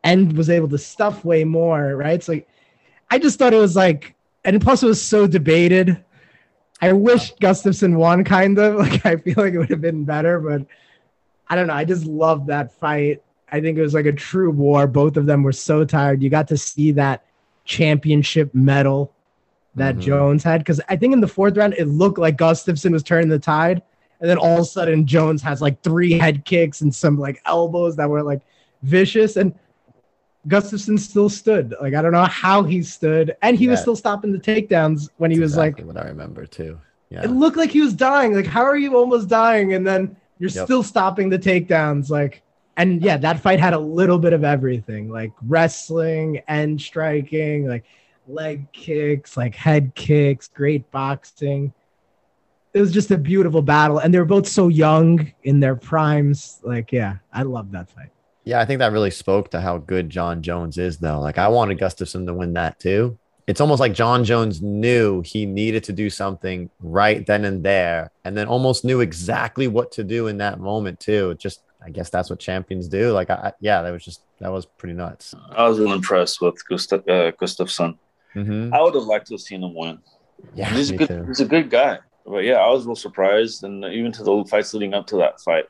and 0.04 0.36
was 0.36 0.50
able 0.50 0.68
to 0.68 0.78
stuff 0.78 1.24
way 1.24 1.44
more, 1.44 1.96
right? 1.96 2.22
So 2.22 2.40
I 3.10 3.18
just 3.18 3.38
thought 3.38 3.54
it 3.54 3.58
was 3.58 3.74
like 3.74 4.14
and 4.44 4.60
plus 4.60 4.82
it 4.82 4.86
was 4.86 5.02
so 5.02 5.26
debated. 5.26 6.04
I 6.80 6.92
wish 6.92 7.34
Gustafsson 7.36 7.96
won, 7.96 8.24
kind 8.24 8.58
of. 8.58 8.74
Like 8.78 9.06
I 9.06 9.16
feel 9.16 9.34
like 9.36 9.54
it 9.54 9.58
would 9.58 9.70
have 9.70 9.80
been 9.80 10.04
better, 10.04 10.40
but 10.40 10.66
I 11.48 11.54
don't 11.54 11.68
know. 11.68 11.74
I 11.74 11.84
just 11.84 12.04
love 12.04 12.46
that 12.46 12.72
fight. 12.72 13.22
I 13.52 13.60
think 13.60 13.76
it 13.78 13.82
was 13.82 13.94
like 13.94 14.06
a 14.06 14.12
true 14.12 14.50
war. 14.50 14.86
Both 14.86 15.16
of 15.16 15.26
them 15.26 15.42
were 15.42 15.52
so 15.52 15.84
tired. 15.84 16.22
You 16.22 16.30
got 16.30 16.48
to 16.48 16.56
see 16.56 16.90
that 16.92 17.22
championship 17.64 18.52
medal 18.54 19.12
that 19.76 19.96
Mhm. 19.96 20.00
Jones 20.00 20.42
had 20.42 20.60
because 20.60 20.80
I 20.88 20.96
think 20.96 21.12
in 21.12 21.20
the 21.20 21.28
fourth 21.28 21.56
round 21.56 21.74
it 21.78 21.86
looked 21.86 22.18
like 22.18 22.36
Gustafsson 22.36 22.92
was 22.92 23.02
turning 23.02 23.28
the 23.28 23.38
tide, 23.38 23.82
and 24.20 24.28
then 24.28 24.36
all 24.38 24.54
of 24.54 24.60
a 24.60 24.64
sudden 24.64 25.06
Jones 25.06 25.42
has 25.42 25.60
like 25.62 25.80
three 25.82 26.12
head 26.14 26.44
kicks 26.44 26.80
and 26.80 26.94
some 26.94 27.18
like 27.18 27.40
elbows 27.46 27.94
that 27.96 28.08
were 28.10 28.22
like 28.22 28.40
vicious, 28.82 29.36
and 29.36 29.54
Gustafsson 30.48 30.98
still 30.98 31.28
stood. 31.28 31.74
Like 31.80 31.94
I 31.94 32.02
don't 32.02 32.12
know 32.12 32.24
how 32.24 32.62
he 32.64 32.82
stood, 32.82 33.36
and 33.42 33.56
he 33.56 33.68
was 33.68 33.80
still 33.80 33.96
stopping 33.96 34.32
the 34.32 34.38
takedowns 34.40 35.08
when 35.18 35.30
he 35.30 35.36
That's 35.36 35.42
was 35.44 35.52
exactly 35.52 35.84
like, 35.84 35.94
what 35.94 36.04
I 36.04 36.08
remember 36.08 36.46
too. 36.46 36.78
Yeah. 37.10 37.22
it 37.24 37.30
looked 37.30 37.56
like 37.58 37.70
he 37.70 37.80
was 37.82 37.92
dying. 37.94 38.34
Like 38.34 38.46
how 38.46 38.62
are 38.62 38.76
you 38.76 38.96
almost 38.96 39.28
dying, 39.28 39.74
and 39.74 39.86
then 39.86 40.16
you're 40.38 40.50
Yep. 40.50 40.64
still 40.64 40.82
stopping 40.82 41.28
the 41.28 41.38
takedowns? 41.38 42.10
Like, 42.10 42.42
and 42.76 43.02
yeah, 43.02 43.16
that 43.18 43.40
fight 43.40 43.60
had 43.60 43.74
a 43.74 43.78
little 43.78 44.18
bit 44.18 44.32
of 44.32 44.44
everything, 44.44 45.10
like 45.10 45.32
wrestling 45.46 46.42
and 46.48 46.80
striking, 46.80 47.68
like 47.68 47.84
leg 48.26 48.70
kicks, 48.72 49.36
like 49.36 49.54
head 49.54 49.94
kicks, 49.94 50.48
great 50.48 50.90
boxing. 50.90 51.72
It 52.74 52.80
was 52.80 52.92
just 52.92 53.10
a 53.10 53.18
beautiful 53.18 53.60
battle, 53.60 53.98
and 53.98 54.14
they 54.14 54.18
were 54.18 54.24
both 54.24 54.48
so 54.48 54.68
young 54.68 55.30
in 55.44 55.60
their 55.60 55.76
primes. 55.76 56.60
Like, 56.62 56.90
yeah, 56.90 57.16
I 57.32 57.42
love 57.42 57.70
that 57.72 57.90
fight. 57.90 58.08
Yeah, 58.44 58.60
I 58.60 58.64
think 58.64 58.78
that 58.78 58.92
really 58.92 59.10
spoke 59.10 59.50
to 59.50 59.60
how 59.60 59.78
good 59.78 60.08
Jon 60.08 60.42
Jones 60.42 60.78
is, 60.78 60.96
though. 60.96 61.20
Like, 61.20 61.36
I 61.36 61.48
wanted 61.48 61.78
Gustafsson 61.78 62.26
to 62.26 62.34
win 62.34 62.54
that 62.54 62.80
too. 62.80 63.18
It's 63.46 63.60
almost 63.60 63.80
like 63.80 63.92
Jon 63.92 64.24
Jones 64.24 64.62
knew 64.62 65.20
he 65.20 65.44
needed 65.44 65.84
to 65.84 65.92
do 65.92 66.08
something 66.08 66.70
right 66.80 67.26
then 67.26 67.44
and 67.44 67.62
there, 67.62 68.10
and 68.24 68.36
then 68.36 68.46
almost 68.46 68.84
knew 68.84 69.00
exactly 69.00 69.68
what 69.68 69.92
to 69.92 70.04
do 70.04 70.28
in 70.28 70.38
that 70.38 70.58
moment 70.58 70.98
too. 70.98 71.34
Just, 71.34 71.60
I 71.84 71.90
guess 71.90 72.10
that's 72.10 72.30
what 72.30 72.38
champions 72.38 72.88
do. 72.88 73.12
Like, 73.12 73.30
I, 73.30 73.52
yeah, 73.60 73.82
that 73.82 73.90
was 73.90 74.04
just 74.04 74.22
that 74.40 74.50
was 74.50 74.66
pretty 74.66 74.94
nuts. 74.94 75.34
I 75.50 75.68
was 75.68 75.78
really 75.78 75.92
impressed 75.92 76.40
with 76.40 76.66
Gustav, 76.68 77.00
uh, 77.08 77.32
Gustafsson. 77.32 77.98
Mm-hmm. 78.34 78.72
I 78.72 78.80
would 78.80 78.94
have 78.94 79.04
liked 79.04 79.26
to 79.28 79.34
have 79.34 79.40
seen 79.40 79.62
him 79.62 79.74
win. 79.74 79.98
Yeah, 80.54 80.70
he's 80.70 80.90
a 80.90 80.96
good, 80.96 81.08
too. 81.08 81.24
he's 81.26 81.40
a 81.40 81.44
good 81.44 81.70
guy. 81.70 81.98
But 82.24 82.44
yeah, 82.44 82.56
I 82.56 82.68
was 82.70 82.86
real 82.86 82.96
surprised, 82.96 83.64
and 83.64 83.84
even 83.84 84.12
to 84.12 84.22
the 84.22 84.44
fights 84.48 84.74
leading 84.74 84.94
up 84.94 85.06
to 85.08 85.16
that 85.16 85.40
fight, 85.40 85.64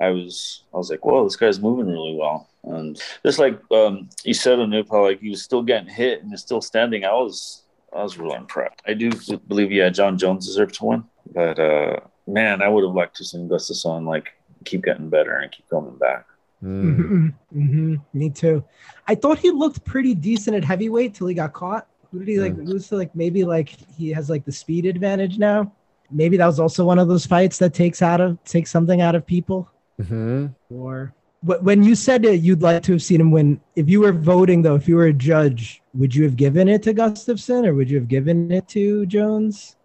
I 0.00 0.10
was, 0.10 0.64
I 0.72 0.76
was 0.76 0.90
like, 0.90 1.04
"Whoa, 1.04 1.24
this 1.24 1.36
guy's 1.36 1.60
moving 1.60 1.86
really 1.86 2.14
well." 2.14 2.48
And 2.64 3.00
just 3.24 3.38
like 3.38 3.58
um, 3.72 4.08
you 4.24 4.34
said, 4.34 4.58
Anupa, 4.58 5.02
like 5.02 5.20
he 5.20 5.30
was 5.30 5.42
still 5.42 5.62
getting 5.62 5.88
hit 5.88 6.22
and 6.22 6.32
is 6.32 6.40
still 6.40 6.60
standing. 6.60 7.04
I 7.04 7.12
was, 7.12 7.64
I 7.92 8.02
was 8.02 8.16
really 8.16 8.36
impressed. 8.36 8.80
I 8.86 8.94
do 8.94 9.10
believe, 9.48 9.72
yeah, 9.72 9.88
Jon 9.88 10.18
Jones 10.18 10.46
deserved 10.46 10.74
to 10.76 10.84
win, 10.84 11.04
but 11.32 11.58
uh, 11.58 12.00
man, 12.28 12.62
I 12.62 12.68
would 12.68 12.84
have 12.84 12.94
liked 12.94 13.16
to 13.16 13.24
see 13.24 13.38
Gustafsson 13.38 14.06
like 14.06 14.37
keep 14.64 14.84
getting 14.84 15.08
better 15.08 15.36
and 15.36 15.50
keep 15.50 15.68
coming 15.68 15.96
back. 15.96 16.26
Mm. 16.62 17.32
hmm 17.52 17.94
Me 18.12 18.30
too. 18.30 18.64
I 19.06 19.14
thought 19.14 19.38
he 19.38 19.50
looked 19.50 19.84
pretty 19.84 20.14
decent 20.14 20.56
at 20.56 20.64
heavyweight 20.64 21.14
till 21.14 21.28
he 21.28 21.34
got 21.34 21.52
caught. 21.52 21.86
Who 22.10 22.18
did 22.18 22.28
he 22.28 22.40
like 22.40 22.56
lose 22.56 22.88
to? 22.88 22.96
Like 22.96 23.14
maybe 23.14 23.44
like 23.44 23.68
he 23.96 24.10
has 24.10 24.28
like 24.28 24.44
the 24.44 24.52
speed 24.52 24.86
advantage 24.86 25.38
now. 25.38 25.72
Maybe 26.10 26.36
that 26.38 26.46
was 26.46 26.58
also 26.58 26.84
one 26.84 26.98
of 26.98 27.06
those 27.06 27.26
fights 27.26 27.58
that 27.58 27.74
takes 27.74 28.02
out 28.02 28.20
of 28.20 28.42
takes 28.44 28.70
something 28.70 29.00
out 29.00 29.14
of 29.14 29.26
people. 29.26 29.70
hmm 30.00 30.46
Or 30.70 31.14
when 31.42 31.84
you 31.84 31.94
said 31.94 32.22
that 32.22 32.38
you'd 32.38 32.62
like 32.62 32.82
to 32.84 32.92
have 32.92 33.02
seen 33.02 33.20
him 33.20 33.30
win, 33.30 33.60
if 33.76 33.88
you 33.88 34.00
were 34.00 34.12
voting 34.12 34.62
though, 34.62 34.74
if 34.74 34.88
you 34.88 34.96
were 34.96 35.06
a 35.06 35.12
judge, 35.12 35.82
would 35.94 36.14
you 36.14 36.24
have 36.24 36.36
given 36.36 36.66
it 36.68 36.82
to 36.84 36.94
Gustafsson 36.94 37.66
or 37.66 37.74
would 37.74 37.88
you 37.88 37.98
have 37.98 38.08
given 38.08 38.50
it 38.50 38.66
to 38.68 39.06
Jones? 39.06 39.76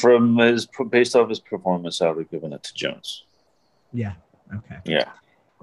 From 0.00 0.38
his 0.38 0.66
based 0.90 1.14
off 1.14 1.28
his 1.28 1.38
performance, 1.38 2.00
I 2.02 2.08
would 2.08 2.18
have 2.18 2.30
given 2.30 2.52
it 2.52 2.62
to 2.64 2.74
Jones. 2.74 3.25
Yeah. 3.96 4.12
Okay. 4.54 4.76
Yeah, 4.84 5.10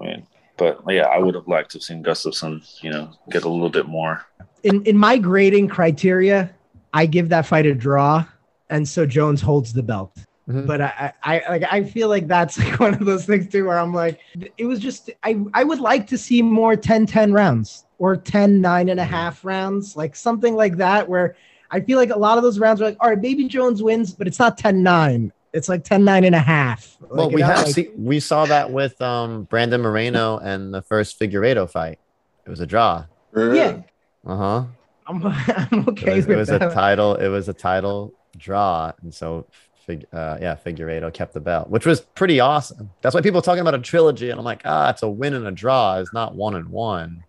I 0.00 0.04
mean, 0.04 0.26
but 0.56 0.80
yeah, 0.88 1.06
I 1.06 1.18
would 1.18 1.34
have 1.34 1.48
liked 1.48 1.70
to 1.72 1.78
have 1.78 1.82
seen 1.82 2.02
Gustafsson, 2.02 2.82
you 2.82 2.90
know, 2.90 3.10
get 3.30 3.44
a 3.44 3.48
little 3.48 3.70
bit 3.70 3.86
more. 3.86 4.24
in 4.62 4.82
in 4.84 4.96
my 4.96 5.16
grading 5.18 5.68
criteria, 5.68 6.54
I 6.92 7.06
give 7.06 7.28
that 7.30 7.46
fight 7.46 7.66
a 7.66 7.74
draw, 7.74 8.24
and 8.70 8.86
so 8.86 9.06
Jones 9.06 9.40
holds 9.40 9.72
the 9.72 9.82
belt. 9.82 10.12
Mhm. 10.48 10.66
But 10.66 10.82
I, 10.82 11.12
I, 11.22 11.40
I 11.40 11.48
like 11.48 11.64
I 11.72 11.84
feel 11.84 12.08
like 12.08 12.26
that's 12.26 12.58
like 12.58 12.78
one 12.86 12.92
of 12.94 13.04
those 13.06 13.24
things 13.24 13.48
too, 13.48 13.64
where 13.66 13.78
I'm 13.78 13.94
like, 13.94 14.20
it 14.58 14.66
was 14.66 14.78
just 14.78 15.10
I 15.22 15.40
I 15.54 15.64
would 15.64 15.80
like 15.80 16.06
to 16.08 16.18
see 16.18 16.42
more 16.42 16.76
10-10 16.76 17.32
rounds 17.32 17.86
or 17.98 18.16
10 18.16 18.60
nine 18.60 18.90
and 18.90 19.00
a 19.00 19.04
half 19.04 19.44
rounds, 19.44 19.96
like 19.96 20.14
something 20.16 20.54
like 20.54 20.76
that, 20.76 21.08
where 21.08 21.36
I 21.70 21.80
feel 21.80 21.96
like 21.98 22.10
a 22.10 22.18
lot 22.18 22.36
of 22.36 22.44
those 22.44 22.58
rounds 22.58 22.82
are 22.82 22.84
like, 22.84 22.98
all 23.00 23.08
right, 23.08 23.20
maybe 23.20 23.48
Jones 23.48 23.82
wins, 23.82 24.12
but 24.12 24.26
it's 24.28 24.38
not 24.38 24.58
10-9. 24.58 25.32
It's 25.54 25.68
like 25.68 25.84
10 25.84 26.04
9 26.04 26.24
and 26.24 26.34
a 26.34 26.38
half. 26.40 26.96
Well, 27.00 27.24
Like, 27.26 27.30
you 27.30 27.34
we 27.36 27.40
know, 27.42 27.46
have 27.48 27.64
like- 27.66 27.74
see, 27.74 27.88
we 27.96 28.20
saw 28.20 28.44
that 28.46 28.70
with 28.72 29.00
um 29.00 29.44
Brandon 29.44 29.80
Moreno 29.80 30.38
and 30.38 30.74
the 30.74 30.82
first 30.82 31.18
Figueiredo 31.18 31.70
fight. 31.70 31.98
It 32.46 32.50
was 32.50 32.60
a 32.60 32.66
draw. 32.66 33.06
yeah, 33.36 33.80
Uh 34.26 34.36
huh. 34.36 34.64
I'm, 35.06 35.24
I'm 35.26 35.78
It 35.80 35.88
okay 35.88 36.16
was, 36.16 36.24
it 36.26 36.28
with 36.28 36.38
was 36.38 36.48
a 36.50 36.58
title. 36.58 37.14
It 37.14 37.28
was 37.28 37.48
a 37.48 37.52
title 37.54 38.12
draw, 38.36 38.92
and 39.02 39.14
so 39.14 39.46
Fig, 39.86 40.06
uh, 40.12 40.38
yeah, 40.40 40.56
Figueiredo 40.56 41.12
kept 41.12 41.34
the 41.34 41.40
belt, 41.40 41.68
which 41.70 41.84
was 41.86 42.00
pretty 42.00 42.40
awesome. 42.40 42.90
That's 43.02 43.14
why 43.14 43.20
people 43.20 43.38
are 43.38 43.42
talking 43.42 43.60
about 43.60 43.74
a 43.74 43.78
trilogy, 43.78 44.30
and 44.30 44.38
I'm 44.38 44.44
like, 44.44 44.62
ah, 44.64 44.90
it's 44.90 45.02
a 45.02 45.08
win 45.08 45.34
and 45.34 45.46
a 45.46 45.50
draw. 45.52 45.98
It's 45.98 46.12
not 46.14 46.34
one 46.34 46.54
and 46.56 46.68
one. 46.70 47.22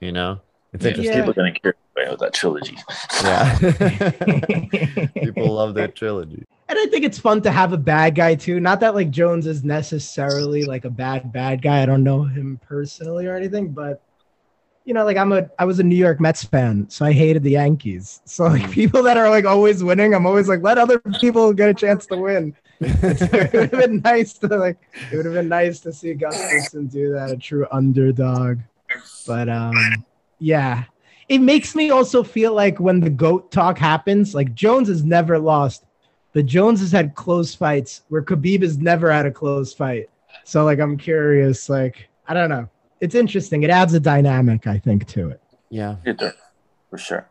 You 0.00 0.10
know, 0.12 0.40
it's 0.72 0.84
Yeah, 0.84 0.90
interesting. 0.90 1.14
people 1.18 1.30
are 1.30 1.34
gonna 1.34 1.52
care 1.52 1.74
about 1.96 2.18
that 2.18 2.32
trilogy. 2.34 2.76
Yeah, 3.22 3.58
people 5.24 5.54
love 5.54 5.74
their 5.74 5.88
trilogy. 5.88 6.44
And 6.70 6.78
I 6.78 6.86
think 6.86 7.04
it's 7.04 7.18
fun 7.18 7.42
to 7.42 7.50
have 7.50 7.72
a 7.72 7.76
bad 7.78 8.14
guy 8.14 8.36
too. 8.36 8.60
Not 8.60 8.78
that 8.80 8.94
like 8.94 9.10
Jones 9.10 9.48
is 9.48 9.64
necessarily 9.64 10.64
like 10.64 10.84
a 10.84 10.90
bad 10.90 11.32
bad 11.32 11.62
guy. 11.62 11.82
I 11.82 11.86
don't 11.86 12.04
know 12.04 12.22
him 12.24 12.60
personally 12.62 13.26
or 13.26 13.36
anything, 13.36 13.72
but 13.72 14.04
you 14.84 14.94
know, 14.94 15.04
like 15.04 15.16
I'm 15.16 15.32
a 15.32 15.48
I 15.58 15.64
was 15.64 15.80
a 15.80 15.82
New 15.82 15.96
York 15.96 16.20
Mets 16.20 16.44
fan, 16.44 16.88
so 16.88 17.04
I 17.04 17.12
hated 17.12 17.42
the 17.42 17.52
Yankees. 17.52 18.22
So 18.24 18.44
like 18.46 18.70
Mm. 18.70 18.72
people 18.72 19.02
that 19.04 19.16
are 19.16 19.28
like 19.30 19.44
always 19.46 19.82
winning, 19.84 20.14
I'm 20.14 20.26
always 20.26 20.48
like, 20.48 20.62
let 20.62 20.78
other 20.78 21.00
people 21.20 21.52
get 21.52 21.68
a 21.70 21.74
chance 21.74 22.06
to 22.06 22.16
win. 22.16 22.54
it 22.80 23.52
would 23.52 23.72
have 23.72 23.80
been 23.80 24.00
nice 24.02 24.34
to 24.34 24.46
like 24.48 24.78
it 25.10 25.16
would 25.16 25.26
have 25.26 25.34
been 25.34 25.48
nice 25.48 25.80
to 25.80 25.92
see 25.92 26.14
Gustafsson 26.14 26.90
do 26.90 27.12
that, 27.14 27.32
a 27.32 27.36
true 27.36 27.66
underdog. 27.72 28.60
But 29.26 29.48
um 29.48 30.04
yeah. 30.38 30.84
It 31.28 31.38
makes 31.40 31.74
me 31.76 31.90
also 31.90 32.22
feel 32.24 32.54
like 32.54 32.80
when 32.80 33.00
the 33.00 33.10
GOAT 33.10 33.52
talk 33.52 33.78
happens, 33.78 34.34
like 34.34 34.54
Jones 34.54 34.88
has 34.88 35.04
never 35.04 35.38
lost, 35.38 35.84
but 36.32 36.46
Jones 36.46 36.80
has 36.80 36.92
had 36.92 37.14
close 37.14 37.54
fights 37.54 38.02
where 38.08 38.22
Khabib 38.22 38.62
has 38.62 38.78
never 38.78 39.10
had 39.10 39.26
a 39.26 39.30
close 39.30 39.72
fight. 39.72 40.08
So 40.44 40.64
like 40.64 40.78
I'm 40.78 40.96
curious, 40.96 41.68
like 41.68 42.08
I 42.28 42.34
don't 42.34 42.48
know. 42.48 42.68
It's 43.00 43.14
interesting. 43.14 43.62
It 43.62 43.70
adds 43.70 43.94
a 43.94 44.00
dynamic, 44.00 44.66
I 44.66 44.78
think, 44.78 45.06
to 45.08 45.30
it. 45.30 45.40
Yeah. 45.70 45.96
It 46.04 46.18
does, 46.18 46.34
for 46.90 46.98
sure. 46.98 47.28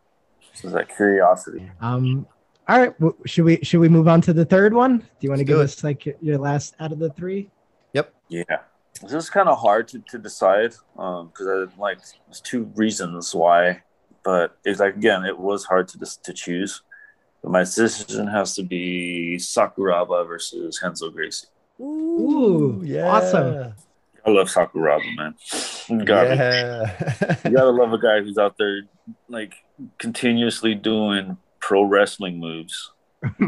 This 0.51 0.65
is 0.65 0.71
that 0.73 0.93
curiosity. 0.95 1.69
Um, 1.79 2.25
all 2.67 2.77
right, 2.79 2.93
w- 2.99 3.15
should 3.25 3.45
we 3.45 3.59
should 3.63 3.79
we 3.79 3.87
move 3.89 4.07
on 4.07 4.19
to 4.21 4.33
the 4.33 4.45
third 4.45 4.73
one? 4.73 4.97
Do 4.99 5.05
you 5.21 5.29
want 5.29 5.39
to 5.39 5.45
Let's 5.45 5.47
give 5.47 5.59
it. 5.59 5.63
us 5.63 5.83
like 5.83 6.05
your- 6.05 6.15
your 6.21 6.37
last 6.37 6.75
out 6.79 6.91
of 6.91 6.99
the 6.99 7.09
three? 7.11 7.49
Yep. 7.93 8.13
Yeah. 8.29 8.43
This 9.01 9.13
is 9.13 9.29
kind 9.29 9.47
of 9.47 9.57
hard 9.59 9.87
to, 9.89 9.99
to 10.09 10.17
decide 10.17 10.73
because 10.95 11.47
I 11.47 11.79
like 11.79 11.99
there's 12.27 12.41
two 12.41 12.63
reasons 12.75 13.33
why, 13.33 13.81
but 14.23 14.57
it's 14.65 14.79
like 14.81 14.95
again 14.97 15.23
it 15.25 15.37
was 15.39 15.63
hard 15.65 15.87
to 15.89 15.97
dis- 15.97 16.17
to 16.17 16.33
choose. 16.33 16.81
But 17.41 17.51
my 17.51 17.59
decision 17.61 18.27
has 18.27 18.55
to 18.55 18.63
be 18.63 19.37
Sakuraba 19.39 20.27
versus 20.27 20.79
Renzo 20.83 21.09
Gracie. 21.09 21.47
Ooh, 21.79 22.81
yeah. 22.83 23.09
awesome. 23.09 23.73
I 24.25 24.29
love 24.31 24.47
Sakuraba, 24.49 25.15
man. 25.15 25.35
You 25.89 26.05
gotta, 26.05 26.35
Yeah. 26.35 27.35
you 27.45 27.55
gotta 27.55 27.71
love 27.71 27.93
a 27.93 27.97
guy 27.97 28.19
who's 28.21 28.37
out 28.37 28.57
there 28.59 28.81
like 29.27 29.55
continuously 29.97 30.75
doing 30.75 31.37
pro 31.59 31.81
wrestling 31.83 32.39
moves 32.39 32.91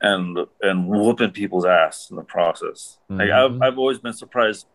and 0.00 0.38
and 0.62 0.88
whooping 0.88 1.32
people's 1.32 1.64
ass 1.66 2.08
in 2.10 2.16
the 2.16 2.22
process. 2.22 2.98
Like 3.10 3.30
I've, 3.30 3.50
Mhm. 3.52 3.62
I've 3.64 3.78
always 3.78 3.98
been 3.98 4.12
surprised. 4.12 4.66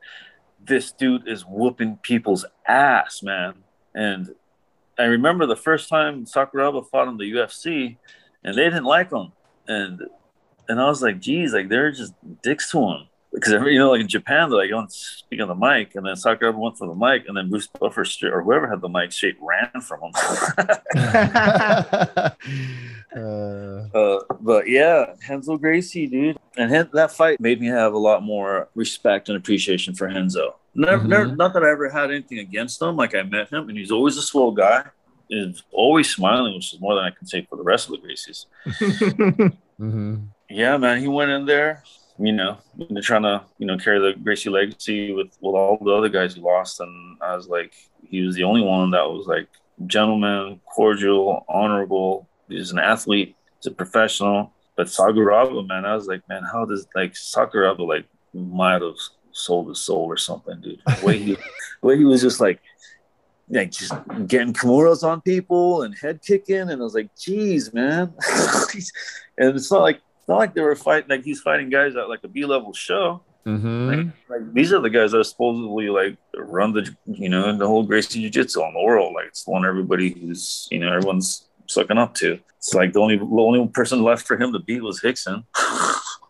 This 0.64 0.91
dude 0.91 1.28
is 1.28 1.44
whooping 1.44 1.98
people's 2.04 2.46
ass, 2.68 3.24
man. 3.24 3.64
And 3.96 4.36
I 5.00 5.04
remember 5.06 5.46
the 5.46 5.56
first 5.56 5.89
time 5.89 6.26
Sakuraba 6.26 6.88
fought 6.89 7.08
in 7.08 7.18
the 7.18 7.32
UFC, 7.32 7.98
and 8.44 8.56
they 8.58 8.64
didn't 8.64 8.86
like 8.86 9.12
him, 9.12 9.32
and 9.68 10.02
and 10.70 10.80
I 10.80 10.88
was 10.88 11.02
like, 11.02 11.20
geez, 11.20 11.54
like 11.54 11.70
they're 11.70 11.91
just 11.91 12.14
dicks 12.41 12.72
to 12.72 12.80
him. 12.80 13.08
Because 13.34 13.52
you 13.66 13.80
know, 13.80 13.89
like 13.91 14.02
in 14.02 14.08
Japan, 14.08 14.50
they're 14.50 14.60
like, 14.60 14.70
"Don't 14.70 14.91
speak 14.91 15.41
on 15.41 15.48
the 15.48 15.56
mic," 15.56 15.96
and 15.96 16.06
then 16.06 16.14
Sakuraba 16.14 16.56
went 16.56 16.78
for 16.78 16.88
the 16.88 16.94
mic, 16.94 17.28
and 17.28 17.36
then 17.36 17.50
Bruce 17.50 17.66
Buffer 17.68 18.06
or 18.32 18.44
whoever 18.44 18.68
had 18.70 18.80
the 18.80 18.88
mic 18.89 19.12
straight 19.12 19.38
ran 19.41 19.82
from 19.82 20.02
him. 20.04 20.12
uh, 20.96 22.30
Uh, 23.16 24.20
but 24.41 24.68
yeah, 24.68 25.14
Renzo 25.30 25.58
Gracie, 25.58 26.08
dude, 26.08 26.38
and 26.58 26.72
that 26.94 27.12
fight 27.12 27.39
made 27.39 27.62
me 27.62 27.68
have 27.68 27.94
a 27.94 27.98
lot 27.98 28.24
more 28.24 28.68
respect 28.76 29.30
and 29.30 29.38
appreciation 29.38 29.94
for 29.94 30.08
Renzo. 30.08 30.56
Never, 30.74 31.04
Mhm. 31.04 31.10
never, 31.10 31.36
not 31.36 31.54
that 31.54 31.64
I 31.64 31.70
ever 31.70 31.89
had 31.89 32.10
anything 32.10 32.39
against 32.39 32.82
him. 32.82 32.96
Like 32.96 33.14
I 33.14 33.22
met 33.24 33.50
him, 33.50 33.70
and 33.70 33.78
he's 33.78 33.91
always 33.91 34.18
a 34.18 34.22
swell 34.24 34.50
guy. 34.52 34.86
Is 35.36 35.64
always 35.72 36.10
smiling, 36.14 36.54
which 36.54 36.74
is 36.74 36.80
more 36.80 36.96
than 36.96 37.06
I 37.06 37.10
can 37.10 37.26
say 37.26 37.48
for 37.50 37.56
the 37.56 37.64
rest 37.64 37.90
of 37.90 37.94
the 37.94 38.08
Gracies. 38.08 38.46
mhm. 39.80 40.28
Yeah, 40.50 40.78
man, 40.78 41.00
he 41.00 41.08
went 41.08 41.32
in 41.32 41.46
there. 41.46 41.84
You 42.20 42.34
know, 42.34 42.58
they're 42.90 43.02
trying 43.02 43.24
to 43.24 43.44
you 43.58 43.66
know 43.66 43.78
carry 43.78 44.00
the 44.00 44.20
Gracie 44.20 44.52
legacy 44.52 45.12
with 45.12 45.36
with 45.42 45.56
all 45.56 45.80
the 45.82 45.92
other 45.92 46.10
guys 46.10 46.36
who 46.36 46.42
lost, 46.42 46.80
and 46.80 47.18
I 47.22 47.36
was 47.36 47.48
like, 47.48 47.74
he 48.08 48.22
was 48.22 48.36
the 48.36 48.44
only 48.44 48.62
one 48.62 48.92
that 48.92 49.10
was 49.10 49.26
like 49.26 49.48
gentleman, 49.88 50.62
cordial, 50.66 51.46
honorable. 51.48 52.28
He's 52.48 52.72
an 52.72 52.80
athlete. 52.80 53.36
He's 53.58 53.72
a 53.72 53.76
professional. 53.76 54.54
But 54.76 54.88
Sakuraba, 54.88 55.68
man, 55.68 55.86
I 55.86 55.96
was 55.96 56.08
like, 56.08 56.28
man, 56.28 56.44
how 56.44 56.66
does 56.66 56.88
like 56.96 57.14
Sakuraba 57.14 57.88
like 57.88 58.06
might 58.34 58.82
have 58.82 58.96
sold 59.32 59.70
his 59.70 59.80
soul 59.80 60.06
or 60.06 60.18
something, 60.18 60.60
dude? 60.62 60.82
The 60.86 61.06
way 61.06 61.18
he, 61.18 61.34
the 61.82 61.88
way 61.88 61.98
he 61.98 62.06
was 62.06 62.22
just 62.22 62.40
like, 62.40 62.60
like 63.54 63.72
just 63.72 63.93
getting 64.28 64.54
Kimuras 64.54 65.04
on 65.04 65.22
people 65.22 65.84
and 65.84 65.95
head 65.97 66.22
kicking, 66.22 66.70
and 66.70 66.72
I 66.72 66.76
was 66.84 66.93
like, 66.95 67.10
geez, 67.16 67.74
man. 67.74 68.14
and 69.38 69.56
it's 69.56 69.72
not 69.72 69.82
like 69.82 69.97
it's 69.97 70.28
not 70.28 70.38
like 70.38 70.54
they 70.54 70.62
were 70.62 70.76
fighting 70.76 71.10
like 71.10 71.24
he's 71.24 71.41
fighting 71.41 71.70
guys 71.70 71.95
at 71.95 72.10
like 72.10 72.24
a 72.24 72.28
B 72.28 72.45
level 72.45 72.74
show. 72.74 73.22
Mhm. 73.45 73.88
Like, 74.30 74.39
like 74.39 74.54
these 74.54 74.72
are 74.72 74.80
the 74.80 74.89
guys 74.89 75.12
that 75.12 75.20
are 75.20 75.24
supposedly 75.24 75.89
like 75.89 76.16
run 76.38 76.72
the 76.74 76.95
you 77.06 77.28
know 77.30 77.56
the 77.58 77.68
whole 77.68 77.84
Gracie 77.84 78.22
Jiu 78.22 78.30
Jitsu 78.30 78.62
on 78.62 78.74
the 78.74 78.82
world. 78.82 79.14
Like 79.14 79.28
it's 79.28 79.43
the 79.43 79.51
one 79.51 79.66
everybody 79.66 80.10
who's 80.12 80.68
you 80.72 80.80
know 80.80 80.88
everyone's 80.93 81.47
sucking 81.68 81.97
up 81.97 82.14
to. 82.16 82.39
It's 82.58 82.74
like 82.74 82.93
the 82.93 82.99
only 83.01 83.18
the 83.18 83.26
only 83.26 83.68
person 83.68 84.01
left 84.01 84.26
for 84.26 84.38
him 84.38 84.54
to 84.54 84.60
beat 84.60 84.82
was 84.82 85.01
Rickson. 85.01 85.43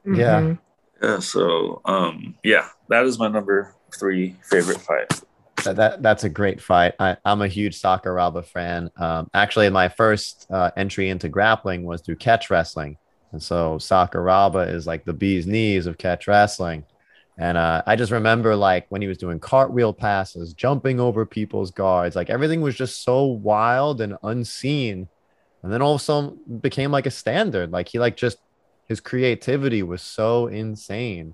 Yeah. 0.06 0.42
Mhm. 0.42 0.60
yeah, 1.02 1.20
so 1.20 1.82
um 1.86 2.36
yeah, 2.44 2.70
that 2.90 3.06
is 3.06 3.20
my 3.20 3.28
number 3.28 3.76
three 3.96 4.36
favorite 4.44 4.82
fight. 4.82 5.22
That, 5.64 5.76
that 5.78 6.02
that's 6.02 6.24
a 6.24 6.30
great 6.30 6.62
fight. 6.62 6.94
I, 7.00 7.18
I'm 7.26 7.42
a 7.42 7.48
huge 7.48 7.82
Sakuraba 7.82 8.46
fan. 8.46 8.90
Um, 8.98 9.30
actually, 9.34 9.70
my 9.70 9.90
first 9.90 10.48
uh, 10.52 10.72
entry 10.78 11.10
into 11.10 11.30
grappling 11.30 11.84
was 11.84 12.02
through 12.02 12.18
catch 12.18 12.50
wrestling, 12.50 12.98
and 13.32 13.42
so 13.42 13.78
Sakuraba 13.78 14.72
is 14.74 14.88
like 14.88 15.06
the 15.06 15.14
bee's 15.14 15.48
knees 15.48 15.86
of 15.88 15.98
catch 15.98 16.28
wrestling. 16.28 16.86
And 17.38 17.58
uh, 17.58 17.82
I 17.88 17.96
just 17.96 18.12
remember 18.12 18.56
like 18.56 18.86
when 18.90 19.02
he 19.02 19.08
was 19.08 19.18
doing 19.18 19.40
cartwheel 19.40 19.94
passes, 19.94 20.54
jumping 20.54 21.00
over 21.00 21.26
people's 21.26 21.72
guards, 21.72 22.16
like 22.16 22.30
everything 22.30 22.62
was 22.62 22.76
just 22.76 23.04
so 23.04 23.26
wild 23.26 24.02
and 24.02 24.18
unseen. 24.24 25.08
And 25.64 25.74
then 25.74 25.82
all 25.82 25.96
of 25.96 26.02
a 26.02 26.04
sudden 26.04 26.40
became 26.62 26.92
like 26.92 27.08
a 27.08 27.12
standard. 27.12 27.72
Like 27.72 27.88
he 27.88 27.98
like 27.98 28.18
just 28.18 28.38
his 28.88 29.00
creativity 29.00 29.82
was 29.82 30.02
so 30.02 30.48
insane 30.48 31.34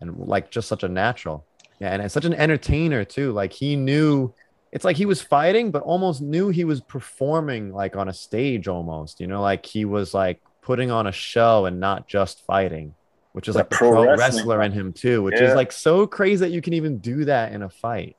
and 0.00 0.16
like 0.18 0.50
just 0.50 0.68
such 0.68 0.84
a 0.84 0.88
natural. 0.88 1.44
Yeah, 1.80 1.88
and 1.92 2.02
it's 2.02 2.14
such 2.14 2.26
an 2.26 2.34
entertainer 2.34 3.04
too. 3.04 3.32
Like 3.32 3.52
he 3.52 3.74
knew 3.74 4.34
it's 4.70 4.84
like 4.84 4.96
he 4.96 5.06
was 5.06 5.20
fighting, 5.22 5.70
but 5.70 5.82
almost 5.82 6.20
knew 6.20 6.50
he 6.50 6.64
was 6.64 6.80
performing 6.80 7.72
like 7.72 7.96
on 7.96 8.08
a 8.08 8.12
stage 8.12 8.68
almost, 8.68 9.18
you 9.20 9.26
know, 9.26 9.40
like 9.40 9.64
he 9.66 9.84
was 9.84 10.12
like 10.14 10.40
putting 10.62 10.90
on 10.90 11.06
a 11.06 11.12
show 11.12 11.64
and 11.64 11.80
not 11.80 12.06
just 12.06 12.44
fighting, 12.44 12.94
which 13.32 13.48
is 13.48 13.54
The 13.54 13.60
like 13.60 13.70
the 13.70 13.76
pro 13.76 13.90
pro, 14.04 14.16
wrestler 14.16 14.62
in 14.62 14.72
him 14.72 14.92
too, 14.92 15.22
which 15.22 15.40
Yeah. 15.40 15.48
is 15.48 15.54
like 15.54 15.72
so 15.72 16.06
crazy 16.06 16.40
that 16.44 16.50
you 16.50 16.60
can 16.60 16.74
even 16.74 16.98
do 16.98 17.24
that 17.24 17.52
in 17.52 17.62
a 17.62 17.70
fight. 17.70 18.14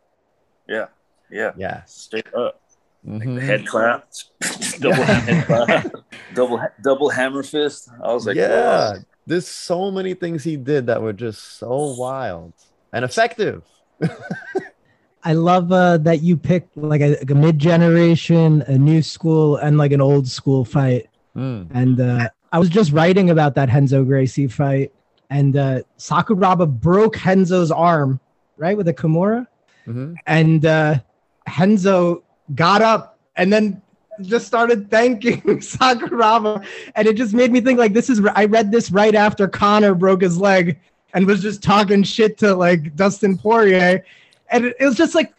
Yeah, 0.68 0.88
yeah, 1.30 1.52
Yeah. 1.56 1.84
straight 1.86 2.34
up. 2.34 2.60
Mhm. 3.08 3.40
Head 3.46 3.66
clap, 3.68 4.08
double 4.80 5.04
head 5.04 5.46
clap, 5.46 5.92
double 6.34 6.62
double 6.84 7.10
hammer 7.10 7.44
fist. 7.44 7.90
I 8.04 8.12
was 8.14 8.26
like, 8.26 8.36
yeah. 8.36 8.50
wow. 8.94 8.96
There's 9.28 9.48
so 9.48 9.92
many 9.92 10.16
things 10.16 10.44
he 10.44 10.58
did 10.58 10.88
that 10.88 11.02
were 11.02 11.14
just 11.14 11.58
so 11.60 11.96
wild 11.98 12.54
and 12.94 13.06
effective. 13.06 13.64
I 15.24 15.34
love 15.34 15.72
uh, 15.72 15.98
that 16.00 16.22
you 16.24 16.36
picked 16.36 16.76
like 16.76 17.02
a, 17.02 17.10
like 17.10 17.30
a 17.30 17.36
mid 17.36 17.60
generation, 17.60 18.64
a 18.68 18.78
new 18.78 19.02
school, 19.04 19.58
and 19.58 19.78
like 19.78 19.92
an 19.92 20.02
old 20.02 20.28
school 20.28 20.66
fight. 20.66 21.08
Mm. 21.36 21.68
And 21.74 22.02
uh, 22.02 22.30
I 22.52 22.58
was 22.60 22.70
just 22.70 22.92
writing 22.92 23.30
about 23.30 23.54
that 23.56 23.70
Renzo 23.70 24.04
Gracie 24.04 24.48
fight, 24.48 24.92
and 25.30 25.56
uh, 25.56 25.82
Sakuraba 26.00 26.68
broke 26.68 27.24
Renzo's 27.24 27.72
arm 27.72 28.20
right 28.58 28.76
with 28.76 28.88
a 28.88 28.94
Kimura, 28.94 29.48
Mhm. 29.88 30.16
and 30.28 30.66
uh, 30.66 31.00
Renzo 31.60 32.24
got 32.54 32.82
up 32.82 33.18
and 33.36 33.52
then 33.52 33.82
just 34.22 34.46
started 34.46 34.90
thanking 34.92 35.42
Sakuraba, 35.60 36.66
and 36.96 37.08
it 37.08 37.16
just 37.16 37.34
made 37.34 37.52
me 37.52 37.62
think 37.62 37.78
like 37.80 37.94
this 37.94 38.10
is. 38.10 38.22
I 38.36 38.46
read 38.46 38.72
this 38.72 38.92
right 38.92 39.14
after 39.16 39.48
Conor 39.48 39.94
broke 39.96 40.22
his 40.24 40.38
leg 40.40 40.80
and 41.14 41.26
was 41.26 41.42
just 41.42 41.62
talking 41.62 42.04
shit 42.04 42.38
to 42.40 42.56
like 42.56 42.96
Dustin 42.96 43.38
Poirier, 43.38 44.04
and 44.50 44.66
it, 44.66 44.76
it 44.80 44.86
was 44.86 44.96
just 44.96 45.16
like, 45.16 45.34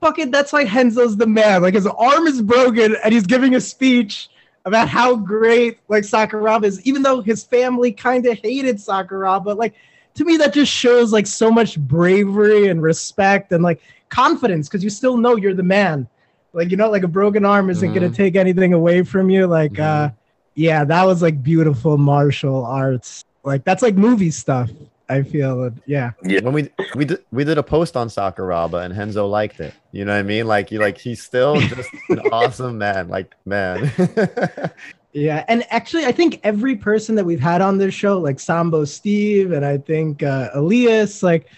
fucking, 0.00 0.30
that's 0.30 0.52
why 0.52 0.64
Renzo's 0.64 1.16
the 1.16 1.26
man. 1.26 1.62
Like 1.62 1.74
his 1.74 1.86
arm 1.86 2.26
is 2.26 2.42
broken, 2.42 2.96
and 3.04 3.12
he's 3.12 3.26
giving 3.26 3.54
a 3.54 3.60
speech 3.60 4.28
about 4.64 4.88
how 4.88 5.16
great 5.16 5.78
like 5.88 6.04
Sakuraba 6.04 6.64
is, 6.64 6.80
even 6.86 7.02
though 7.02 7.20
his 7.20 7.42
family 7.44 7.92
kind 7.92 8.24
of 8.26 8.38
hated 8.38 8.76
Sakuraba. 8.76 9.56
Like 9.56 9.74
to 10.14 10.24
me, 10.24 10.36
that 10.38 10.54
just 10.54 10.70
shows 10.72 11.12
like 11.12 11.26
so 11.26 11.50
much 11.50 11.78
bravery 11.78 12.68
and 12.68 12.82
respect 12.82 13.52
and 13.52 13.62
like 13.62 13.80
confidence 14.08 14.68
because 14.68 14.84
you 14.84 14.90
still 14.90 15.16
know 15.16 15.36
you're 15.36 15.54
the 15.54 15.62
man. 15.62 16.06
Like 16.52 16.70
you 16.70 16.76
know, 16.76 16.90
like 16.90 17.02
a 17.02 17.08
broken 17.08 17.44
arm 17.44 17.70
isn't 17.70 17.92
gonna 17.94 18.10
Mhm. 18.10 18.14
take 18.14 18.36
anything 18.36 18.72
away 18.74 19.02
from 19.02 19.30
you. 19.30 19.46
Like, 19.46 19.78
uh, 19.78 20.10
yeah, 20.54 20.84
that 20.84 21.04
was 21.06 21.22
like 21.22 21.42
beautiful 21.42 21.96
martial 21.96 22.64
arts. 22.66 23.24
Like 23.42 23.64
that's 23.64 23.82
like 23.82 23.96
movie 23.96 24.30
stuff. 24.30 24.70
I 25.12 25.22
feel 25.22 25.64
it. 25.64 25.74
Yeah. 25.86 26.12
when 26.22 26.52
we 26.52 26.68
we 26.94 27.04
did 27.04 27.18
we 27.30 27.44
did 27.44 27.58
a 27.58 27.62
post 27.62 27.96
on 27.96 28.08
Sakuraba 28.08 28.84
and 28.84 28.96
Renzo 28.96 29.26
liked 29.26 29.60
it. 29.60 29.74
You 29.92 30.04
know 30.04 30.12
what 30.12 30.18
I 30.20 30.22
mean? 30.22 30.46
Like 30.46 30.70
you 30.70 30.78
like 30.80 30.98
he's 30.98 31.22
still 31.22 31.60
just 31.60 31.90
an 32.08 32.20
awesome 32.32 32.78
man. 32.78 33.08
Like 33.08 33.34
man. 33.44 33.90
Yeah, 35.14 35.44
and 35.46 35.62
actually, 35.68 36.06
I 36.06 36.12
think 36.12 36.40
every 36.42 36.74
person 36.74 37.16
that 37.16 37.24
we've 37.26 37.38
had 37.40 37.60
on 37.60 37.76
this 37.76 37.92
show, 37.92 38.18
like 38.18 38.40
Sambo 38.40 38.86
Steve, 38.86 39.52
and 39.52 39.62
I 39.62 39.76
think 39.76 40.22
uh, 40.22 40.48
Elias, 40.54 41.22
like 41.22 41.48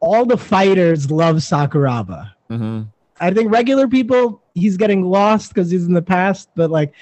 all 0.00 0.24
the 0.24 0.38
fighters 0.38 1.10
love 1.10 1.36
Sakuraba. 1.36 2.32
hmm 2.48 2.82
I 3.20 3.30
think 3.30 3.52
regular 3.52 3.86
people, 3.88 4.42
he's 4.54 4.76
getting 4.78 5.04
lost 5.04 5.52
because 5.54 5.70
he's 5.70 5.84
in 5.86 5.92
the 5.92 6.02
past, 6.02 6.48
but 6.56 6.70
like 6.70 6.94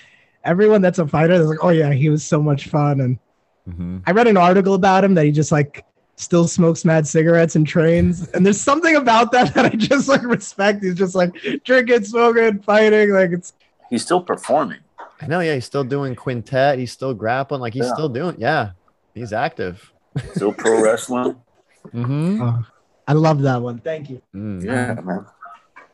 everyone 0.45 0.83
that's 0.83 0.99
a 0.99 1.07
fighter, 1.07 1.35
is 1.35 1.47
like, 1.47 1.63
oh 1.63 1.71
yeah, 1.71 1.93
he 1.93 2.09
was 2.09 2.25
so 2.25 2.43
much 2.43 2.67
fun. 2.69 3.01
And 3.01 3.19
Mm-hmm. 3.71 3.99
I 4.07 4.11
read 4.11 4.27
an 4.27 4.37
article 4.37 4.75
about 4.75 5.05
him 5.05 5.15
that 5.15 5.25
he 5.25 5.31
just 5.31 5.53
like 5.53 5.85
still 6.17 6.47
smokes 6.47 6.85
mad 6.85 7.07
cigarettes 7.07 7.57
and 7.57 7.67
trains. 7.67 8.29
And 8.31 8.45
there's 8.47 8.61
something 8.61 8.97
about 8.97 9.33
that 9.33 9.55
that 9.55 9.65
I 9.67 9.71
just 9.71 10.09
like 10.09 10.23
respect. 10.23 10.83
He's 10.83 10.95
just 10.95 11.15
like 11.15 11.35
drinking, 11.65 12.05
smoking, 12.05 12.61
fighting. 12.63 13.11
Like 13.11 13.31
it's 13.33 13.55
He's 13.91 14.03
still 14.03 14.23
performing. 14.23 14.79
I 15.21 15.27
know, 15.27 15.41
yeah, 15.41 15.55
he's 15.55 15.65
still 15.67 15.85
doing 15.85 16.15
quintet. 16.15 16.79
He's 16.79 16.91
still 16.93 17.15
grappling. 17.15 17.61
Like 17.61 17.75
he's 17.75 17.87
Yeah. 17.87 17.95
still 17.95 18.09
doing, 18.09 18.37
yeah, 18.39 18.71
he's 19.15 19.33
active. 19.33 19.93
Still 20.35 20.53
pro 20.53 20.83
wrestling. 20.83 21.37
Mm-hmm. 21.93 22.41
oh, 22.41 22.65
I 23.09 23.13
love 23.13 23.43
that 23.43 23.61
one. 23.61 23.79
Thank 23.81 24.09
you. 24.09 24.23
Mm. 24.33 24.65
Yeah, 24.65 24.95
man. 25.03 25.27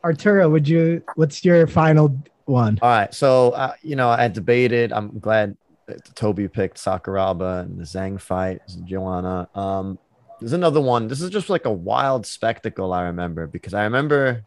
Arturo, 0.05 0.51
would 0.51 0.69
you 0.69 1.03
what's 1.17 1.43
your 1.45 1.67
final 1.67 2.15
one? 2.45 2.79
All 2.83 2.91
right, 2.91 3.13
so 3.15 3.51
uh, 3.53 3.73
you 3.81 3.97
know, 3.97 4.11
I 4.11 4.29
debated. 4.29 4.93
I'm 4.93 5.19
glad 5.19 5.57
that 5.87 6.15
Toby 6.15 6.47
picked 6.47 6.77
Sakuraba 6.77 7.63
and 7.63 7.79
the 7.79 7.85
Zhang 7.85 8.21
fight, 8.21 8.61
Joanna. 8.85 9.49
Um, 9.55 9.99
there's 10.41 10.53
another 10.53 10.81
one. 10.81 11.09
This 11.09 11.21
is 11.21 11.31
just 11.31 11.51
like 11.51 11.65
a 11.65 11.73
wild 11.73 12.27
spectacle. 12.27 12.93
I 12.93 13.05
remember 13.05 13.47
because 13.47 13.75
I 13.75 13.85
remember. 13.85 14.45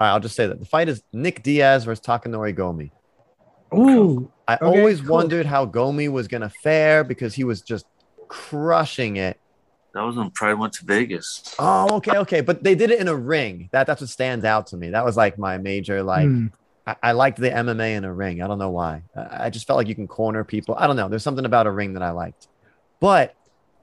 All 0.00 0.06
right, 0.06 0.12
I'll 0.12 0.20
just 0.20 0.34
say 0.36 0.46
that 0.46 0.58
the 0.58 0.66
fight 0.66 0.88
is 0.88 1.02
Nick 1.12 1.42
Diaz 1.42 1.84
versus 1.84 2.04
Takanori 2.04 2.56
Gomi. 2.56 2.90
Ooh, 3.74 4.32
I 4.48 4.54
Okay, 4.54 4.66
always 4.66 5.00
cool. 5.00 5.10
wondered 5.10 5.46
how 5.46 5.66
Gomi 5.66 6.10
was 6.10 6.26
gonna 6.28 6.50
fare 6.50 7.04
because 7.04 7.34
he 7.34 7.44
was 7.44 7.62
just 7.62 7.86
crushing 8.28 9.16
it. 9.16 9.38
That 9.94 10.02
was 10.02 10.16
when 10.16 10.30
Pride 10.30 10.54
went 10.54 10.72
to 10.74 10.84
Vegas. 10.86 11.54
Oh, 11.58 11.96
okay, 11.96 12.16
okay, 12.18 12.40
but 12.40 12.62
they 12.62 12.74
did 12.74 12.90
it 12.90 13.00
in 13.00 13.08
a 13.08 13.14
ring. 13.14 13.68
That 13.72 13.86
that's 13.86 14.00
what 14.00 14.10
stands 14.10 14.44
out 14.44 14.68
to 14.68 14.76
me. 14.76 14.90
That 14.90 15.04
was 15.04 15.16
like 15.16 15.38
my 15.38 15.58
major 15.58 16.02
like. 16.02 16.28
hmm. 16.28 16.46
I, 16.86 16.96
I 17.02 17.12
liked 17.12 17.38
the 17.38 17.50
MMA 17.54 17.94
in 17.94 18.04
a 18.04 18.12
ring. 18.12 18.40
I 18.40 18.46
don't 18.46 18.58
know 18.58 18.70
why. 18.70 19.02
I, 19.14 19.46
I 19.46 19.50
just 19.50 19.66
felt 19.66 19.76
like 19.76 19.88
you 19.88 19.94
can 19.94 20.08
corner 20.08 20.44
people. 20.44 20.74
I 20.78 20.86
don't 20.86 20.96
know. 20.96 21.08
There's 21.08 21.22
something 21.22 21.44
about 21.44 21.66
a 21.66 21.70
ring 21.70 21.92
that 21.94 22.02
I 22.02 22.10
liked. 22.12 22.48
But 23.00 23.34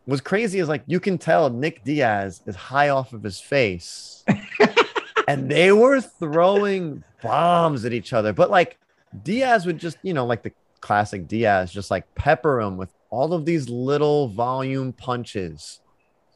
what's 0.07 0.21
crazy 0.21 0.59
is 0.59 0.69
like 0.69 0.83
you 0.87 0.99
can 0.99 1.17
tell 1.17 1.49
Nick 1.49 1.83
Diaz 1.83 2.41
is 2.45 2.55
high 2.55 2.89
off 2.89 3.13
of 3.13 3.21
his 3.21 3.39
face. 3.39 4.23
and 5.27 5.51
they 5.51 5.71
were 5.73 5.99
throwing 5.99 7.03
bombs 7.21 7.83
at 7.83 7.93
each 7.93 8.13
other. 8.13 8.31
But 8.31 8.49
like 8.49 8.77
Diaz 9.23 9.65
would 9.65 9.77
just, 9.77 9.97
you 10.03 10.13
know, 10.13 10.25
like 10.25 10.43
the 10.43 10.53
classic 10.79 11.27
Diaz, 11.27 11.71
just 11.71 11.91
like 11.91 12.15
pepper 12.15 12.61
him 12.61 12.77
with 12.77 12.89
all 13.09 13.33
of 13.33 13.45
these 13.45 13.67
little 13.69 14.29
volume 14.29 14.93
punches. 14.93 15.81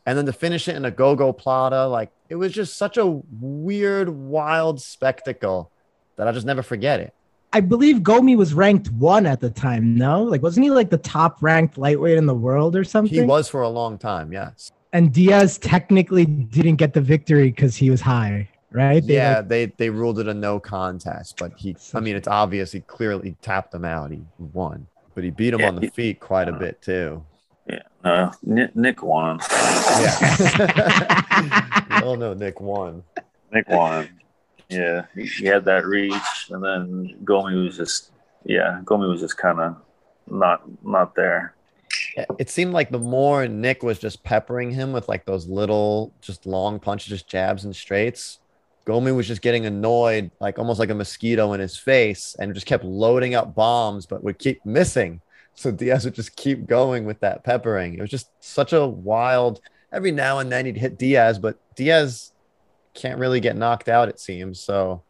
And 0.06 0.18
then 0.18 0.26
to 0.26 0.34
finish 0.34 0.68
it 0.68 0.76
in 0.76 0.84
a 0.84 0.92
go-go 0.92 1.32
plata, 1.32 1.88
like 1.88 2.12
it 2.28 2.36
was 2.36 2.52
just 2.52 2.76
such 2.76 2.98
a 2.98 3.22
weird, 3.40 4.10
wild 4.10 4.82
spectacle 4.82 5.72
that 6.18 6.28
I'll 6.28 6.34
just 6.34 6.46
never 6.46 6.64
forget 6.64 7.00
it. 7.00 7.14
I 7.54 7.60
believe 7.60 7.98
Gomi 7.98 8.38
was 8.38 8.54
ranked 8.54 8.90
one 8.92 9.26
at 9.26 9.42
the 9.42 9.50
time. 9.50 9.96
No, 9.96 10.24
like 10.24 10.42
wasn't 10.42 10.64
he 10.64 10.70
like 10.72 10.90
the 10.90 10.98
top 10.98 11.42
ranked 11.42 11.78
lightweight 11.78 12.18
in 12.18 12.26
the 12.26 12.34
world 12.34 12.76
or 12.76 12.84
something? 12.84 13.14
He 13.14 13.22
was 13.26 13.50
for 13.50 13.62
a 13.62 13.70
long 13.70 13.98
time, 13.98 14.32
yes. 14.32 14.72
and 14.94 15.12
Diaz 15.14 15.58
technically 15.58 16.26
didn't 16.26 16.78
get 16.78 16.94
the 16.94 17.02
victory 17.02 17.50
because 17.52 17.76
he 17.76 17.90
was 17.90 18.00
high, 18.02 18.48
right? 18.72 19.06
They, 19.06 19.16
yeah, 19.16 19.38
like- 19.38 19.48
they 19.50 19.66
they 19.66 19.90
ruled 19.90 20.20
it 20.20 20.28
a 20.28 20.34
no 20.34 20.60
contest, 20.60 21.38
but 21.38 21.52
he 21.58 21.76
I 21.94 22.00
mean 22.00 22.16
it's 22.16 22.28
obvious 22.28 22.72
he 22.72 22.80
clearly 22.82 23.36
tapped 23.42 23.74
him 23.74 23.84
out. 23.86 24.12
He 24.12 24.22
won. 24.54 24.88
But 25.14 25.26
he 25.26 25.30
beat 25.30 25.54
him 25.54 25.60
Yeah, 25.60 25.68
on 25.68 25.76
the 25.76 25.82
he- 25.82 25.90
feet 25.90 26.20
quite 26.22 26.48
a 26.48 26.54
bit 26.54 26.82
too. 26.82 27.22
Yeah. 27.68 27.80
No, 28.04 28.32
Nick, 28.44 28.76
Nick 28.78 29.04
won. 29.04 29.40
Yeah. 30.00 31.86
we 32.02 32.08
all 32.08 32.16
know 32.16 32.34
Nick 32.34 32.62
won. 32.62 33.04
Nick 33.54 33.68
won. 33.70 34.08
Yeah, 34.72 35.06
he, 35.16 35.46
had 35.46 35.66
that 35.66 35.86
reach, 35.86 36.48
and 36.50 36.64
then 36.64 37.18
Gomi 37.24 37.64
was 37.66 37.78
just, 37.78 38.12
yeah, 38.46 38.82
Gomi 38.84 39.10
was 39.10 39.22
just 39.22 39.38
kind 39.38 39.60
of 39.60 39.76
not 40.30 40.64
not 40.84 41.16
there. 41.16 41.54
It 42.40 42.50
seemed 42.50 42.74
like 42.74 42.90
the 42.90 43.00
more 43.00 43.48
Nick 43.48 43.84
was 43.84 44.00
just 44.00 44.24
peppering 44.24 44.72
him 44.72 44.94
with 44.94 45.10
like 45.10 45.26
those 45.26 45.48
little, 45.48 46.14
just 46.22 46.46
long 46.46 46.80
punches, 46.80 47.10
just 47.10 47.28
jabs 47.28 47.66
and 47.66 47.76
straights, 47.76 48.40
Gomi 48.86 49.16
was 49.16 49.28
just 49.28 49.42
getting 49.42 49.66
annoyed, 49.66 50.32
like 50.40 50.58
almost 50.58 50.80
like 50.80 50.90
a 50.90 50.96
mosquito 50.96 51.54
in 51.54 51.60
his 51.60 51.78
face, 51.78 52.36
and 52.40 52.54
just 52.54 52.66
kept 52.66 52.84
loading 52.84 53.36
up 53.36 53.54
bombs, 53.54 54.06
but 54.06 54.24
would 54.24 54.40
keep 54.40 54.66
missing. 54.66 55.22
So 55.56 55.72
Diaz 55.72 56.06
would 56.06 56.16
just 56.16 56.36
keep 56.36 56.66
going 56.66 57.06
with 57.06 57.20
that 57.20 57.44
peppering. 57.44 57.94
It 57.94 58.02
was 58.02 58.10
just 58.10 58.30
such 58.40 58.74
a 58.74 58.88
wild. 58.88 59.62
Every 59.92 60.12
now 60.12 60.40
and 60.40 60.52
then 60.52 60.66
he'd 60.66 60.78
hit 60.78 60.98
Diaz, 60.98 61.38
but 61.38 61.58
Diaz 61.76 62.31
can't 62.94 63.20
really 63.20 63.40
get 63.40 63.56
knocked 63.56 63.90
out. 63.90 64.10
It 64.10 64.20
seems 64.20 64.60
so. 64.60 65.04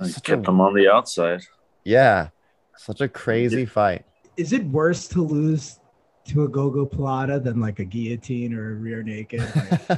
He 0.00 0.08
Such 0.08 0.22
kept 0.24 0.46
a- 0.46 0.50
him 0.50 0.60
on 0.60 0.74
the 0.74 0.88
outside. 0.92 1.40
Yeah, 1.84 2.28
such 2.76 3.00
a 3.00 3.08
crazy 3.08 3.64
fight. 3.64 4.04
is 4.36 4.52
it 4.52 4.64
worse 4.66 5.08
to 5.08 5.22
lose 5.22 5.78
to 6.26 6.42
a 6.44 6.48
go-go 6.48 6.84
plata 6.84 7.38
than 7.38 7.60
like 7.60 7.78
a 7.78 7.84
guillotine 7.84 8.52
or 8.52 8.72
a 8.72 8.74
rear 8.74 9.02
naked? 9.02 9.40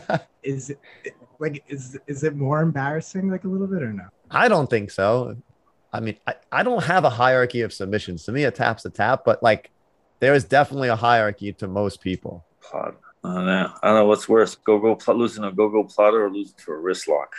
Like, 0.09 0.23
is 0.43 0.71
it 0.71 0.79
like 1.41 1.65
is 1.69 1.99
is 2.07 2.23
it 2.25 2.35
more 2.37 2.61
embarrassing 2.63 3.31
like 3.31 3.45
a 3.45 3.49
little 3.49 3.67
bit 3.67 3.83
or 3.83 3.93
no? 3.93 4.05
I 4.31 4.49
don't 4.49 4.69
think 4.71 4.91
so. 4.91 5.37
I 5.93 6.01
mean, 6.01 6.17
I, 6.27 6.35
I 6.53 6.63
don't 6.63 6.85
have 6.85 7.05
a 7.05 7.11
hierarchy 7.11 7.63
of 7.63 7.73
submissions. 7.73 8.25
To 8.25 8.33
me, 8.33 8.45
a 8.45 8.51
tap's 8.51 8.85
a 8.85 8.91
tap, 8.91 9.23
but 9.25 9.43
like 9.43 9.71
there 10.21 10.35
is 10.35 10.45
definitely 10.45 10.89
a 10.89 10.97
hierarchy 10.97 11.53
to 11.55 11.67
most 11.69 12.01
people. 12.01 12.45
Plot. 12.63 12.95
I 13.25 13.35
don't 13.35 13.47
know. 13.47 13.73
I 13.83 13.87
don't 13.89 13.97
know 13.97 14.07
what's 14.07 14.29
worse: 14.29 14.55
go 14.55 14.79
go 14.79 14.95
pl- 14.95 15.17
losing 15.17 15.45
a 15.45 15.53
go 15.53 15.69
go 15.69 15.85
plata 15.85 16.17
or 16.17 16.31
losing 16.31 16.55
to 16.65 16.73
a 16.73 16.77
wrist 16.77 17.09
lock. 17.09 17.33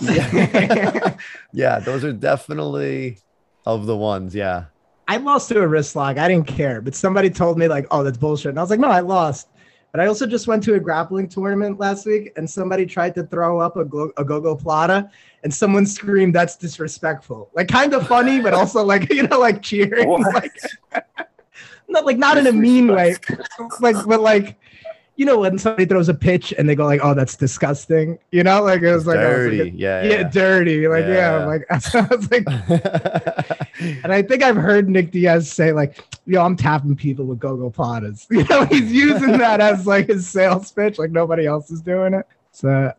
Yeah. 0.00 1.16
yeah, 1.52 1.78
those 1.80 2.04
are 2.04 2.12
definitely 2.12 3.18
of 3.66 3.86
the 3.86 3.96
ones. 3.96 4.34
Yeah. 4.34 4.66
I 5.08 5.16
lost 5.16 5.48
to 5.48 5.60
a 5.60 5.66
wrist 5.66 5.96
lock. 5.96 6.18
I 6.18 6.28
didn't 6.28 6.46
care, 6.46 6.80
but 6.80 6.94
somebody 6.94 7.30
told 7.30 7.58
me 7.58 7.66
like, 7.66 7.86
"Oh, 7.90 8.04
that's 8.04 8.16
bullshit," 8.18 8.50
and 8.50 8.58
I 8.58 8.62
was 8.62 8.70
like, 8.70 8.78
"No, 8.80 8.88
I 8.88 9.00
lost." 9.00 9.48
But 9.92 10.00
I 10.00 10.06
also 10.06 10.24
just 10.24 10.46
went 10.46 10.62
to 10.64 10.74
a 10.74 10.80
grappling 10.80 11.28
tournament 11.28 11.80
last 11.80 12.06
week, 12.06 12.32
and 12.36 12.48
somebody 12.48 12.86
tried 12.86 13.12
to 13.16 13.24
throw 13.24 13.58
up 13.58 13.76
a, 13.76 13.84
go- 13.84 14.12
a 14.16 14.24
go-go 14.24 14.54
plata, 14.54 15.10
and 15.42 15.52
someone 15.52 15.84
screamed, 15.84 16.32
"That's 16.32 16.56
disrespectful!" 16.56 17.50
Like 17.54 17.66
kind 17.66 17.92
of 17.92 18.06
funny, 18.06 18.40
but 18.40 18.54
also 18.54 18.84
like 18.84 19.10
you 19.12 19.24
know, 19.24 19.40
like 19.40 19.62
cheering, 19.62 20.08
What? 20.08 20.32
like 20.32 20.56
not 21.88 22.06
like 22.06 22.18
not 22.18 22.38
in 22.38 22.46
a 22.46 22.52
mean 22.52 22.86
way, 22.86 23.16
like 23.80 23.96
but 24.06 24.20
like 24.20 24.56
you 25.20 25.26
know 25.26 25.38
when 25.40 25.58
somebody 25.58 25.84
throws 25.84 26.08
a 26.08 26.14
pitch 26.14 26.54
and 26.56 26.66
they 26.66 26.74
go 26.74 26.86
like, 26.86 27.00
"Oh, 27.04 27.12
that's 27.12 27.36
disgusting," 27.36 28.18
you 28.32 28.42
know, 28.42 28.62
like 28.62 28.80
it 28.80 28.90
was 28.90 29.06
like, 29.06 29.18
oh, 29.18 29.20
it's 29.20 29.28
like 29.28 29.36
Dirty. 29.36 29.60
a- 29.60 29.64
yeah. 29.74 30.02
yeah, 30.02 30.22
dirty, 30.22 30.88
like 30.88 31.04
yeah, 31.04 31.40
Yeah. 31.40 31.44
like 31.44 31.66
I 31.70 32.06
was 32.10 32.30
like. 32.30 32.44
And 34.04 34.12
I 34.12 34.20
think 34.22 34.42
I've 34.42 34.56
heard 34.56 34.88
Nick 34.90 35.10
Diaz 35.10 35.50
say 35.50 35.72
like, 35.72 36.04
"Yo, 36.26 36.42
I'm 36.44 36.54
tapping 36.56 36.94
people 36.96 37.24
with 37.24 37.38
go-go 37.38 37.70
platas." 37.70 38.26
You 38.30 38.44
know, 38.44 38.64
he's 38.66 38.92
using 38.92 39.38
that 39.38 39.60
as 39.60 39.86
like 39.86 40.08
his 40.08 40.28
sales 40.28 40.70
pitch, 40.72 40.98
like 40.98 41.10
nobody 41.10 41.46
else 41.46 41.70
is 41.70 41.80
doing 41.80 42.12
it. 42.14 42.26
So 42.52 42.92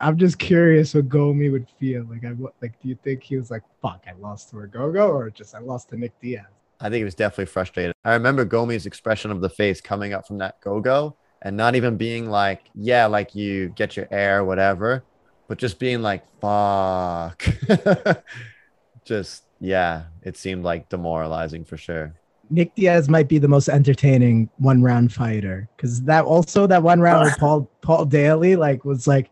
I'm 0.00 0.16
just 0.16 0.38
curious 0.38 0.94
what 0.94 1.08
Gomi 1.08 1.50
would 1.50 1.66
feel 1.80 2.04
like. 2.10 2.24
I 2.24 2.34
like, 2.62 2.80
do 2.80 2.88
you 2.88 2.96
think 3.02 3.22
he 3.24 3.36
was 3.36 3.50
like, 3.50 3.62
"Fuck, 3.82 4.04
I 4.06 4.12
lost 4.20 4.50
to 4.50 4.60
a 4.60 4.66
go-go," 4.68 5.08
or 5.10 5.28
just 5.30 5.54
I 5.56 5.58
lost 5.58 5.88
to 5.90 5.96
Nick 5.96 6.12
Diaz? 6.20 6.44
I 6.80 6.84
think 6.84 6.98
he 6.98 7.04
was 7.04 7.16
definitely 7.16 7.46
frustrated. 7.46 7.92
I 8.04 8.12
remember 8.14 8.44
Gomi's 8.44 8.86
expression 8.86 9.32
of 9.32 9.40
the 9.40 9.50
face 9.50 9.80
coming 9.80 10.12
up 10.12 10.26
from 10.28 10.38
that 10.38 10.60
go 10.60 10.80
go 10.80 11.16
and 11.42 11.56
not 11.56 11.74
even 11.76 11.96
being 11.96 12.28
like, 12.30 12.62
yeah, 12.74 13.06
like 13.06 13.34
you 13.34 13.68
get 13.70 13.96
your 13.96 14.08
air, 14.10 14.44
whatever, 14.44 15.04
but 15.46 15.58
just 15.58 15.78
being 15.78 16.02
like, 16.02 16.24
fuck. 16.40 17.44
just, 19.04 19.44
yeah, 19.60 20.04
it 20.22 20.36
seemed 20.36 20.64
like 20.64 20.88
demoralizing 20.88 21.64
for 21.64 21.76
sure. 21.76 22.14
Nick 22.50 22.74
Diaz 22.74 23.08
might 23.08 23.28
be 23.28 23.38
the 23.38 23.48
most 23.48 23.68
entertaining 23.68 24.48
one-round 24.56 25.12
fighter 25.12 25.68
because 25.76 26.02
that 26.04 26.24
also 26.24 26.66
that 26.66 26.82
one 26.82 27.00
round 27.00 27.24
with 27.24 27.36
Paul 27.38 27.70
Paul 27.82 28.04
Daley 28.06 28.56
like 28.56 28.84
was 28.84 29.06
like. 29.06 29.30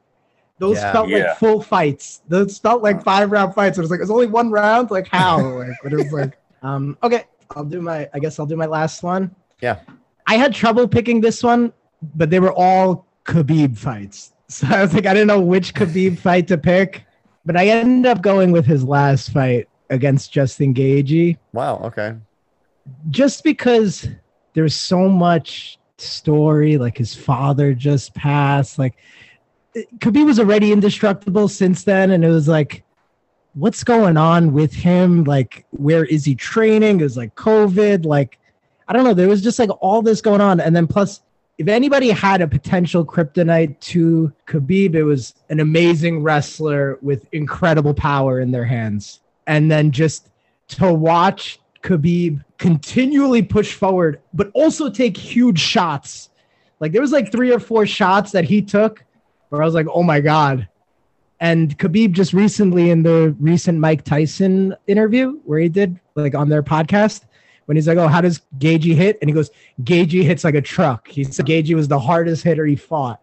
Those 0.58 0.78
Yeah. 0.78 0.92
felt 0.92 1.08
Yeah. 1.10 1.18
like 1.18 1.36
full 1.38 1.60
fights. 1.60 2.22
Those 2.28 2.58
felt 2.58 2.82
like 2.82 3.02
five 3.02 3.30
round 3.30 3.54
fights. 3.54 3.76
It 3.76 3.82
was 3.82 3.90
like 3.90 4.00
it's 4.00 4.10
only 4.10 4.26
one 4.26 4.50
round. 4.50 4.90
Like 4.90 5.06
how? 5.06 5.38
like, 5.58 5.76
but 5.82 5.92
it 5.92 5.96
was 5.96 6.12
like, 6.12 6.38
um, 6.62 6.96
okay, 7.02 7.24
I'll 7.54 7.62
do 7.64 7.82
my. 7.82 8.08
I 8.14 8.18
guess 8.18 8.38
I'll 8.38 8.46
do 8.46 8.56
my 8.56 8.64
last 8.64 9.02
one. 9.02 9.34
Yeah. 9.60 9.80
I 10.26 10.36
had 10.38 10.54
trouble 10.54 10.88
picking 10.88 11.20
this 11.20 11.42
one, 11.42 11.74
but 12.14 12.30
they 12.30 12.40
were 12.40 12.52
all 12.52 13.06
Khabib 13.24 13.76
fights. 13.78 14.32
So 14.48 14.68
I 14.68 14.80
was 14.80 14.94
like, 14.94 15.06
I 15.06 15.12
didn't 15.12 15.26
know 15.26 15.40
which 15.40 15.74
Khabib 15.74 16.18
fight 16.26 16.46
to 16.48 16.56
pick, 16.56 17.04
but 17.44 17.56
I 17.56 17.66
ended 17.66 18.08
up 18.08 18.22
going 18.22 18.52
with 18.52 18.64
his 18.64 18.84
last 18.84 19.32
fight 19.32 19.68
against 19.90 20.32
Justin 20.32 20.72
Gaethje 20.72 21.36
Wow. 21.52 21.78
Okay. 21.84 22.14
just 23.10 23.42
because 23.42 24.08
there's 24.54 24.74
so 24.74 25.08
much 25.08 25.78
story 25.98 26.76
like 26.78 26.96
his 26.98 27.14
father 27.14 27.72
just 27.74 28.14
passed 28.14 28.78
like 28.78 28.94
Khabib 29.98 30.26
was 30.26 30.38
already 30.38 30.72
indestructible 30.72 31.48
since 31.48 31.84
then 31.84 32.10
and 32.12 32.24
it 32.24 32.28
was 32.28 32.46
like 32.48 32.84
what's 33.54 33.82
going 33.82 34.16
on 34.16 34.52
with 34.52 34.72
him 34.72 35.24
like 35.24 35.64
where 35.70 36.04
is 36.04 36.24
he 36.24 36.34
training 36.34 37.00
it 37.00 37.02
was 37.04 37.16
like 37.16 37.34
covid 37.34 38.04
like 38.04 38.38
i 38.88 38.92
don't 38.92 39.04
know 39.04 39.14
there 39.14 39.28
was 39.28 39.42
just 39.42 39.58
like 39.58 39.70
all 39.80 40.02
this 40.02 40.20
going 40.20 40.40
on 40.40 40.60
and 40.60 40.76
then 40.76 40.86
plus 40.86 41.22
if 41.58 41.68
anybody 41.68 42.10
had 42.10 42.42
a 42.42 42.48
potential 42.48 43.04
kryptonite 43.04 43.80
to 43.80 44.32
Khabib, 44.46 44.94
it 44.94 45.04
was 45.04 45.34
an 45.48 45.60
amazing 45.60 46.22
wrestler 46.22 46.98
with 47.00 47.26
incredible 47.32 47.94
power 47.94 48.40
in 48.40 48.50
their 48.50 48.64
hands. 48.64 49.20
And 49.46 49.70
then 49.70 49.90
just 49.90 50.28
to 50.68 50.92
watch 50.92 51.58
Khabib 51.82 52.44
continually 52.58 53.42
push 53.42 53.74
forward, 53.74 54.20
but 54.34 54.50
also 54.52 54.90
take 54.90 55.16
huge 55.16 55.58
shots. 55.58 56.28
Like 56.80 56.92
there 56.92 57.00
was 57.00 57.12
like 57.12 57.32
three 57.32 57.52
or 57.52 57.60
four 57.60 57.86
shots 57.86 58.32
that 58.32 58.44
he 58.44 58.60
took 58.60 59.02
where 59.48 59.62
I 59.62 59.64
was 59.64 59.74
like, 59.74 59.86
oh 59.90 60.02
my 60.02 60.20
God. 60.20 60.68
And 61.40 61.78
Khabib 61.78 62.12
just 62.12 62.32
recently 62.32 62.90
in 62.90 63.02
the 63.02 63.34
recent 63.38 63.78
Mike 63.78 64.04
Tyson 64.04 64.74
interview 64.86 65.38
where 65.44 65.58
he 65.58 65.68
did 65.68 65.98
like 66.16 66.34
on 66.34 66.48
their 66.48 66.62
podcast, 66.62 67.24
when 67.66 67.76
he's 67.76 67.86
like, 67.86 67.98
"Oh, 67.98 68.08
how 68.08 68.20
does 68.20 68.40
Gaethje 68.58 68.94
hit?" 68.94 69.18
and 69.20 69.28
he 69.30 69.34
goes, 69.34 69.50
"Gaethje 69.82 70.22
hits 70.22 70.42
like 70.44 70.54
a 70.54 70.60
truck." 70.62 71.06
He 71.08 71.22
said 71.24 71.46
Gaethje 71.46 71.74
was 71.74 71.88
the 71.88 71.98
hardest 71.98 72.42
hitter 72.42 72.64
he 72.66 72.76
fought, 72.76 73.20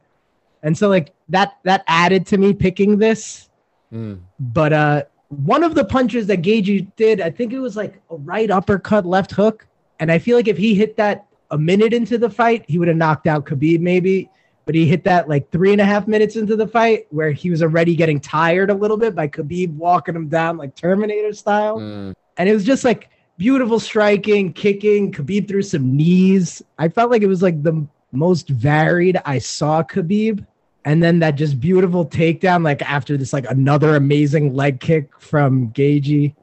and 0.61 0.77
so 0.77 0.87
like 0.89 1.11
that 1.29 1.57
that 1.63 1.83
added 1.87 2.25
to 2.27 2.37
me 2.37 2.53
picking 2.53 2.97
this. 2.97 3.49
Mm. 3.91 4.19
But 4.39 4.73
uh, 4.73 5.03
one 5.29 5.63
of 5.63 5.75
the 5.75 5.85
punches 5.85 6.27
that 6.27 6.41
Gaethje 6.41 6.87
did, 6.95 7.21
I 7.21 7.29
think 7.29 7.53
it 7.53 7.59
was 7.59 7.75
like 7.75 8.01
a 8.09 8.15
right 8.15 8.49
uppercut, 8.51 9.05
left 9.05 9.31
hook, 9.31 9.65
and 9.99 10.11
I 10.11 10.19
feel 10.19 10.37
like 10.37 10.47
if 10.47 10.57
he 10.57 10.75
hit 10.75 10.95
that 10.97 11.25
a 11.51 11.57
minute 11.57 11.93
into 11.93 12.17
the 12.17 12.29
fight, 12.29 12.65
he 12.67 12.79
would 12.79 12.87
have 12.87 12.97
knocked 12.97 13.27
out 13.27 13.45
Khabib 13.45 13.79
maybe. 13.79 14.29
But 14.65 14.75
he 14.75 14.85
hit 14.87 15.03
that 15.03 15.27
like 15.27 15.51
three 15.51 15.73
and 15.73 15.81
a 15.81 15.85
half 15.85 16.07
minutes 16.07 16.37
into 16.37 16.55
the 16.55 16.65
fight, 16.65 17.05
where 17.09 17.31
he 17.31 17.49
was 17.49 17.61
already 17.61 17.95
getting 17.97 18.19
tired 18.19 18.69
a 18.69 18.73
little 18.73 18.95
bit 18.95 19.13
by 19.13 19.27
Khabib 19.27 19.75
walking 19.75 20.15
him 20.15 20.29
down 20.29 20.55
like 20.57 20.73
Terminator 20.73 21.33
style, 21.33 21.77
Mm. 21.79 22.13
and 22.37 22.49
it 22.49 22.53
was 22.53 22.63
just 22.63 22.83
like 22.85 23.09
beautiful 23.37 23.79
striking, 23.79 24.53
kicking. 24.53 25.11
Khabib 25.11 25.47
threw 25.47 25.61
some 25.61 25.95
knees. 25.95 26.61
I 26.77 26.89
felt 26.89 27.11
like 27.11 27.21
it 27.21 27.27
was 27.27 27.41
like 27.41 27.63
the 27.63 27.85
most 28.11 28.49
varied 28.49 29.19
I 29.25 29.39
saw 29.39 29.83
Khabib. 29.83 30.45
And 30.85 31.01
then 31.01 31.19
that 31.19 31.35
just 31.35 31.59
beautiful 31.59 32.05
takedown, 32.05 32.63
like 32.63 32.81
after 32.81 33.15
this, 33.15 33.31
like 33.31 33.49
another 33.49 33.95
amazing 33.95 34.53
leg 34.53 34.79
kick 34.79 35.17
from 35.19 35.69
Gaethje. 35.69 36.35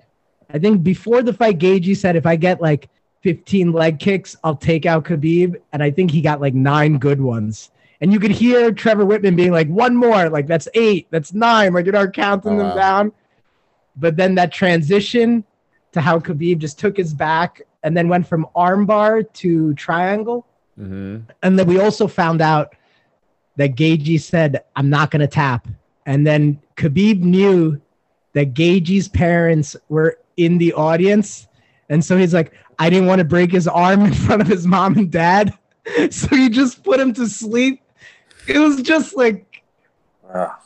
I 0.52 0.58
think 0.58 0.82
before 0.82 1.22
the 1.22 1.32
fight, 1.32 1.58
Gaethje 1.58 1.96
said, 1.96 2.16
if 2.16 2.26
I 2.26 2.36
get 2.36 2.60
like 2.60 2.88
15 3.20 3.72
leg 3.72 3.98
kicks, 3.98 4.36
I'll 4.42 4.56
take 4.56 4.86
out 4.86 5.04
Khabib. 5.04 5.56
And 5.72 5.82
I 5.82 5.90
think 5.90 6.10
he 6.10 6.22
got 6.22 6.40
like 6.40 6.54
nine 6.54 6.98
good 6.98 7.20
ones. 7.20 7.70
And 8.00 8.14
you 8.14 8.18
could 8.18 8.30
hear 8.30 8.72
Trevor 8.72 9.04
Wittman 9.04 9.36
being 9.36 9.52
like, 9.52 9.68
one 9.68 9.94
more, 9.94 10.30
like 10.30 10.46
that's 10.46 10.68
eight, 10.72 11.06
that's 11.10 11.34
nine, 11.34 11.74
like 11.74 11.84
you 11.84 11.92
know, 11.92 12.08
counting 12.08 12.58
Oh, 12.58 12.64
them 12.64 12.76
down. 12.76 13.12
But 13.94 14.16
then 14.16 14.36
that 14.36 14.52
transition 14.52 15.44
to 15.92 16.00
how 16.00 16.18
Khabib 16.18 16.58
just 16.58 16.78
took 16.78 16.96
his 16.96 17.12
back 17.14 17.62
and 17.82 17.96
then 17.96 18.08
went 18.08 18.26
from 18.26 18.46
armbar 18.54 19.30
to 19.34 19.74
triangle. 19.74 20.46
hmm 20.76 21.18
And 21.42 21.58
then 21.58 21.66
we 21.66 21.80
also 21.80 22.06
found 22.06 22.40
out 22.40 22.74
that 23.56 23.74
Gaethje 23.74 24.20
said, 24.20 24.62
I'm 24.76 24.88
not 24.88 25.10
going 25.10 25.20
to 25.20 25.26
tap. 25.26 25.66
And 26.06 26.26
then 26.26 26.60
Khabib 26.76 27.20
knew 27.20 27.80
that 28.34 28.54
Gaethje's 28.54 29.08
parents 29.08 29.76
were 29.88 30.18
in 30.36 30.58
the 30.58 30.72
audience. 30.72 31.48
And 31.88 32.04
so 32.04 32.16
he's 32.16 32.32
like, 32.32 32.52
I 32.78 32.88
didn't 32.88 33.06
want 33.06 33.18
to 33.18 33.24
break 33.24 33.50
his 33.52 33.66
arm 33.68 34.04
in 34.04 34.14
front 34.14 34.40
of 34.40 34.48
his 34.48 34.66
mom 34.66 34.96
and 34.96 35.10
dad. 35.10 35.54
So 36.10 36.28
he 36.28 36.48
just 36.50 36.84
put 36.84 37.00
him 37.00 37.12
to 37.14 37.26
sleep. 37.26 37.82
It 38.46 38.58
was 38.58 38.82
just 38.82 39.16
like, 39.16 39.62
Ah, 40.32 40.60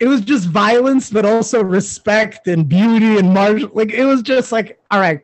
it 0.00 0.08
was 0.08 0.22
just 0.22 0.48
violence, 0.48 1.10
but 1.10 1.26
also 1.26 1.62
respect 1.62 2.48
and 2.48 2.66
beauty 2.68 3.18
and 3.18 3.32
martial. 3.32 3.70
Like 3.74 3.92
it 3.92 4.04
was 4.04 4.22
just 4.22 4.50
like, 4.50 4.80
all 4.90 4.98
right, 4.98 5.20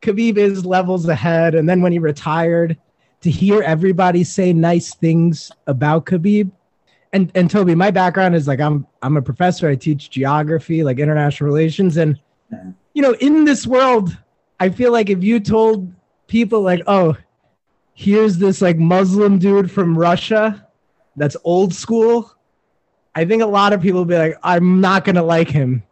Khabib 0.00 0.38
is 0.38 0.64
levels 0.64 1.08
ahead. 1.08 1.56
And 1.56 1.68
then 1.68 1.82
when 1.82 1.92
he 1.92 1.98
retired, 1.98 2.78
to 3.22 3.30
hear 3.30 3.62
everybody 3.62 4.22
say 4.22 4.52
nice 4.52 4.94
things 4.94 5.50
about 5.66 6.06
Khabib, 6.06 6.50
and 7.12 7.32
and 7.34 7.50
Toby, 7.50 7.74
my 7.74 7.90
background 7.90 8.36
is 8.36 8.46
like 8.46 8.60
I'm 8.60 8.86
I'm 9.02 9.16
a 9.16 9.22
professor. 9.22 9.68
I 9.68 9.74
teach 9.74 10.10
geography, 10.10 10.84
like 10.84 11.00
international 11.00 11.48
relations, 11.48 11.96
and 11.96 12.20
you 12.94 13.02
know, 13.02 13.14
in 13.14 13.44
this 13.44 13.66
world, 13.66 14.16
I 14.60 14.68
feel 14.68 14.92
like 14.92 15.10
if 15.10 15.24
you 15.24 15.40
told 15.40 15.92
people 16.28 16.60
like, 16.60 16.82
oh, 16.86 17.16
here's 17.94 18.38
this 18.38 18.62
like 18.62 18.78
Muslim 18.78 19.38
dude 19.40 19.72
from 19.72 19.98
Russia 19.98 20.64
that's 21.16 21.36
old 21.42 21.74
school 21.74 22.35
I 23.16 23.24
think 23.24 23.42
a 23.42 23.46
lot 23.46 23.72
of 23.72 23.80
people 23.80 24.00
will 24.00 24.04
be 24.04 24.18
like, 24.18 24.36
I'm 24.42 24.80
not 24.80 25.04
gonna 25.04 25.22
like 25.22 25.48
him. 25.48 25.82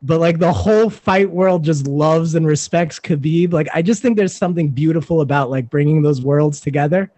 But 0.00 0.20
like 0.20 0.38
the 0.38 0.52
whole 0.52 0.88
fight 0.88 1.28
world 1.28 1.64
just 1.64 1.86
loves 1.88 2.36
and 2.36 2.46
respects 2.46 3.00
Khabib. 3.00 3.52
Like 3.52 3.68
I 3.74 3.82
just 3.82 4.00
think 4.00 4.16
there's 4.16 4.34
something 4.34 4.68
beautiful 4.68 5.20
about 5.22 5.50
like 5.50 5.68
bringing 5.68 6.02
those 6.02 6.22
worlds 6.22 6.60
together. 6.60 7.10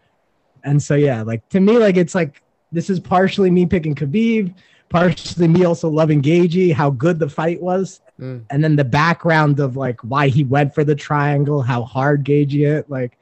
And 0.64 0.82
so 0.82 0.94
yeah, 0.94 1.22
like 1.22 1.46
to 1.50 1.60
me, 1.60 1.76
like 1.78 1.96
it's 1.96 2.14
like 2.14 2.42
this 2.72 2.88
is 2.88 2.98
partially 2.98 3.50
me 3.50 3.66
picking 3.66 3.94
Khabib, 3.94 4.54
partially 4.88 5.48
me 5.48 5.64
also 5.64 5.88
loving 5.90 6.22
Gaethje, 6.22 6.72
how 6.72 6.90
good 6.90 7.18
the 7.18 7.28
fight 7.28 7.60
was, 7.62 8.00
Mm. 8.18 8.44
and 8.50 8.64
then 8.64 8.74
the 8.74 8.84
background 8.84 9.60
of 9.60 9.76
like 9.76 10.00
why 10.00 10.26
he 10.26 10.42
went 10.42 10.74
for 10.74 10.82
the 10.82 10.94
triangle, 10.96 11.62
how 11.62 11.84
hard 11.84 12.24
Gaethje 12.24 12.66
it. 12.66 12.90
Like 12.90 13.16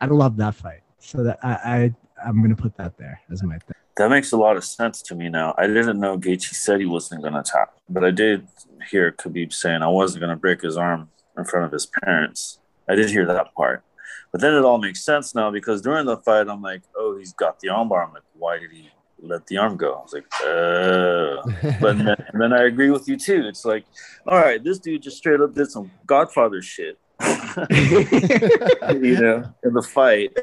I 0.00 0.06
love 0.06 0.38
that 0.38 0.54
fight. 0.54 0.80
So 1.00 1.22
that 1.24 1.38
I, 1.42 1.50
I 1.50 1.94
I'm 2.26 2.40
gonna 2.40 2.56
put 2.56 2.76
that 2.78 2.96
there 2.96 3.20
as 3.30 3.42
my 3.42 3.58
thing. 3.58 3.74
That 3.98 4.08
makes 4.08 4.30
a 4.30 4.36
lot 4.36 4.56
of 4.56 4.64
sense 4.64 5.02
to 5.02 5.14
me 5.14 5.28
now. 5.28 5.54
I 5.58 5.66
didn't 5.66 5.98
know 5.98 6.16
Gaethje 6.16 6.54
said 6.54 6.78
he 6.78 6.86
wasn't 6.86 7.20
going 7.22 7.34
to 7.34 7.42
tap, 7.42 7.76
but 7.88 8.04
I 8.04 8.12
did 8.12 8.46
hear 8.90 9.10
Khabib 9.12 9.52
saying 9.52 9.82
I 9.82 9.88
wasn't 9.88 10.20
going 10.20 10.30
to 10.30 10.36
break 10.36 10.62
his 10.62 10.76
arm 10.76 11.10
in 11.36 11.44
front 11.44 11.66
of 11.66 11.72
his 11.72 11.86
parents. 11.86 12.60
I 12.88 12.94
did 12.94 13.10
hear 13.10 13.26
that 13.26 13.52
part. 13.54 13.82
But 14.30 14.40
then 14.40 14.54
it 14.54 14.64
all 14.64 14.78
makes 14.78 15.02
sense 15.02 15.34
now 15.34 15.50
because 15.50 15.82
during 15.82 16.06
the 16.06 16.16
fight, 16.18 16.48
I'm 16.48 16.62
like, 16.62 16.82
oh, 16.96 17.18
he's 17.18 17.32
got 17.32 17.58
the 17.58 17.68
armbar. 17.68 18.06
I'm 18.06 18.14
like, 18.14 18.22
why 18.34 18.58
did 18.58 18.70
he 18.70 18.88
let 19.20 19.46
the 19.48 19.56
arm 19.56 19.76
go? 19.76 19.94
I 19.94 20.02
was 20.02 20.12
like, 20.12 20.26
oh. 20.42 21.42
But 21.80 21.98
then, 21.98 22.16
then 22.34 22.52
I 22.52 22.64
agree 22.64 22.90
with 22.90 23.08
you 23.08 23.16
too. 23.16 23.46
It's 23.46 23.64
like, 23.64 23.84
all 24.28 24.38
right, 24.38 24.62
this 24.62 24.78
dude 24.78 25.02
just 25.02 25.16
straight 25.16 25.40
up 25.40 25.54
did 25.54 25.70
some 25.70 25.90
Godfather 26.06 26.62
shit, 26.62 26.98
you 27.70 29.20
know, 29.20 29.52
in 29.64 29.72
the 29.72 29.82
fight. 29.82 30.36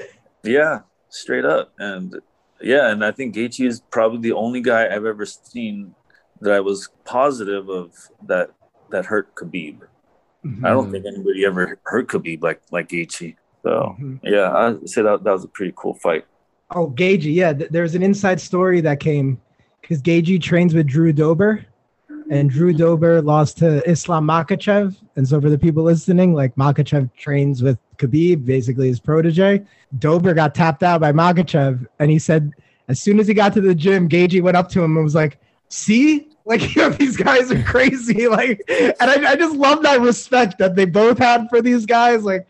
Yeah, 0.43 0.81
straight 1.09 1.45
up. 1.45 1.71
And 1.79 2.15
yeah, 2.65 2.89
and 2.91 3.05
I 3.05 3.11
think 3.11 3.35
Gaethje 3.35 3.65
is 3.67 3.79
probably 3.91 4.19
the 4.19 4.33
only 4.33 4.59
guy 4.59 4.85
I've 4.93 5.05
ever 5.05 5.25
seen 5.25 5.93
that 6.41 6.51
I 6.51 6.59
was 6.59 6.89
positive 7.05 7.69
of 7.69 7.93
that 8.27 8.49
that 8.89 9.05
hurt 9.05 9.33
Khabib. 9.35 9.77
I 10.63 10.69
don't 10.69 10.87
Mhm. 10.89 10.91
think 10.91 11.05
anybody 11.05 11.45
ever 11.45 11.79
hurt 11.83 12.07
Khabib 12.07 12.41
like 12.43 12.61
like 12.71 12.89
Gaethje. 12.89 13.35
So 13.63 13.95
Mhm. 13.99 14.19
yeah, 14.23 14.51
I 14.51 14.75
say 14.85 15.03
that 15.03 15.23
that 15.23 15.31
was 15.31 15.43
a 15.43 15.47
pretty 15.47 15.73
cool 15.75 15.93
fight. 15.93 16.25
Oh, 16.71 16.87
Gaethje, 16.89 17.33
yeah. 17.33 17.53
th- 17.53 17.69
there's 17.69 17.93
an 17.95 18.01
inside 18.03 18.41
story 18.41 18.81
that 18.81 18.99
came 18.99 19.39
because 19.81 20.01
Gaethje 20.01 20.41
trains 20.41 20.73
with 20.73 20.87
Drew 20.87 21.13
Dober, 21.13 21.63
and 22.29 22.49
Drew 22.49 22.73
Dober 22.73 23.21
lost 23.21 23.57
to 23.59 23.87
Islam 23.89 24.27
Makhachev. 24.27 24.95
And 25.15 25.27
so, 25.27 25.39
for 25.39 25.49
the 25.49 25.57
people 25.57 25.83
listening, 25.83 26.33
like 26.33 26.55
Makhachev 26.55 27.13
trains 27.15 27.61
with 27.61 27.77
Khabib, 27.97 28.45
basically 28.45 28.87
his 28.87 28.99
protege. 28.99 29.63
Dober 29.99 30.33
got 30.33 30.55
tapped 30.55 30.83
out 30.83 31.01
by 31.01 31.11
Makhachev, 31.11 31.87
and 31.99 32.11
he 32.11 32.19
said 32.19 32.51
as 32.87 32.99
soon 32.99 33.19
as 33.19 33.27
he 33.27 33.33
got 33.33 33.53
to 33.53 33.61
the 33.61 33.75
gym, 33.75 34.07
Gaethje 34.07 34.41
went 34.41 34.57
up 34.57 34.69
to 34.69 34.83
him 34.83 34.95
and 34.95 35.03
was 35.03 35.15
like, 35.15 35.39
"See." 35.69 36.29
Like 36.47 36.75
you 36.75 36.83
know, 36.83 36.89
these 36.91 37.17
guys 37.17 37.51
are 37.51 37.63
crazy. 37.63 38.27
Like, 38.29 38.61
and 38.69 38.95
I, 39.01 39.31
I 39.31 39.35
just 39.35 39.55
love 39.55 39.81
that 39.81 39.99
respect 39.99 40.59
that 40.59 40.75
they 40.75 40.85
both 40.85 41.17
had 41.17 41.47
for 41.49 41.59
these 41.59 41.87
guys. 41.87 42.23
Like, 42.23 42.47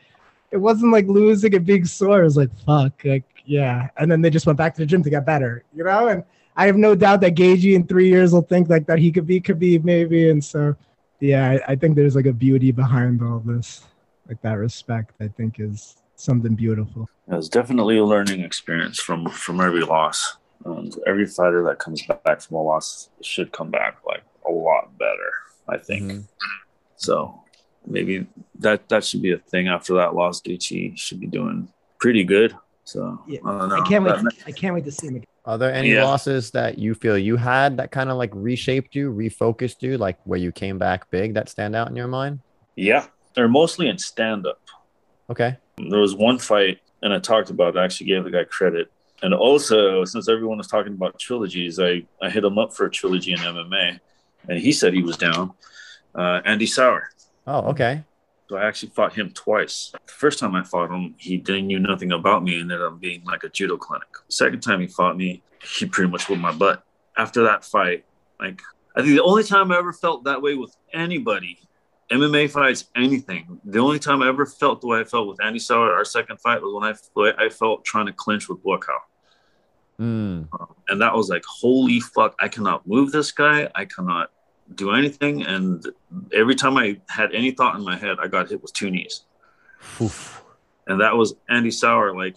it 0.51 0.57
wasn't 0.57 0.91
like 0.91 1.07
losing 1.07 1.55
and 1.55 1.65
being 1.65 1.85
sore. 1.85 2.21
It 2.21 2.25
was 2.25 2.37
like, 2.37 2.49
fuck, 2.65 2.93
like, 3.05 3.23
yeah. 3.45 3.89
And 3.97 4.11
then 4.11 4.21
they 4.21 4.29
just 4.29 4.45
went 4.45 4.57
back 4.57 4.75
to 4.75 4.81
the 4.81 4.85
gym 4.85 5.03
to 5.03 5.09
get 5.09 5.25
better, 5.25 5.63
you 5.73 5.83
know? 5.83 6.07
And 6.07 6.23
I 6.55 6.65
have 6.65 6.77
no 6.77 6.95
doubt 6.95 7.21
that 7.21 7.35
Gaethje 7.35 7.75
in 7.75 7.85
three 7.85 8.07
years 8.09 8.31
will 8.31 8.41
think 8.41 8.69
like 8.69 8.87
that 8.87 8.99
he 8.99 9.11
could 9.11 9.27
be 9.27 9.41
Khabib 9.41 9.83
maybe. 9.83 10.29
And 10.29 10.43
so, 10.43 10.75
yeah, 11.19 11.51
I, 11.51 11.73
I 11.73 11.75
think 11.75 11.95
there's 11.95 12.15
like 12.15 12.25
a 12.25 12.33
beauty 12.33 12.71
behind 12.71 13.21
all 13.21 13.39
this. 13.39 13.83
Like 14.27 14.41
that 14.41 14.53
respect, 14.53 15.13
I 15.21 15.27
think 15.27 15.59
is 15.59 15.97
something 16.15 16.55
beautiful. 16.55 17.09
It 17.27 17.35
was 17.35 17.49
definitely 17.49 17.97
a 17.97 18.05
learning 18.05 18.41
experience 18.41 18.99
from 18.99 19.29
from 19.29 19.59
every 19.61 19.81
loss. 19.81 20.37
And 20.63 20.95
every 21.05 21.27
fighter 21.27 21.63
that 21.65 21.77
comes 21.77 22.01
back 22.03 22.41
from 22.41 22.57
a 22.57 22.63
loss 22.63 23.09
should 23.21 23.51
come 23.51 23.69
back 23.69 23.97
like 24.07 24.23
a 24.47 24.51
lot 24.51 24.97
better. 24.97 25.31
I 25.67 25.77
think. 25.77 26.11
Mhm. 26.11 26.23
So 26.95 27.41
maybe 27.85 28.25
that 28.59 28.87
that 28.89 29.03
should 29.03 29.21
be 29.21 29.31
a 29.33 29.37
thing 29.37 29.67
after 29.67 29.93
that 29.95 30.15
loss. 30.15 30.41
Gaethje 30.41 30.97
should 30.97 31.19
be 31.19 31.27
doing 31.27 31.67
pretty 31.99 32.23
good. 32.23 32.55
So 32.85 33.19
Yeah, 33.27 33.39
I 33.43 33.57
don't 33.59 33.69
know. 33.69 33.75
I 33.81 33.87
can't 33.87 34.03
wait. 34.03 34.15
That- 34.15 34.33
I 34.45 34.51
can't 34.51 34.73
wait 34.75 34.85
to 34.85 34.91
see 34.91 35.07
him 35.07 35.15
again. 35.17 35.25
Are 35.45 35.57
there 35.57 35.73
any 35.73 35.91
Yeah. 35.93 36.05
losses 36.05 36.51
that 36.51 36.77
you 36.79 36.93
feel 36.95 37.17
you 37.17 37.35
had 37.35 37.77
that 37.77 37.91
kind 37.91 38.09
of 38.09 38.17
like 38.17 38.31
reshaped 38.33 38.95
you, 38.95 39.11
refocused 39.11 39.81
you, 39.81 39.97
like 39.97 40.17
where 40.23 40.39
you 40.39 40.51
came 40.51 40.77
back 40.77 41.09
big 41.11 41.33
that 41.33 41.49
stand 41.49 41.75
out 41.75 41.89
in 41.89 41.95
your 41.95 42.07
mind? 42.07 42.39
yeah, 42.77 43.05
they're 43.35 43.47
mostly 43.47 43.87
in 43.87 43.97
stand 43.97 44.45
up. 44.45 44.59
Okay. 45.29 45.55
There 45.77 45.99
was 45.99 46.13
one 46.15 46.37
fight, 46.37 46.79
and 47.01 47.13
I 47.13 47.19
talked 47.19 47.49
about. 47.49 47.75
it, 47.75 47.79
I 47.79 47.85
actually 47.85 48.07
gave 48.07 48.23
the 48.23 48.31
guy 48.31 48.43
credit. 48.43 48.91
And 49.23 49.33
also, 49.33 50.03
since 50.05 50.27
everyone 50.29 50.57
was 50.57 50.67
talking 50.67 50.93
about 50.93 51.17
trilogies, 51.17 51.79
I, 51.79 52.03
I 52.21 52.29
hit 52.29 52.43
him 52.43 52.57
up 52.57 52.73
for 52.73 52.85
a 52.85 52.91
trilogy 52.91 53.31
in 53.33 53.39
MMA, 53.39 53.99
and 54.49 54.59
he 54.59 54.71
said 54.73 54.93
he 54.93 55.03
was 55.03 55.15
down. 55.17 55.53
Uh, 56.13 56.41
Andy 56.45 56.65
Souwer. 56.65 57.09
Oh, 57.47 57.69
okay. 57.71 58.03
So 58.47 58.57
I 58.57 58.67
actually 58.67 58.89
fought 58.89 59.13
him 59.13 59.31
twice. 59.31 59.91
The 59.93 60.11
first 60.11 60.39
time 60.39 60.55
I 60.55 60.63
fought 60.63 60.91
him, 60.91 61.15
he 61.17 61.37
didn't 61.37 61.67
knew 61.67 61.79
nothing 61.79 62.11
about 62.11 62.43
me 62.43 62.59
and 62.59 62.71
ended 62.71 62.85
up 62.85 62.99
being 62.99 63.23
like 63.23 63.43
a 63.43 63.49
judo 63.49 63.77
clinic. 63.77 64.07
Second 64.29 64.61
time 64.61 64.81
he 64.81 64.87
fought 64.87 65.17
me, 65.17 65.41
he 65.63 65.85
pretty 65.85 66.11
much 66.11 66.29
whooped 66.29 66.41
my 66.41 66.51
butt. 66.51 66.83
After 67.17 67.43
that 67.43 67.65
fight, 67.65 68.05
like 68.39 68.61
I 68.95 69.01
think 69.01 69.15
the 69.15 69.23
only 69.23 69.43
time 69.43 69.71
I 69.71 69.77
ever 69.77 69.93
felt 69.93 70.25
that 70.25 70.41
way 70.41 70.55
with 70.55 70.75
anybody, 70.93 71.59
MMA 72.11 72.49
fights, 72.51 72.85
anything. 72.95 73.59
The 73.65 73.79
only 73.79 73.99
time 73.99 74.21
I 74.21 74.27
ever 74.27 74.45
felt 74.45 74.81
the 74.81 74.87
way 74.87 74.99
I 74.99 75.05
felt 75.05 75.27
with 75.27 75.43
Andy 75.43 75.59
Souwer, 75.59 75.93
our 75.93 76.05
second 76.05 76.39
fight, 76.39 76.61
was 76.61 76.73
when 76.73 77.27
I 77.37 77.45
I 77.45 77.49
felt 77.49 77.83
trying 77.83 78.05
to 78.05 78.13
clinch 78.13 78.47
with 78.47 78.63
Buakaw. 78.63 78.99
Mm. 79.99 80.47
And 80.87 81.01
that 81.01 81.15
was 81.15 81.29
like, 81.29 81.43
holy 81.45 81.99
fuck, 81.99 82.35
I 82.39 82.47
cannot 82.47 82.85
move 82.85 83.11
this 83.11 83.31
guy. 83.31 83.69
I 83.75 83.85
cannot 83.85 84.31
do 84.73 84.91
anything. 84.91 85.45
And 85.45 85.85
every 86.33 86.55
time 86.55 86.77
I 86.77 86.99
had 87.07 87.33
any 87.33 87.51
thought 87.51 87.75
in 87.75 87.83
my 87.83 87.95
head, 87.95 88.17
I 88.19 88.27
got 88.27 88.49
hit 88.49 88.61
with 88.61 88.73
two 88.73 88.89
knees. 88.89 89.25
Oof. 90.01 90.43
And 90.87 90.99
that 91.01 91.15
was 91.15 91.35
Andy 91.49 91.71
Souwer, 91.71 92.15
like 92.15 92.35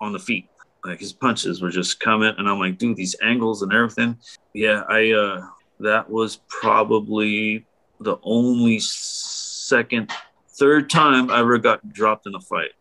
on 0.00 0.12
the 0.12 0.18
feet. 0.18 0.48
Like 0.84 1.00
his 1.00 1.12
punches 1.12 1.60
were 1.60 1.70
just 1.70 2.00
coming. 2.00 2.34
And 2.38 2.48
I'm 2.48 2.58
like, 2.58 2.78
dude, 2.78 2.96
these 2.96 3.16
angles 3.22 3.62
and 3.62 3.72
everything. 3.72 4.16
Yeah, 4.52 4.82
I, 4.88 5.12
uh, 5.12 5.46
that 5.80 6.08
was 6.10 6.40
probably 6.48 7.66
the 8.00 8.16
only 8.22 8.78
second, 8.80 10.10
third 10.58 10.90
time 10.90 11.30
I 11.30 11.40
ever 11.40 11.58
got 11.58 11.92
dropped 11.92 12.26
in 12.26 12.34
a 12.34 12.40
fight. 12.40 12.72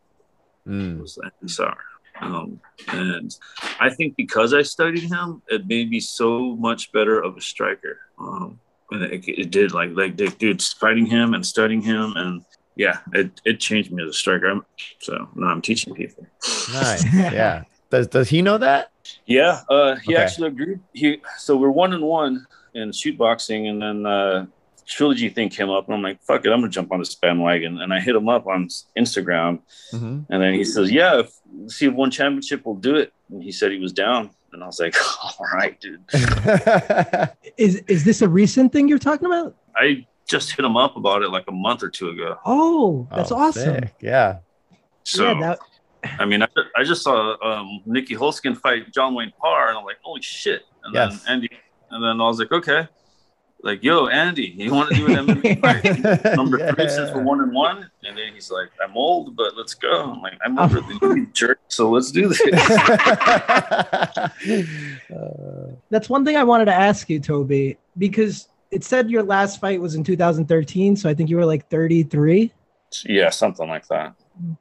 Mm. 0.68 1.02
Was 1.02 1.18
Andy 1.24 1.52
Souwer. 1.52 1.78
Um, 2.22 2.60
and 2.90 3.36
I 3.80 3.90
think 3.90 4.16
because 4.16 4.54
I 4.54 4.62
studied 4.62 5.04
him, 5.04 5.42
it 5.48 5.68
made 5.68 5.90
me 5.90 6.00
so 6.00 6.56
much 6.56 6.92
better 6.92 7.22
of 7.22 7.38
a 7.38 7.42
striker. 7.42 8.00
Um, 8.20 8.60
and 8.92 9.04
it, 9.04 9.28
it 9.28 9.52
did 9.52 9.74
like 9.74 9.92
like 9.94 10.16
dude 10.16 10.62
fighting 10.62 11.06
him 11.06 11.34
and 11.34 11.46
studying 11.46 11.82
him 11.82 12.14
and 12.16 12.44
yeah, 12.76 13.00
it, 13.14 13.32
it 13.44 13.60
changed 13.60 13.92
me 13.92 14.04
as 14.04 14.10
a 14.10 14.14
striker. 14.14 14.48
I'm, 14.48 14.64
so 15.00 15.28
now 15.36 15.48
I'm 15.48 15.62
teaching 15.62 15.94
people. 15.96 16.26
Nice. 16.72 17.04
Yeah. 17.14 17.64
Does 17.90 18.08
does 18.08 18.30
he 18.30 18.42
know 18.42 18.58
that? 18.58 18.92
Yeah, 19.26 19.62
uh, 19.70 19.96
he 19.96 20.14
Okay. 20.14 20.22
actually 20.22 20.50
agreed. 20.50 20.80
He 20.94 21.22
so 21.38 21.56
we're 21.56 21.72
one 21.72 21.94
and 21.94 22.04
one 22.04 22.46
in 22.74 22.92
shoot 22.92 23.18
boxing, 23.18 23.68
and 23.68 23.82
then 23.82 24.06
uh, 24.06 24.46
trilogy 24.88 25.30
thing 25.30 25.50
came 25.50 25.70
up, 25.70 25.86
and 25.88 25.96
I'm 25.96 26.02
like, 26.02 26.22
fuck 26.24 26.46
it, 26.46 26.50
I'm 26.52 26.60
gonna 26.62 26.70
jump 26.72 26.92
on 26.92 27.00
this 27.00 27.14
bandwagon, 27.16 27.82
and 27.82 27.94
I 27.94 28.00
hit 28.00 28.16
him 28.16 28.30
up 28.30 28.48
on 28.48 28.68
Instagram, 28.98 29.60
Mm-hmm. 29.94 30.20
and 30.32 30.42
then 30.42 30.54
he 30.54 30.64
says, 30.64 30.92
yeah, 30.92 31.20
if 31.20 31.32
see 31.72 31.86
if 31.88 31.94
one 31.94 32.12
championship 32.12 32.66
will 32.66 32.76
do 32.76 32.96
it, 32.96 33.12
and 33.30 33.44
he 33.44 33.52
said 33.52 33.72
he 33.72 33.80
was 33.80 33.94
down, 33.94 34.30
and 34.54 34.64
I 34.64 34.66
was 34.68 34.80
like, 34.80 34.96
all 35.24 35.46
right, 35.54 35.80
dude. 35.80 36.04
Is 37.58 37.76
is 37.88 38.04
this 38.04 38.22
a 38.22 38.30
recent 38.30 38.72
thing 38.72 38.88
you're 38.88 39.00
talking 39.00 39.26
about? 39.26 39.56
I 39.76 40.06
just 40.28 40.52
hit 40.56 40.64
him 40.66 40.78
up 40.78 40.96
about 40.98 41.22
it 41.24 41.30
like 41.30 41.46
a 41.48 41.52
month 41.52 41.82
or 41.84 41.90
two 41.90 42.10
ago. 42.10 42.36
Oh, 42.46 43.08
that's 43.16 43.32
Oh, 43.32 43.38
awesome. 43.38 43.76
sick. 43.76 43.94
Yeah. 44.02 44.40
So 45.04 45.24
yeah, 45.32 45.40
that, 45.40 45.60
I 46.20 46.26
mean, 46.26 46.44
I, 46.44 46.48
I 46.76 46.84
just 46.84 47.02
saw 47.02 47.32
um, 47.44 47.82
Nieky 47.88 48.16
Holzken 48.18 48.56
fight 48.58 48.94
John 48.94 49.16
Wayne 49.16 49.32
Parr, 49.42 49.70
and 49.70 49.78
I'm 49.78 49.86
like, 49.86 49.98
holy 50.04 50.22
shit! 50.22 50.62
And 50.84 50.94
Yes. 50.94 51.24
then 51.24 51.34
Andy, 51.36 51.50
and 51.90 52.04
then 52.04 52.22
I 52.22 52.26
was 52.26 52.40
like, 52.40 52.52
okay, 52.52 52.88
like, 53.64 53.84
yo, 53.84 54.08
Andy, 54.08 54.54
you 54.56 54.74
want 54.74 54.90
to 54.92 54.96
do 54.96 55.08
an 55.08 55.28
MMA 55.28 55.62
fight? 55.62 56.36
Number 56.36 56.72
three 56.74 56.90
since 56.90 57.12
we're 57.12 57.24
one 57.24 57.42
and 57.42 57.52
one, 57.54 57.90
and 58.04 58.18
then 58.18 58.34
he's 58.34 58.52
like, 58.52 58.70
I'm 58.84 58.96
old, 58.96 59.36
but 59.36 59.58
let's 59.58 59.74
go. 59.74 60.12
I'm 60.12 60.22
like, 60.22 60.38
I'm 60.46 60.60
older 60.60 60.82
than 60.82 61.00
you, 61.02 61.16
you 61.16 61.26
jerk, 61.34 61.60
so 61.68 61.90
let's 61.90 62.12
do 62.12 62.28
this. 62.30 62.42
Uh, 65.12 65.72
that's 65.90 66.10
one 66.10 66.24
thing 66.24 66.38
I 66.38 66.44
wanted 66.44 66.66
to 66.66 66.74
ask 66.74 67.10
you, 67.10 67.20
Toby, 67.20 67.78
because 67.98 68.48
it 68.70 68.84
said 68.84 69.10
your 69.10 69.24
last 69.24 69.60
fight 69.60 69.82
was 69.82 69.96
in 69.96 70.04
2013, 70.04 70.96
so 70.96 71.10
I 71.10 71.14
think 71.14 71.30
you 71.30 71.38
were 71.38 71.46
like 71.46 71.68
33, 71.70 72.52
yeah, 73.06 73.30
something 73.30 73.68
like 73.68 73.88
that. 73.88 74.14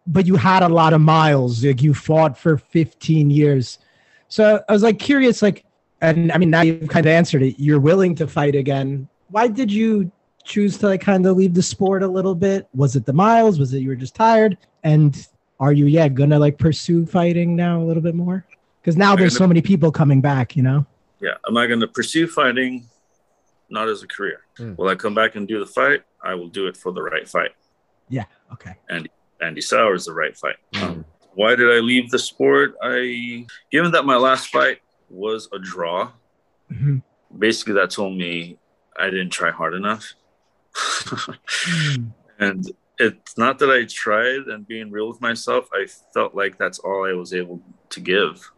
but 0.07 0.27
you 0.27 0.37
had 0.37 0.63
a 0.63 0.69
lot 0.69 0.93
of 0.93 1.01
miles. 1.01 1.65
Like 1.65 1.83
you 1.83 1.95
fought 1.95 2.39
for 2.39 2.57
15 2.57 3.31
years. 3.31 3.79
So 4.29 4.65
I 4.69 4.73
was 4.73 4.83
like 4.83 4.99
curious, 4.99 5.43
like, 5.43 5.66
and 6.01 6.33
I 6.33 6.39
mean, 6.39 6.51
now 6.51 6.63
you've 6.63 6.89
kind 6.89 7.07
of 7.07 7.11
answered 7.11 7.43
it. 7.43 7.59
You're 7.59 7.81
willing 7.81 8.15
to 8.17 8.27
fight 8.27 8.55
again. 8.55 9.09
Why 9.31 9.49
did 9.49 9.71
you 9.73 10.11
choose 10.45 10.79
to 10.79 10.87
like 10.87 11.01
kind 11.01 11.27
of 11.27 11.37
leave 11.37 11.55
the 11.55 11.63
sport 11.63 12.03
a 12.03 12.09
little 12.09 12.35
bit? 12.35 12.69
Was 12.75 12.97
it 12.97 13.07
the 13.07 13.13
miles? 13.13 13.59
Was 13.59 13.73
it 13.75 13.81
you 13.81 13.89
were 13.89 13.97
just 13.97 14.15
tired? 14.15 14.59
And 14.85 15.27
are 15.59 15.73
you, 15.73 15.87
yeah, 15.87 16.09
gonna 16.09 16.39
like 16.39 16.59
pursue 16.59 17.07
fighting 17.07 17.57
now 17.57 17.81
a 17.81 17.85
little 17.85 18.03
bit 18.03 18.15
more? 18.15 18.47
Because 18.81 18.97
now 18.97 19.17
there's 19.17 19.37
so 19.37 19.49
many 19.49 19.61
people 19.61 19.91
coming 19.91 20.21
back, 20.21 20.55
you 20.55 20.63
know? 20.63 20.87
Yeah, 21.21 21.35
am 21.49 21.57
I 21.57 21.67
going 21.67 21.81
to 21.81 21.89
pursue 21.89 22.29
fighting? 22.29 22.87
Not 23.69 23.89
as 23.89 24.05
a 24.05 24.07
career. 24.07 24.43
Hmm. 24.57 24.77
Will 24.77 24.89
I 24.89 24.95
come 24.95 25.13
back 25.13 25.35
and 25.35 25.49
do 25.49 25.59
the 25.59 25.67
fight? 25.67 26.03
I 26.23 26.35
will 26.35 26.47
do 26.47 26.69
it 26.69 26.77
for 26.77 26.93
the 26.93 27.03
right 27.03 27.29
fight. 27.29 27.51
Yeah. 28.09 28.27
Okay. 28.53 28.77
Andy 29.41 29.61
Souwer 29.61 29.95
is 29.95 30.05
the 30.05 30.13
right 30.13 30.37
fight. 30.37 30.57
Mm. 30.75 31.05
Why 31.35 31.57
did 31.57 31.69
I 31.71 31.81
leave 31.81 32.11
the 32.11 32.19
sport? 32.19 32.77
I, 32.81 33.47
given 33.73 33.91
that 33.93 34.05
my 34.05 34.17
last 34.17 34.49
fight 34.49 34.79
was 35.09 35.49
a 35.53 35.59
draw, 35.59 36.13
Mhm. 36.73 37.03
basically 37.37 37.75
that 37.75 37.91
told 37.91 38.17
me 38.17 38.59
I 38.99 39.11
didn't 39.11 39.31
try 39.31 39.51
hard 39.51 39.75
enough. 39.75 40.15
Mm. 40.75 42.13
and 42.39 42.71
it's 42.99 43.37
not 43.37 43.59
that 43.59 43.71
I 43.71 43.85
tried 43.85 44.47
and 44.49 44.67
being 44.67 44.91
real 44.91 45.09
with 45.09 45.21
myself, 45.21 45.69
I 45.73 45.87
felt 46.15 46.35
like 46.35 46.59
that's 46.59 46.79
all 46.79 47.05
I 47.07 47.13
was 47.13 47.35
able 47.35 47.63
to 47.91 48.01
give. 48.01 48.51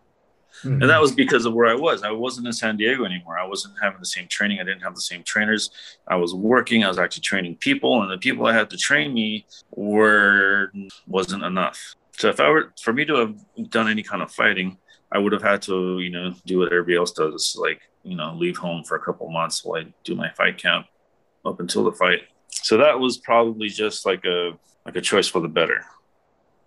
Mm. 0.63 0.81
And 0.81 0.91
that 0.91 1.01
was 1.01 1.13
because 1.13 1.45
of 1.45 1.55
where 1.55 1.67
I 1.67 1.75
was. 1.75 2.03
I 2.03 2.11
wasn't 2.11 2.47
in 2.47 2.53
San 2.53 2.77
Diego 2.77 3.05
anymore. 3.05 3.39
I 3.39 3.47
wasn't 3.47 3.75
having 3.81 4.01
the 4.01 4.07
same 4.07 4.27
training. 4.29 4.59
I 4.61 4.65
didn't 4.65 4.83
have 4.83 4.95
the 4.95 5.01
same 5.01 5.23
trainers. 5.23 5.71
I 6.09 6.17
was 6.17 6.35
working. 6.35 6.85
I 6.85 6.89
was 6.89 6.99
actually 6.99 7.23
training 7.23 7.57
people, 7.57 8.03
and 8.03 8.11
the 8.11 8.19
people 8.19 8.47
I 8.47 8.55
had 8.55 8.71
to 8.71 8.77
train 8.77 9.13
me 9.15 9.47
were 9.71 10.73
wasn't 11.07 11.45
enough. 11.45 11.95
So 12.17 12.29
if 12.29 12.41
I 12.41 12.49
were 12.49 12.73
for 12.83 12.93
me 12.93 13.05
to 13.05 13.15
have 13.17 13.71
done 13.71 13.89
any 13.89 14.03
kind 14.03 14.23
of 14.23 14.33
fighting, 14.33 14.79
I 15.11 15.19
would 15.19 15.33
have 15.33 15.43
had 15.43 15.63
to, 15.63 16.01
you 16.01 16.11
know, 16.11 16.35
do 16.45 16.59
what 16.59 16.73
everybody 16.73 16.97
else 16.97 17.13
does, 17.13 17.57
like 17.59 17.81
you 18.03 18.17
know, 18.17 18.35
leave 18.35 18.57
home 18.57 18.85
for 18.85 18.97
a 18.97 19.01
couple 19.01 19.29
months 19.31 19.65
while 19.65 19.81
I 19.81 19.87
do 20.05 20.15
my 20.15 20.31
fight 20.31 20.59
camp 20.59 20.87
up 21.45 21.61
until 21.61 21.85
the 21.85 21.93
fight. 21.93 22.23
So 22.51 22.77
that 22.79 22.99
was 22.99 23.19
probably 23.19 23.69
just 23.69 24.07
like 24.07 24.25
a 24.25 24.53
like 24.85 24.97
a 24.97 25.01
choice 25.01 25.29
for 25.29 25.41
the 25.41 25.49
better. 25.49 25.85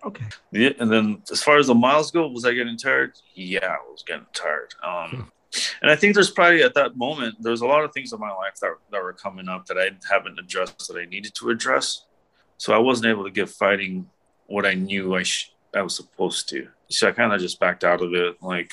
Okay. 0.03 0.25
Yeah, 0.51 0.71
and 0.79 0.91
then 0.91 1.21
as 1.31 1.43
far 1.43 1.57
as 1.57 1.67
the 1.67 1.75
miles 1.75 2.11
go, 2.11 2.27
was 2.27 2.45
I 2.45 2.53
getting 2.53 2.77
tired? 2.77 3.13
Yeah, 3.35 3.65
I 3.65 3.77
was 3.89 4.03
getting 4.05 4.25
tired. 4.33 4.73
Um, 4.83 5.31
and 5.81 5.91
I 5.91 5.95
think 5.95 6.15
there's 6.15 6.31
probably 6.31 6.63
at 6.63 6.73
that 6.73 6.97
moment 6.97 7.35
there's 7.39 7.61
a 7.61 7.67
lot 7.67 7.83
of 7.83 7.91
things 7.93 8.13
in 8.13 8.19
my 8.19 8.31
life 8.31 8.55
that 8.61 8.71
that 8.91 9.03
were 9.03 9.13
coming 9.13 9.47
up 9.47 9.65
that 9.67 9.77
I 9.77 9.91
haven't 10.09 10.39
addressed 10.39 10.87
that 10.87 10.97
I 10.97 11.05
needed 11.05 11.35
to 11.35 11.49
address. 11.49 12.05
So 12.57 12.73
I 12.73 12.77
wasn't 12.77 13.07
able 13.07 13.23
to 13.23 13.31
give 13.31 13.51
fighting 13.51 14.09
what 14.47 14.65
I 14.65 14.73
knew 14.73 15.15
I 15.15 15.23
sh- 15.23 15.53
I 15.73 15.81
was 15.81 15.95
supposed 15.95 16.49
to. 16.49 16.67
So 16.91 17.07
I 17.07 17.11
kind 17.11 17.33
of 17.33 17.39
just 17.39 17.59
backed 17.59 17.83
out 17.83 18.01
of 18.01 18.13
it, 18.13 18.35
like 18.41 18.71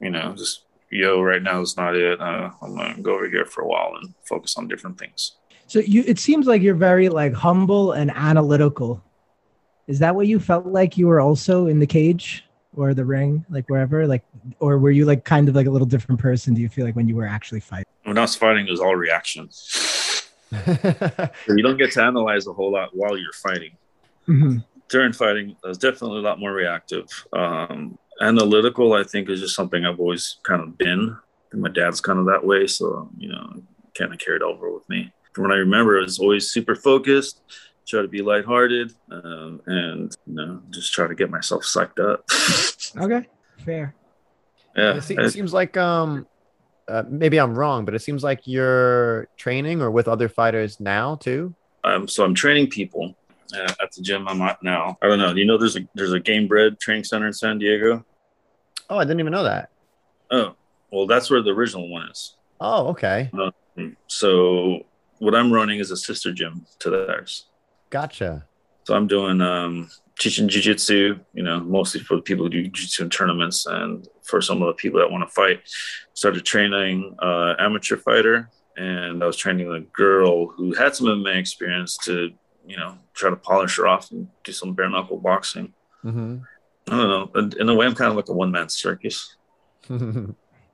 you 0.00 0.10
know, 0.10 0.34
just 0.36 0.64
yo, 0.90 1.22
right 1.22 1.42
now 1.42 1.60
is 1.60 1.76
not 1.76 1.96
it. 1.96 2.20
Uh, 2.20 2.50
I'm 2.62 2.76
gonna 2.76 3.00
go 3.00 3.14
over 3.14 3.28
here 3.28 3.46
for 3.46 3.62
a 3.62 3.66
while 3.66 3.94
and 4.00 4.14
focus 4.24 4.56
on 4.56 4.68
different 4.68 4.98
things. 4.98 5.32
So 5.66 5.80
you 5.80 6.04
it 6.06 6.18
seems 6.18 6.46
like 6.46 6.62
you're 6.62 6.74
very 6.74 7.08
like 7.08 7.32
humble 7.32 7.92
and 7.92 8.10
analytical. 8.10 9.02
Is 9.86 10.00
that 10.00 10.14
what 10.14 10.26
you 10.26 10.40
felt 10.40 10.66
like 10.66 10.98
you 10.98 11.06
were 11.06 11.20
also 11.20 11.68
in 11.68 11.78
the 11.78 11.86
cage 11.86 12.44
or 12.74 12.92
the 12.92 13.04
ring, 13.04 13.44
like 13.48 13.68
wherever? 13.70 14.06
Like 14.06 14.24
or 14.58 14.78
were 14.78 14.90
you 14.90 15.04
like 15.04 15.24
kind 15.24 15.48
of 15.48 15.54
like 15.54 15.66
a 15.66 15.70
little 15.70 15.86
different 15.86 16.20
person, 16.20 16.54
do 16.54 16.60
you 16.60 16.68
feel 16.68 16.84
like 16.84 16.96
when 16.96 17.08
you 17.08 17.16
were 17.16 17.26
actually 17.26 17.60
fighting? 17.60 17.86
When 18.04 18.18
I 18.18 18.22
was 18.22 18.34
fighting, 18.34 18.66
it 18.66 18.70
was 18.70 18.80
all 18.80 18.96
reaction. 18.96 19.48
You 21.48 21.62
don't 21.62 21.76
get 21.76 21.90
to 21.92 22.04
analyze 22.04 22.46
a 22.46 22.52
whole 22.52 22.72
lot 22.72 22.90
while 22.94 23.16
you're 23.18 23.32
fighting. 23.32 23.76
Mhm. 24.28 24.64
During 24.88 25.12
fighting, 25.12 25.56
I 25.64 25.68
was 25.68 25.78
definitely 25.78 26.18
a 26.18 26.22
lot 26.22 26.38
more 26.40 26.52
reactive. 26.52 27.06
Um, 27.32 27.98
analytical, 28.20 28.92
I 28.92 29.02
think, 29.04 29.28
is 29.28 29.40
just 29.40 29.54
something 29.54 29.84
I've 29.84 30.00
always 30.00 30.38
kind 30.42 30.62
of 30.62 30.78
been. 30.78 31.16
My 31.52 31.68
dad's 31.70 32.00
kind 32.00 32.18
of 32.18 32.26
that 32.26 32.44
way, 32.44 32.66
so 32.66 33.08
you 33.16 33.30
know, 33.30 33.62
kind 33.96 34.12
of 34.12 34.18
carried 34.18 34.42
over 34.42 34.70
with 34.70 34.88
me. 34.88 35.12
From 35.32 35.44
what 35.44 35.52
I 35.52 35.56
remember, 35.56 35.98
I 35.98 36.02
was 36.02 36.18
always 36.18 36.50
super 36.50 36.74
focused, 36.74 37.40
try 37.86 38.02
to 38.02 38.08
be 38.08 38.20
lighthearted, 38.20 38.92
um, 39.10 39.60
and 39.66 40.14
you 40.26 40.34
know, 40.34 40.62
just 40.70 40.92
try 40.92 41.06
to 41.06 41.14
get 41.14 41.30
myself 41.30 41.62
psyched 41.64 41.98
up. 41.98 42.24
Okay. 42.98 43.26
Fair. 43.64 43.94
yeah, 44.74 44.96
it, 44.96 45.02
se- 45.02 45.16
it 45.18 45.30
seems 45.30 45.52
like 45.52 45.76
um 45.76 46.26
uh, 46.88 47.02
maybe 47.08 47.38
I'm 47.38 47.54
wrong, 47.54 47.84
but 47.84 47.94
it 47.94 47.98
seems 47.98 48.22
like 48.24 48.40
you're 48.46 49.28
training 49.36 49.82
or 49.82 49.90
with 49.90 50.08
other 50.08 50.28
fighters 50.28 50.78
now 50.80 51.16
too. 51.16 51.54
um, 51.84 52.06
so 52.08 52.24
I'm 52.24 52.32
training 52.34 52.68
people 52.68 53.14
uh, 53.54 53.74
at 53.82 53.92
the 53.92 54.02
gym 54.02 54.28
I'm 54.28 54.40
at 54.42 54.62
now. 54.62 54.96
I 55.02 55.08
don't 55.08 55.18
know. 55.18 55.32
You 55.32 55.44
know, 55.44 55.58
there's 55.58 55.76
a 55.76 55.80
there's 55.94 56.12
a 56.12 56.20
Gamebred 56.20 56.80
training 56.80 57.04
center 57.04 57.26
in 57.26 57.32
San 57.32 57.58
Diego. 57.58 58.04
Oh, 58.88 58.98
I 58.98 59.04
didn't 59.04 59.20
even 59.20 59.32
know 59.32 59.44
that. 59.44 59.70
Oh, 60.30 60.54
well, 60.90 61.06
that's 61.06 61.30
where 61.30 61.42
the 61.42 61.50
original 61.50 61.90
one 61.90 62.08
is. 62.08 62.36
Oh, 62.60 62.88
okay. 62.88 63.30
So 64.06 64.86
what 65.18 65.34
I'm 65.34 65.52
running 65.52 65.80
is 65.80 65.90
a 65.90 65.96
sister 65.96 66.32
gym 66.32 66.66
to 66.80 66.90
theirs. 66.90 67.46
Gotcha. 67.90 68.46
So 68.84 68.94
I'm 68.94 69.06
doing 69.06 69.40
um, 69.40 69.90
teaching 70.18 70.48
jujitsu, 70.48 71.20
you 71.34 71.42
know, 71.42 71.60
mostly 71.60 72.00
for 72.00 72.16
the 72.16 72.22
people 72.22 72.44
who 72.44 72.50
do 72.50 72.70
jujitsu 72.70 73.00
in 73.00 73.10
tournaments 73.10 73.66
and 73.66 74.08
for 74.22 74.40
some 74.40 74.62
of 74.62 74.68
the 74.68 74.74
people 74.74 75.00
that 75.00 75.10
want 75.10 75.28
to 75.28 75.34
fight. 75.34 75.60
Started 76.14 76.44
training 76.44 77.16
uh, 77.20 77.54
amateur 77.58 77.96
fighter, 77.96 78.50
and 78.76 79.22
I 79.22 79.26
was 79.26 79.36
training 79.36 79.72
a 79.72 79.80
girl 79.80 80.48
who 80.48 80.74
had 80.74 80.94
some 80.94 81.06
MMA 81.06 81.36
experience 81.36 81.96
to 82.04 82.30
you 82.66 82.76
know, 82.76 82.98
try 83.14 83.30
to 83.30 83.36
polish 83.36 83.76
her 83.76 83.86
off 83.86 84.10
and 84.10 84.28
do 84.44 84.52
some 84.52 84.74
bare 84.74 84.88
knuckle 84.88 85.18
boxing. 85.18 85.72
Mm-hmm. 86.04 86.38
I 86.88 86.96
don't 86.96 87.08
know. 87.08 87.40
In, 87.40 87.60
in 87.60 87.68
a 87.68 87.74
way, 87.74 87.86
I'm 87.86 87.94
kind 87.94 88.10
of 88.10 88.16
like 88.16 88.28
a 88.28 88.32
one 88.32 88.50
man 88.50 88.68
circus. 88.68 89.36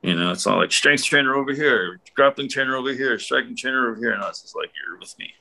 You 0.03 0.15
know, 0.15 0.31
it's 0.33 0.45
not 0.45 0.57
like 0.57 0.73
strength 0.73 1.05
trainer 1.05 1.33
over 1.33 1.53
here, 1.53 2.01
grappling 2.13 2.49
trainer 2.49 2.75
over 2.75 2.91
here, 2.91 3.17
striking 3.17 3.55
trainer 3.55 3.89
over 3.89 3.95
here. 3.97 4.17
No, 4.17 4.27
it's 4.27 4.41
just 4.41 4.53
like 4.53 4.69
you're 4.75 4.99
with 4.99 5.17
me. 5.17 5.31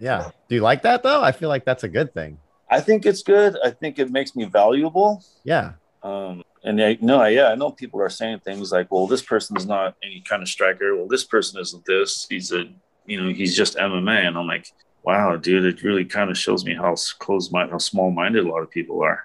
yeah. 0.00 0.32
Do 0.48 0.56
you 0.56 0.62
like 0.62 0.82
that 0.82 1.04
though? 1.04 1.22
I 1.22 1.30
feel 1.30 1.48
like 1.48 1.64
that's 1.64 1.84
a 1.84 1.88
good 1.88 2.12
thing. 2.12 2.36
I 2.68 2.80
think 2.80 3.06
it's 3.06 3.22
good. 3.22 3.56
I 3.64 3.70
think 3.70 4.00
it 4.00 4.10
makes 4.10 4.34
me 4.34 4.46
valuable. 4.46 5.22
Yeah. 5.44 5.74
Um, 6.02 6.42
and 6.64 6.82
I 6.82 6.98
no, 7.00 7.24
yeah, 7.26 7.50
I 7.50 7.54
know 7.54 7.70
people 7.70 8.02
are 8.02 8.10
saying 8.10 8.40
things 8.40 8.72
like, 8.72 8.90
"Well, 8.90 9.06
this 9.06 9.22
person's 9.22 9.64
not 9.64 9.94
any 10.02 10.24
kind 10.28 10.42
of 10.42 10.48
striker. 10.48 10.96
Well, 10.96 11.06
this 11.06 11.22
person 11.22 11.60
isn't 11.60 11.84
this. 11.84 12.26
He's 12.28 12.50
a, 12.50 12.64
you 13.06 13.22
know, 13.22 13.32
he's 13.32 13.56
just 13.56 13.76
MMA." 13.76 14.26
And 14.26 14.36
I'm 14.36 14.46
like, 14.48 14.66
"Wow, 15.02 15.36
dude, 15.36 15.64
it 15.64 15.82
really 15.82 16.04
kind 16.04 16.30
of 16.30 16.38
shows 16.38 16.64
me 16.64 16.74
how 16.74 16.94
close 17.18 17.50
mind, 17.52 17.70
how 17.70 17.78
small 17.78 18.10
minded 18.10 18.44
a 18.44 18.48
lot 18.48 18.62
of 18.62 18.70
people 18.70 19.02
are." 19.02 19.24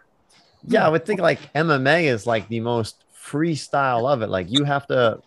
Yeah, 0.64 0.86
I 0.86 0.90
would 0.90 1.06
think 1.06 1.20
like 1.22 1.50
MMA 1.54 2.06
is 2.06 2.26
like 2.26 2.48
the 2.48 2.60
most 2.60 3.04
freestyle 3.30 4.12
of 4.12 4.22
it. 4.22 4.28
Like 4.30 4.50
you 4.50 4.64
have 4.64 4.88
to 4.88 5.20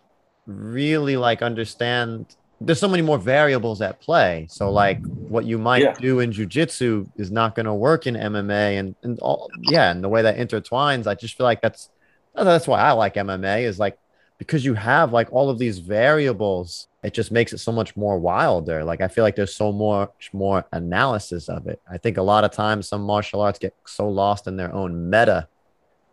really 0.46 1.16
like 1.16 1.42
understand 1.42 2.34
there's 2.61 2.80
so 2.80 2.88
many 2.88 3.03
more 3.03 3.18
variables 3.18 3.80
at 3.82 4.01
play. 4.01 4.46
So 4.51 4.72
like 4.72 5.03
what 5.28 5.44
you 5.44 5.59
might 5.59 5.84
Yeah. 5.84 5.94
do 6.01 6.20
in 6.20 6.32
jujitsu 6.32 7.07
is 7.16 7.30
not 7.30 7.55
going 7.55 7.66
to 7.66 7.74
work 7.74 8.07
in 8.07 8.16
MMA 8.16 8.78
and, 8.78 8.96
and 9.03 9.18
all 9.20 9.51
yeah, 9.62 9.90
and 9.92 10.03
the 10.03 10.09
way 10.09 10.22
that 10.22 10.38
intertwines, 10.38 11.07
I 11.07 11.14
just 11.14 11.36
feel 11.36 11.44
like 11.46 11.61
that's 11.62 11.90
that's 12.34 12.66
why 12.68 12.80
I 12.80 12.92
like 12.92 13.16
MMA 13.16 13.62
is 13.64 13.78
like 13.78 13.96
because 14.39 14.64
you 14.64 14.74
have 14.74 15.12
like 15.12 15.28
all 15.32 15.51
of 15.51 15.59
these 15.59 15.78
variables, 15.78 16.86
it 17.03 17.12
just 17.12 17.30
makes 17.32 17.53
it 17.53 17.59
so 17.59 17.72
much 17.72 17.97
more 17.97 18.18
wilder. 18.18 18.84
Like 18.84 19.01
I 19.01 19.09
feel 19.09 19.24
like 19.24 19.36
there's 19.36 19.55
so 19.55 19.72
much 19.72 20.30
more 20.32 20.64
analysis 20.72 21.49
of 21.49 21.66
it. 21.66 21.80
I 21.91 21.99
think 21.99 22.16
a 22.16 22.22
lot 22.22 22.45
of 22.45 22.51
times 22.53 22.89
some 22.89 23.03
martial 23.03 23.41
arts 23.41 23.59
get 23.59 23.74
so 23.86 24.09
lost 24.09 24.47
in 24.47 24.57
their 24.57 24.72
own 24.72 25.11
meta 25.11 25.49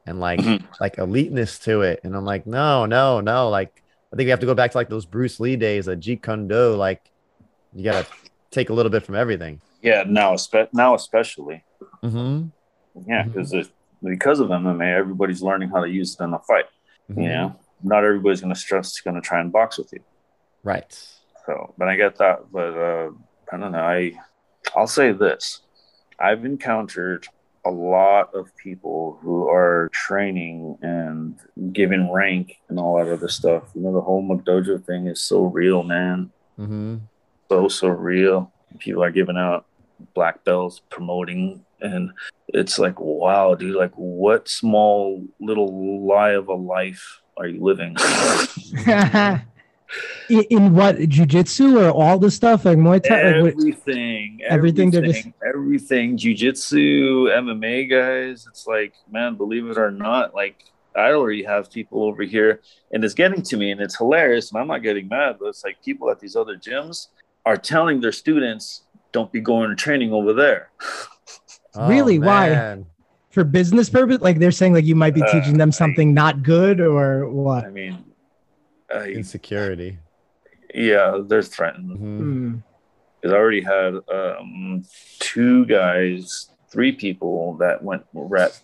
and 0.08 0.20
like 0.20 0.40
Mhm. 0.40 0.64
like 0.80 0.98
eliteness 0.98 1.60
to 1.66 1.82
it. 1.82 2.00
And 2.04 2.16
I'm 2.16 2.26
like, 2.26 2.46
no, 2.48 2.86
no, 2.86 3.22
no. 3.22 3.50
Like 3.50 3.82
I 4.12 4.16
think 4.16 4.28
we 4.28 4.32
have 4.32 4.40
to 4.42 4.46
go 4.46 4.56
back 4.56 4.72
to 4.72 4.78
like 4.78 4.90
those 4.90 5.06
Bruce 5.06 5.40
Lee 5.40 5.56
days, 5.56 5.88
like 5.88 6.00
Jeet 6.00 6.22
Kune 6.24 6.48
Do. 6.48 6.76
Like 6.76 7.02
you 7.74 7.84
gotta 7.84 8.08
take 8.52 8.70
a 8.70 8.74
little 8.74 8.92
bit 8.92 9.04
from 9.04 9.16
everything. 9.16 9.62
Yeah, 9.82 10.04
now, 10.08 10.34
espe- 10.34 10.70
now 10.74 10.96
especially, 10.96 11.64
Mm-hmm. 12.04 12.48
yeah, 13.08 13.24
because 13.24 13.54
because 14.04 14.40
of 14.40 14.50
MMA, 14.50 14.94
everybody's 14.98 15.42
learning 15.44 15.70
how 15.70 15.82
to 15.82 15.90
use 15.90 16.16
it 16.20 16.24
in 16.24 16.34
a 16.34 16.40
fight. 16.40 16.66
Mm-hmm. 17.12 17.22
You 17.22 17.30
know, 17.30 17.56
not 17.84 18.04
everybody's 18.04 18.42
going 18.42 18.54
to 18.54 18.60
stress 18.60 19.00
going 19.02 19.16
to 19.16 19.22
try 19.22 19.40
and 19.40 19.52
box 19.52 19.78
with 19.78 19.92
you. 19.94 20.00
Right. 20.64 20.92
So, 21.46 21.74
but 21.78 21.88
I 21.88 21.96
get 21.96 22.18
that. 22.18 22.52
But 22.52 22.78
uh, 22.78 23.12
I 23.52 23.58
don't 23.58 23.72
know. 23.72 23.80
I 23.80 24.14
I'll 24.76 24.88
say 24.88 25.12
this: 25.12 25.62
I've 26.20 26.46
encountered 26.46 27.28
a 27.66 27.72
lot 27.72 28.34
of 28.36 28.56
people 28.58 29.20
who 29.22 29.48
are 29.48 29.90
training 29.92 30.78
and 30.82 31.40
giving 31.74 32.12
rank 32.12 32.58
and 32.70 32.80
all 32.80 32.98
that 32.98 33.12
other 33.12 33.28
stuff. 33.28 33.64
You 33.74 33.82
know, 33.82 33.94
the 33.94 34.02
whole 34.02 34.24
McDojo 34.24 34.84
thing 34.86 35.08
is 35.08 35.22
so 35.22 35.46
real, 35.46 35.84
man. 35.84 36.32
Mm-hmm. 36.60 36.98
So 37.50 37.68
so 37.68 37.88
real. 37.90 38.52
People 38.80 39.04
are 39.04 39.12
giving 39.12 39.38
out 39.38 39.66
black 40.14 40.44
belts, 40.44 40.82
promoting, 40.90 41.64
and 41.82 42.12
it's 42.50 42.78
like, 42.80 43.00
wow, 43.00 43.56
dude. 43.56 43.76
Like, 43.76 43.94
what 43.96 44.50
small 44.50 45.26
little 45.40 46.06
lie 46.06 46.32
of 46.32 46.48
a 46.48 46.54
life 46.54 47.22
are 47.38 47.48
you 47.48 47.62
living? 47.64 47.96
in, 50.30 50.42
in 50.50 50.74
what 50.76 50.98
jujitsu 50.98 51.82
or 51.82 51.90
all 51.92 52.18
the 52.18 52.32
stuff 52.32 52.66
like 52.66 52.78
Muay 52.78 53.04
Thai? 53.04 53.40
Like, 53.40 53.54
everything, 53.54 54.40
everything 54.48 54.92
they're 54.92 55.02
just- 55.02 55.28
everything, 55.46 56.14
everything, 56.14 56.18
jujitsu, 56.18 57.28
MMA 57.38 57.90
guys. 57.90 58.48
It's 58.50 58.66
like, 58.68 58.94
man, 59.12 59.36
believe 59.36 59.68
it 59.68 59.78
or 59.78 59.92
not, 59.92 60.34
like 60.34 60.64
I 60.96 61.12
already 61.12 61.44
have 61.44 61.70
people 61.72 62.04
over 62.04 62.24
here, 62.24 62.62
and 62.92 63.04
it's 63.04 63.14
getting 63.14 63.42
to 63.44 63.58
me, 63.58 63.72
and 63.72 63.82
it's 63.82 63.98
hilarious, 63.98 64.52
and 64.52 64.62
I'm 64.62 64.68
not 64.68 64.82
getting 64.82 65.10
mad, 65.10 65.38
but 65.40 65.48
it's 65.48 65.64
like 65.64 65.82
people 65.84 66.10
at 66.10 66.20
these 66.20 66.36
other 66.38 66.56
gyms 66.56 67.08
are 67.46 67.58
telling 67.58 68.00
their 68.00 68.14
students, 68.14 68.84
"Don't 69.12 69.32
be 69.32 69.42
going 69.42 69.70
to 69.70 69.76
training 69.76 70.14
over 70.14 70.34
there." 70.34 70.70
Really? 71.78 72.20
Oh, 72.20 72.22
Why? 72.22 72.86
Man. 73.36 73.44
for 73.46 73.50
business 73.50 73.90
purpose, 73.90 74.22
like 74.22 74.40
they're 74.40 74.52
saying 74.52 74.74
like 74.74 74.86
you 74.86 74.96
might 74.96 75.14
be 75.14 75.22
Uh, 75.24 75.32
teaching 75.32 75.58
them 75.58 75.70
I- 75.70 75.72
something 75.72 76.14
not 76.14 76.44
good 76.44 76.80
or 76.80 77.30
what? 77.30 77.66
I 77.66 77.70
mean, 77.70 78.04
I, 78.94 79.08
Insecurity. 79.08 79.98
yeah, 80.74 81.20
they're 81.28 81.42
threatened. 81.44 81.92
Mhm. 81.92 82.18
Hmm. 82.18 82.56
because 83.22 83.34
I 83.34 83.38
already 83.38 83.62
had 83.62 83.96
um, 84.14 84.84
two 85.20 85.66
guys, 85.66 86.50
three 86.70 86.92
people 86.92 87.56
that 87.56 87.82
went 87.84 88.04
were 88.14 88.38
at 88.38 88.62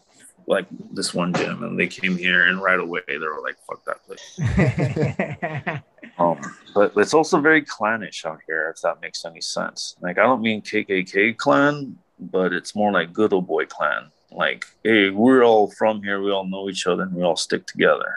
like 0.47 0.65
this 0.93 1.13
one 1.15 1.33
gym, 1.33 1.63
and 1.63 1.79
they 1.79 1.87
came 1.87 2.15
here, 2.17 2.45
and 2.47 2.61
right 2.61 2.79
away 2.79 3.01
they 3.07 3.17
were 3.17 3.41
like, 3.43 3.57
"Fuck 3.67 3.83
that 3.85 3.99
place." 4.05 4.25
Um, 6.19 6.39
but 6.75 6.93
it's 6.97 7.13
also 7.15 7.39
very 7.39 7.63
clannish 7.63 8.25
out 8.25 8.39
here, 8.45 8.69
if 8.75 8.81
that 8.81 9.01
makes 9.01 9.25
any 9.25 9.41
sense. 9.41 9.95
Like, 10.01 10.19
I 10.19 10.23
don't 10.23 10.41
mean 10.41 10.61
KKK 10.61 11.35
clan, 11.37 11.97
but 12.19 12.53
it's 12.53 12.75
more 12.75 12.91
like 12.91 13.11
good 13.13 13.33
old 13.33 13.47
boy 13.47 13.65
clan. 13.65 14.11
Like, 14.31 14.65
hey, 14.83 15.09
we're 15.09 15.43
all 15.43 15.69
from 15.71 16.01
here, 16.03 16.21
we 16.21 16.31
all 16.31 16.45
know 16.45 16.69
each 16.69 16.87
other, 16.87 17.03
and 17.03 17.13
we 17.13 17.23
all 17.23 17.35
stick 17.35 17.65
together. 17.67 18.15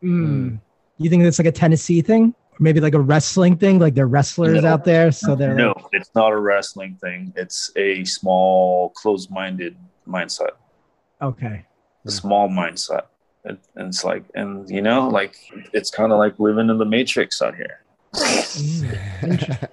Hmm. 0.00 0.56
You 0.98 1.10
think 1.10 1.22
that's 1.24 1.38
like 1.38 1.46
a 1.48 1.52
Tennessee 1.52 2.00
thing? 2.02 2.34
Or 2.52 2.56
maybe 2.60 2.80
like 2.80 2.94
a 2.94 3.00
wrestling 3.00 3.56
thing? 3.56 3.78
Like 3.78 3.94
they're 3.94 4.06
wrestlers 4.06 4.62
No. 4.62 4.68
out 4.68 4.84
there, 4.84 5.10
so 5.12 5.34
they're 5.34 5.54
No, 5.54 5.72
like, 5.76 5.86
it's 5.92 6.10
not 6.14 6.32
a 6.32 6.36
wrestling 6.38 6.96
thing. 7.02 7.32
It's 7.36 7.70
a 7.76 8.04
small, 8.04 8.90
closed-minded 8.90 9.76
mindset. 10.08 10.52
okay. 11.20 11.64
a 12.06 12.10
small 12.10 12.48
mindset. 12.48 13.06
And, 13.44 13.58
and 13.74 13.88
it's 13.88 14.04
like, 14.04 14.24
and 14.34 14.68
you 14.70 14.80
know, 14.82 15.08
like 15.08 15.36
it's 15.72 15.90
kind 15.90 16.12
of 16.12 16.18
like 16.18 16.38
living 16.38 16.68
in 16.70 16.78
the 16.78 16.84
matrix 16.84 17.42
out 17.42 17.54
here. 17.56 17.80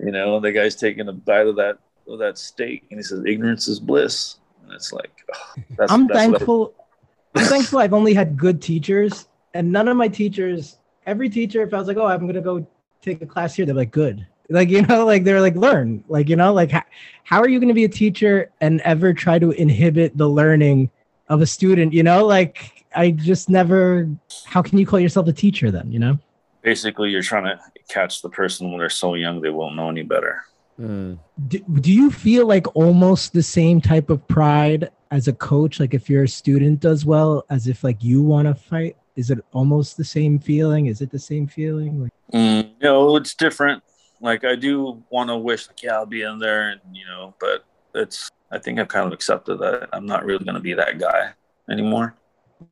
You 0.00 0.10
know, 0.10 0.40
the 0.40 0.50
guy's 0.50 0.74
taking 0.74 1.08
a 1.08 1.12
bite 1.12 1.46
of 1.46 1.54
that 1.56 1.78
of 2.08 2.18
that 2.18 2.36
steak, 2.36 2.84
and 2.90 2.98
he 2.98 3.04
says, 3.04 3.22
"Ignorance 3.24 3.68
is 3.68 3.78
bliss." 3.78 4.36
And 4.74 4.80
it's 4.80 4.92
like, 4.92 5.24
ugh, 5.32 5.62
that's, 5.78 5.92
I'm 5.92 6.08
that's 6.08 6.16
what 6.16 6.16
I- 6.16 6.20
thankful. 6.32 6.74
I'm 7.36 7.44
thankful 7.46 7.78
I've 7.78 7.94
only 7.94 8.12
had 8.12 8.36
good 8.36 8.60
teachers, 8.60 9.28
and 9.54 9.70
none 9.70 9.86
of 9.86 9.96
my 9.96 10.08
teachers. 10.08 10.78
Every 11.06 11.28
teacher, 11.28 11.62
if 11.62 11.72
I 11.72 11.78
was 11.78 11.86
like, 11.86 11.96
"Oh, 11.96 12.06
I'm 12.06 12.26
gonna 12.26 12.40
go 12.40 12.66
take 13.02 13.22
a 13.22 13.26
class 13.26 13.54
here," 13.54 13.66
they're 13.66 13.74
like, 13.74 13.92
"Good." 13.92 14.26
Like 14.50 14.68
you 14.68 14.82
know, 14.82 15.06
like 15.12 15.22
they're 15.22 15.40
like, 15.40 15.54
"Learn." 15.54 16.02
Like 16.08 16.28
you 16.28 16.34
know, 16.34 16.52
like 16.52 16.72
how, 16.72 16.82
how 17.22 17.40
are 17.40 17.48
you 17.48 17.60
gonna 17.60 17.72
be 17.74 17.84
a 17.84 17.88
teacher 17.88 18.50
and 18.60 18.80
ever 18.80 19.12
try 19.14 19.38
to 19.38 19.52
inhibit 19.52 20.16
the 20.16 20.28
learning 20.28 20.90
of 21.28 21.40
a 21.40 21.46
student? 21.46 21.92
You 21.92 22.02
know, 22.02 22.26
like 22.26 22.84
I 22.96 23.12
just 23.12 23.48
never. 23.48 24.08
How 24.44 24.60
can 24.60 24.78
you 24.78 24.86
call 24.86 24.98
yourself 24.98 25.28
a 25.28 25.32
teacher 25.32 25.70
then? 25.70 25.92
You 25.92 26.00
know. 26.00 26.18
basically 26.62 27.10
you're 27.10 27.22
trying 27.22 27.44
to 27.44 27.60
catch 27.88 28.22
the 28.22 28.28
person 28.30 28.70
when 28.70 28.78
they're 28.80 28.88
so 28.90 29.14
young 29.14 29.40
they 29.40 29.50
won't 29.50 29.76
know 29.76 29.88
any 29.88 30.02
better. 30.02 30.42
Mm. 30.80 31.20
do, 31.46 31.60
do 31.80 31.92
you 31.92 32.10
feel 32.10 32.48
like 32.48 32.66
almost 32.74 33.32
the 33.32 33.42
same 33.44 33.80
type 33.80 34.10
of 34.10 34.26
pride 34.26 34.90
as 35.12 35.28
a 35.28 35.32
coach 35.32 35.78
like 35.78 35.94
if 35.94 36.10
your 36.10 36.26
student 36.26 36.80
does 36.80 37.06
well 37.06 37.44
as 37.48 37.68
if 37.68 37.84
like 37.84 38.02
you 38.02 38.24
want 38.24 38.48
to 38.48 38.54
fight 38.56 38.96
is 39.14 39.30
it 39.30 39.38
almost 39.52 39.96
the 39.96 40.04
same 40.04 40.36
feeling 40.40 40.86
is 40.86 41.00
it 41.00 41.12
the 41.12 41.18
same 41.18 41.46
feeling 41.46 42.02
like 42.02 42.10
Mm, 42.32 42.80
know, 42.80 43.16
it's 43.16 43.34
different. 43.34 43.82
Like 44.20 44.44
I 44.44 44.56
do 44.56 45.02
want 45.10 45.30
to 45.30 45.36
wish, 45.36 45.68
like, 45.68 45.82
yeah, 45.82 45.94
I'll 45.94 46.06
be 46.06 46.22
in 46.22 46.38
there, 46.38 46.70
and 46.70 46.80
you 46.92 47.06
know, 47.06 47.34
but 47.40 47.64
it's. 47.94 48.30
I 48.50 48.58
think 48.58 48.78
I've 48.78 48.88
kind 48.88 49.06
of 49.06 49.12
accepted 49.12 49.58
that 49.58 49.88
I'm 49.92 50.06
not 50.06 50.24
really 50.24 50.44
going 50.44 50.54
to 50.54 50.60
be 50.60 50.74
that 50.74 50.98
guy 50.98 51.30
anymore. 51.68 52.14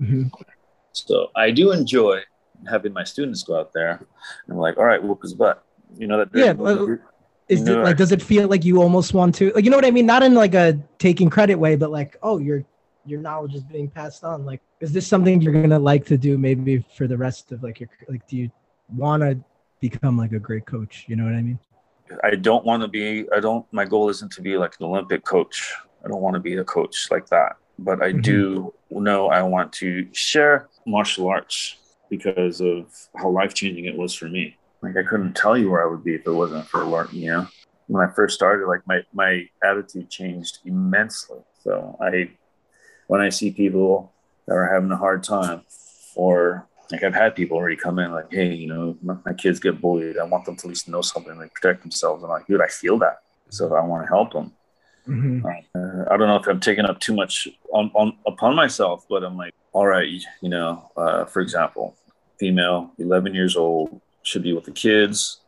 Mhm. 0.00 0.30
So 0.92 1.28
I 1.34 1.50
do 1.50 1.72
enjoy 1.72 2.20
having 2.70 2.92
my 2.92 3.02
students 3.02 3.42
go 3.42 3.58
out 3.58 3.72
there 3.72 4.06
and 4.46 4.58
like, 4.58 4.76
all 4.78 4.84
right, 4.84 5.02
whoop 5.02 5.22
his 5.22 5.34
butt. 5.34 5.64
You 5.96 6.06
know 6.06 6.18
that. 6.18 6.28
Yeah, 6.34 6.52
well, 6.52 6.98
is 7.48 7.62
No, 7.62 7.80
it 7.80 7.84
like 7.84 7.96
does 7.96 8.12
it 8.12 8.22
feel 8.22 8.48
like 8.48 8.64
you 8.64 8.80
almost 8.80 9.14
want 9.14 9.34
to 9.36 9.52
like 9.52 9.64
you 9.64 9.70
know 9.70 9.76
what 9.76 9.84
i 9.84 9.90
mean 9.90 10.06
not 10.06 10.22
in 10.22 10.34
like 10.34 10.54
a 10.54 10.78
taking 10.98 11.28
credit 11.28 11.56
way 11.56 11.76
but 11.76 11.90
like 11.90 12.16
oh 12.22 12.38
your 12.38 12.64
your 13.04 13.20
knowledge 13.20 13.54
is 13.54 13.64
being 13.64 13.88
passed 13.88 14.22
on 14.24 14.44
like 14.46 14.60
is 14.80 14.92
this 14.92 15.06
something 15.06 15.40
you're 15.42 15.52
gonna 15.52 15.78
like 15.78 16.06
to 16.06 16.16
do 16.16 16.38
maybe 16.38 16.84
for 16.96 17.06
the 17.06 17.16
rest 17.16 17.52
of 17.52 17.62
like 17.62 17.80
your 17.80 17.88
like 18.08 18.26
do 18.28 18.36
you 18.36 18.50
want 18.94 19.22
to 19.22 19.38
become 19.80 20.16
like 20.16 20.32
a 20.32 20.38
great 20.38 20.64
coach 20.66 21.04
you 21.08 21.16
know 21.16 21.24
what 21.24 21.34
i 21.34 21.42
mean 21.42 21.58
I 22.22 22.34
don't 22.34 22.64
want 22.64 22.82
to 22.82 22.88
be. 22.88 23.26
I 23.34 23.40
don't. 23.40 23.66
My 23.72 23.84
goal 23.84 24.08
isn't 24.08 24.32
to 24.32 24.42
be 24.42 24.56
like 24.56 24.74
an 24.80 24.86
Olympic 24.86 25.24
coach. 25.24 25.74
I 26.04 26.08
don't 26.08 26.20
want 26.20 26.34
to 26.34 26.40
be 26.40 26.56
a 26.56 26.64
coach 26.64 27.10
like 27.10 27.26
that. 27.28 27.56
But 27.78 28.02
I 28.02 28.10
mm-hmm. 28.10 28.20
do 28.20 28.74
know 28.90 29.28
I 29.28 29.42
want 29.42 29.72
to 29.74 30.06
share 30.12 30.68
martial 30.86 31.28
arts 31.28 31.76
because 32.10 32.60
of 32.60 32.92
how 33.16 33.30
life 33.30 33.54
changing 33.54 33.86
it 33.86 33.96
was 33.96 34.14
for 34.14 34.28
me. 34.28 34.56
Like 34.82 34.96
I 34.96 35.02
couldn't 35.02 35.34
tell 35.34 35.56
you 35.56 35.70
where 35.70 35.82
I 35.82 35.90
would 35.90 36.04
be 36.04 36.14
if 36.14 36.26
it 36.26 36.32
wasn't 36.32 36.66
for 36.66 36.84
learning. 36.84 37.14
You 37.16 37.30
know, 37.30 37.48
when 37.86 38.06
I 38.06 38.12
first 38.12 38.34
started, 38.34 38.66
like 38.66 38.86
my 38.86 39.02
my 39.12 39.48
attitude 39.62 40.10
changed 40.10 40.58
immensely. 40.64 41.38
So 41.62 41.96
I, 42.00 42.30
when 43.06 43.20
I 43.20 43.28
see 43.28 43.52
people 43.52 44.12
that 44.46 44.54
are 44.54 44.72
having 44.72 44.90
a 44.90 44.96
hard 44.96 45.22
time, 45.22 45.62
or 46.16 46.66
like 46.90 47.04
I've 47.04 47.14
had 47.14 47.36
people 47.36 47.56
already 47.56 47.76
come 47.76 47.98
in 48.00 48.10
like, 48.12 48.32
hey, 48.32 48.52
you 48.52 48.66
know, 48.66 48.96
my, 49.02 49.16
my 49.24 49.32
kids 49.32 49.60
get 49.60 49.80
bullied. 49.80 50.18
I 50.18 50.24
want 50.24 50.44
them 50.44 50.56
to 50.56 50.66
at 50.66 50.68
least 50.68 50.88
know 50.88 51.00
something, 51.02 51.38
like 51.38 51.54
protect 51.54 51.82
themselves. 51.82 52.24
I'm 52.24 52.30
like, 52.30 52.46
dude, 52.46 52.60
I 52.60 52.66
feel 52.66 52.98
that. 52.98 53.22
So 53.50 53.74
I 53.74 53.84
want 53.84 54.02
to 54.04 54.08
help 54.08 54.32
them. 54.32 54.52
Mhm. 55.06 55.44
Uh, 55.44 56.04
I 56.10 56.16
don't 56.16 56.28
know 56.28 56.36
if 56.36 56.46
I'm 56.46 56.60
taking 56.60 56.84
up 56.84 57.00
too 57.00 57.14
much 57.14 57.48
on, 57.72 57.90
on 57.94 58.16
upon 58.26 58.54
myself, 58.54 59.04
but 59.08 59.24
I'm 59.24 59.36
like, 59.36 59.54
all 59.72 59.86
right, 59.86 60.08
you 60.40 60.48
know, 60.48 60.90
uh, 60.96 61.24
for 61.24 61.40
example, 61.40 61.96
female, 62.38 62.92
11 62.98 63.34
years 63.34 63.56
old, 63.56 64.00
should 64.22 64.42
be 64.42 64.52
with 64.52 64.64
the 64.64 64.70
kids. 64.72 65.40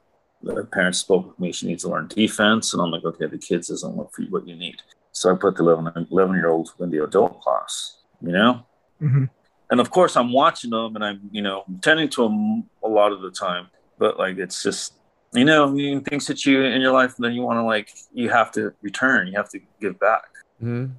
The 0.43 0.65
parents 0.65 0.99
spoke 0.99 1.27
with 1.29 1.39
me. 1.41 1.53
She 1.53 1.67
needs 1.67 1.85
to 1.85 1.89
learn 1.91 2.09
defense, 2.09 2.73
and 2.75 2.83
I'm 2.83 2.91
like, 2.91 3.05
okay, 3.05 3.27
the 3.27 3.39
kids 3.39 3.69
doesn't 3.69 3.97
look 3.97 4.13
for 4.13 4.23
you 4.23 4.31
what 4.31 4.47
you 4.47 4.55
need. 4.57 4.77
So 5.13 5.33
I 5.33 5.37
put 5.37 5.57
the 5.57 5.63
11, 5.63 6.09
11 6.11 6.35
year 6.35 6.49
old 6.49 6.71
in 6.81 6.91
the 6.91 7.03
adult 7.05 7.41
class. 7.41 7.99
You 8.21 8.33
know, 8.33 8.67
Mhm. 9.03 9.29
and 9.71 9.81
of 9.81 9.91
course 9.91 10.17
I'm 10.17 10.33
watching 10.33 10.71
them 10.71 10.95
and 10.97 11.05
I'm 11.05 11.29
you 11.31 11.43
know 11.43 11.65
tending 11.83 12.09
to 12.11 12.23
them 12.23 12.65
a 12.83 12.89
lot 12.89 13.13
of 13.13 13.21
the 13.23 13.31
time, 13.31 13.67
but 13.99 14.19
like 14.19 14.39
it's 14.39 14.63
just 14.63 14.95
you 15.35 15.45
know 15.45 15.75
you- 15.75 16.01
things 16.01 16.27
hit 16.29 16.47
you 16.47 16.63
in 16.63 16.81
your 16.81 16.93
life 16.93 17.17
and 17.17 17.25
then 17.25 17.33
you 17.35 17.43
want 17.43 17.59
to 17.59 17.63
like 17.65 17.91
you 18.13 18.31
have 18.31 18.51
to 18.53 18.73
return, 18.83 19.27
you 19.27 19.35
have 19.37 19.49
to 19.51 19.61
give 19.81 19.99
back. 19.99 20.25
Mhm. 20.63 20.93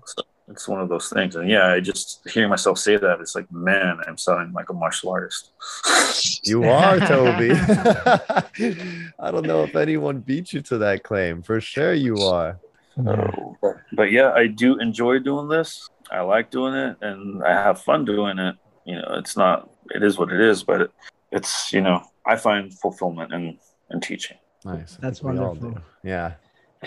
It's 0.47 0.67
one 0.67 0.79
of 0.79 0.89
those 0.89 1.09
things, 1.09 1.35
and 1.35 1.49
yeah, 1.49 1.73
I 1.73 1.79
just 1.79 2.21
hearing 2.29 2.51
myself 2.51 2.77
say 2.77 2.97
that 2.97 3.19
it's 3.19 3.33
like 3.33 3.51
man, 3.51 3.99
I'm 4.07 4.17
sounding 4.17 4.53
like 4.53 4.69
a 4.69 4.73
martial 4.73 5.09
artist. 5.09 5.51
You 6.43 6.63
are, 6.63 6.99
Toby. 6.99 7.51
I 9.19 9.31
don't 9.31 9.47
know 9.47 9.63
if 9.63 9.75
anyone 9.75 10.19
beat 10.19 10.53
you 10.53 10.61
to 10.61 10.77
that 10.77 11.03
claim. 11.03 11.41
For 11.41 11.59
sure, 11.59 11.93
you 11.93 12.17
are. 12.17 12.59
So, 12.95 13.57
but, 13.61 13.77
but 13.93 14.11
yeah, 14.11 14.31
I 14.31 14.47
do 14.47 14.77
enjoy 14.77 15.19
doing 15.19 15.47
this. 15.49 15.89
I 16.11 16.21
like 16.21 16.51
doing 16.51 16.75
it, 16.75 16.97
and 17.01 17.43
I 17.43 17.51
have 17.51 17.81
fun 17.81 18.05
doing 18.05 18.37
it. 18.37 18.55
You 18.85 18.95
know, 18.95 19.15
it's 19.17 19.35
not. 19.35 19.69
It 19.89 20.03
is 20.03 20.17
what 20.17 20.31
it 20.31 20.39
is, 20.39 20.63
but 20.63 20.81
it, 20.81 20.91
it's 21.31 21.73
you 21.73 21.81
know, 21.81 22.03
I 22.25 22.35
find 22.35 22.73
fulfillment 22.73 23.33
in 23.33 23.57
in 23.91 23.99
teaching. 23.99 24.37
Nice. 24.63 24.97
That's 24.99 25.21
wonderful. 25.21 25.77
Yeah. 26.03 26.33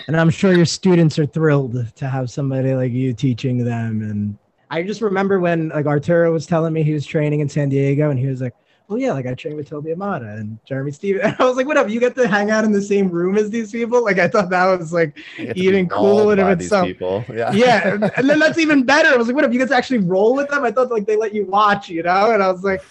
And 0.07 0.19
I'm 0.19 0.29
sure 0.29 0.53
your 0.53 0.65
students 0.65 1.17
are 1.19 1.25
thrilled 1.25 1.95
to 1.95 2.07
have 2.07 2.29
somebody 2.29 2.73
like 2.73 2.91
you 2.91 3.13
teaching 3.13 3.63
them. 3.63 4.01
And 4.01 4.37
I 4.69 4.83
just 4.83 5.01
remember 5.01 5.39
when 5.39 5.69
like 5.69 5.85
Arturo 5.85 6.31
was 6.31 6.45
telling 6.45 6.73
me 6.73 6.83
he 6.83 6.93
was 6.93 7.05
training 7.05 7.39
in 7.39 7.49
San 7.49 7.69
Diego 7.69 8.09
and 8.09 8.19
he 8.19 8.27
was 8.27 8.41
like, 8.41 8.53
Oh 8.91 8.95
yeah, 8.95 9.11
like 9.13 9.27
I 9.27 9.35
trained 9.35 9.55
with 9.55 9.69
Toby 9.69 9.91
Imada 9.91 10.39
and 10.39 10.57
Jeremy 10.65 10.91
Stephens. 10.91 11.23
And 11.23 11.35
I 11.39 11.45
was 11.45 11.57
like, 11.57 11.67
whatever, 11.67 11.89
you 11.89 11.99
get 11.99 12.15
to 12.15 12.27
hang 12.27 12.49
out 12.49 12.63
in 12.65 12.71
the 12.71 12.81
same 12.81 13.07
room 13.09 13.37
as 13.37 13.51
these 13.51 13.71
people. 13.71 14.03
Like 14.03 14.17
I 14.17 14.27
thought 14.27 14.49
that 14.49 14.79
was 14.79 14.91
like 14.91 15.15
You 15.37 15.45
get 15.45 15.47
to 15.49 15.53
be 15.53 15.67
Even 15.67 15.87
cool 15.87 16.31
in 16.31 16.39
of 16.39 16.47
itself. 16.59 16.87
People. 16.87 17.23
Yeah. 17.31 17.51
yeah. 17.51 18.09
And- 18.17 18.27
then 18.29 18.39
that's 18.39 18.57
even 18.57 18.83
better. 18.83 19.09
I 19.09 19.15
was 19.15 19.27
like, 19.27 19.35
what 19.35 19.45
if 19.45 19.53
you 19.53 19.59
get 19.59 19.69
to 19.69 19.75
actually 19.75 19.99
roll 19.99 20.33
with 20.35 20.49
them? 20.49 20.63
I 20.63 20.71
thought 20.71 20.89
like 20.89 21.05
they 21.05 21.17
let 21.17 21.35
you 21.35 21.45
watch, 21.45 21.89
you 21.89 22.01
know? 22.01 22.31
And 22.31 22.41
I 22.41 22.51
was 22.51 22.63
like, 22.63 22.81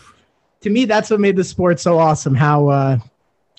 to 0.61 0.71
me, 0.71 0.85
that's 0.85 1.11
what 1.11 1.19
made 1.19 1.35
the 1.37 1.45
sport 1.45 1.81
so 1.81 1.99
awesome, 1.99 2.35
how 2.35 2.69
uh 2.69 2.99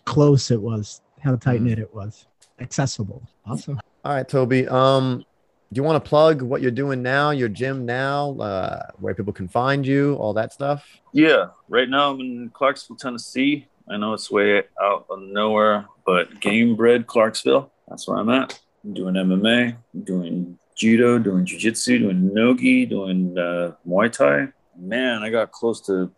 close 0.06 0.50
it 0.50 0.62
was, 0.62 1.02
how 1.22 1.36
tight 1.36 1.62
knit 1.62 1.78
it 1.78 1.94
was. 1.94 2.26
Accessible. 2.62 3.22
Awesome. 3.46 3.80
All 4.04 4.14
right, 4.14 4.28
Toby. 4.28 4.68
Um, 4.68 5.26
do 5.72 5.80
you 5.80 5.84
want 5.84 6.04
to 6.04 6.08
plug 6.08 6.42
what 6.42 6.62
you're 6.62 6.72
doing 6.72 7.04
now, 7.04 7.30
your 7.30 7.50
gym 7.50 7.86
now, 7.86 8.32
uh, 8.40 8.88
where 9.00 9.14
people 9.14 9.34
can 9.34 9.48
find 9.48 9.86
you, 9.86 10.16
all 10.16 10.34
that 10.34 10.52
stuff? 10.52 10.88
Yeah, 11.14 11.48
right 11.68 11.88
now 11.88 12.12
I'm 12.12 12.20
in 12.20 12.50
Clarksville, 12.54 12.96
Tennessee. 12.96 13.68
I 13.88 13.98
know 13.98 14.14
it's 14.14 14.32
way 14.32 14.64
out 14.82 15.06
of 15.10 15.20
nowhere, 15.22 15.88
but 16.06 16.40
Gamebred 16.40 17.06
Clarksville, 17.08 17.72
that's 17.88 18.08
where 18.08 18.18
I'm 18.18 18.30
at. 18.30 18.60
I'm 18.84 18.94
doing 18.94 19.16
MMA, 19.16 19.76
doing 20.04 20.58
judo, 20.76 21.20
doing 21.20 21.46
jiu-jitsu, 21.46 22.00
doing 22.00 22.34
nogi, 22.34 22.86
doing 22.86 23.38
uh, 23.38 23.74
Muay 23.88 24.12
Thai. 24.12 24.48
Man, 24.78 25.24
I 25.24 25.30
got 25.30 25.52
close 25.52 25.82
to 25.88 26.12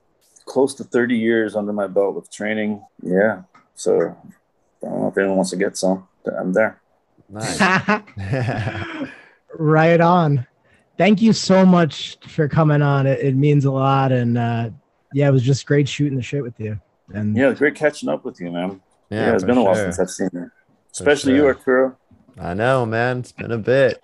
close 0.45 0.76
to 0.76 0.84
30 0.84 1.17
years 1.17 1.55
under 1.55 1.74
my 1.74 1.88
belt 1.88 2.15
with 2.15 2.32
training. 2.32 2.84
Yeah, 3.01 3.43
so 3.76 4.15
I 4.84 4.86
don't 4.86 5.01
know 5.01 5.07
if 5.07 5.17
anyone 5.17 5.38
wants 5.38 5.51
to 5.51 5.57
get 5.57 5.78
some. 5.78 6.07
but 6.24 6.36
I'm 6.36 6.53
there. 6.53 6.80
Nice. 7.32 7.59
right 9.57 10.01
on. 10.01 10.45
Thank 10.97 11.21
you 11.21 11.34
so 11.34 11.65
much 11.65 12.17
for 12.27 12.47
coming 12.47 12.82
on. 12.82 13.07
It, 13.07 13.19
it 13.19 13.36
means 13.36 13.65
a 13.65 13.71
lot. 13.71 14.11
And 14.11 14.38
uh, 14.38 14.69
yeah, 15.13 15.29
it 15.29 15.32
was 15.32 15.43
just 15.43 15.65
great 15.65 15.88
shooting 15.88 16.17
the 16.17 16.23
shit 16.23 16.43
with 16.43 16.59
you. 16.59 16.79
And 17.13 17.36
Yeah, 17.36 17.49
it's 17.49 17.59
great 17.59 17.75
catching 17.75 18.09
up 18.09 18.25
with 18.25 18.39
you, 18.39 18.51
man. 18.51 18.82
Yeah, 19.09 19.34
it's 19.34 19.43
been 19.43 19.57
a 19.57 19.63
while 19.63 19.75
sure. 19.75 19.91
since 19.91 19.99
I've 19.99 20.09
seen 20.09 20.29
you. 20.34 20.51
Especially 20.91 21.34
you, 21.34 21.39
sure. 21.39 21.47
Arturo. 21.47 21.97
I 22.39 22.53
know, 22.53 22.86
man. 22.86 23.19
It's 23.19 23.32
been 23.32 23.51
a 23.51 23.57
bit. 23.57 24.01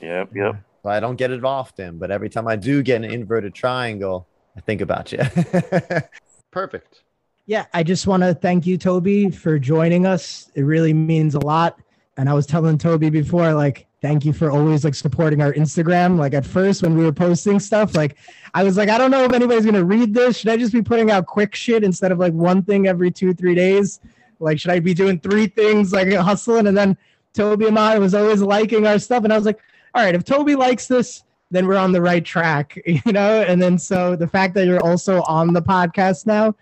Yep, 0.00 0.30
yep. 0.34 0.56
I 0.84 1.00
don't 1.00 1.16
get 1.16 1.30
it 1.30 1.44
often, 1.44 1.98
but 1.98 2.10
every 2.10 2.30
time 2.30 2.48
I 2.48 2.56
do 2.56 2.82
get 2.82 2.96
an 2.96 3.04
inverted 3.04 3.54
triangle, 3.54 4.26
I 4.56 4.60
think 4.60 4.80
about 4.80 5.12
you. 5.12 5.18
Perfect. 6.50 7.02
yeah, 7.46 7.66
I 7.74 7.82
just 7.82 8.06
want 8.06 8.22
to 8.22 8.34
thank 8.34 8.66
you, 8.66 8.78
Toby, 8.78 9.30
for 9.30 9.58
joining 9.58 10.06
us. 10.06 10.50
It 10.54 10.62
really 10.62 10.94
means 10.94 11.34
a 11.34 11.40
lot. 11.40 11.78
And 12.20 12.28
I 12.28 12.34
was 12.34 12.44
telling 12.44 12.76
Toby 12.76 13.08
before, 13.08 13.54
like, 13.54 13.86
thank 14.02 14.26
you 14.26 14.34
for 14.34 14.50
always 14.50 14.84
like 14.84 14.94
supporting 14.94 15.40
our 15.40 15.54
Instagram. 15.54 16.18
Like 16.18 16.34
at 16.34 16.44
first 16.44 16.82
when 16.82 16.94
we 16.94 17.02
were 17.02 17.12
posting 17.12 17.58
stuff, 17.58 17.94
like 17.94 18.18
I 18.52 18.62
was 18.62 18.76
like, 18.76 18.90
I 18.90 18.98
don't 18.98 19.10
know 19.10 19.24
if 19.24 19.32
anybody's 19.32 19.64
gonna 19.64 19.82
read 19.82 20.12
this. 20.12 20.36
Should 20.36 20.50
I 20.50 20.58
just 20.58 20.74
be 20.74 20.82
putting 20.82 21.10
out 21.10 21.24
quick 21.24 21.54
shit 21.54 21.82
instead 21.82 22.12
of 22.12 22.18
like 22.18 22.34
one 22.34 22.62
thing 22.62 22.86
every 22.86 23.10
two, 23.10 23.32
three 23.32 23.54
days? 23.54 24.00
Like, 24.38 24.60
should 24.60 24.70
I 24.70 24.80
be 24.80 24.92
doing 24.92 25.18
three 25.18 25.46
things 25.46 25.94
like 25.94 26.12
hustling? 26.12 26.66
And 26.66 26.76
then 26.76 26.94
Toby 27.32 27.68
and 27.68 27.78
I 27.78 27.98
was 27.98 28.14
always 28.14 28.42
liking 28.42 28.86
our 28.86 28.98
stuff. 28.98 29.24
And 29.24 29.32
I 29.32 29.36
was 29.36 29.46
like, 29.46 29.60
all 29.94 30.04
right, 30.04 30.14
if 30.14 30.22
Toby 30.22 30.56
likes 30.56 30.86
this, 30.86 31.24
then 31.50 31.66
we're 31.66 31.78
on 31.78 31.90
the 31.90 32.02
right 32.02 32.24
track, 32.24 32.78
you 32.86 33.12
know? 33.12 33.40
And 33.42 33.62
then 33.62 33.78
so 33.78 34.14
the 34.14 34.28
fact 34.28 34.52
that 34.56 34.66
you're 34.66 34.84
also 34.86 35.22
on 35.22 35.54
the 35.54 35.62
podcast 35.62 36.26
now 36.26 36.54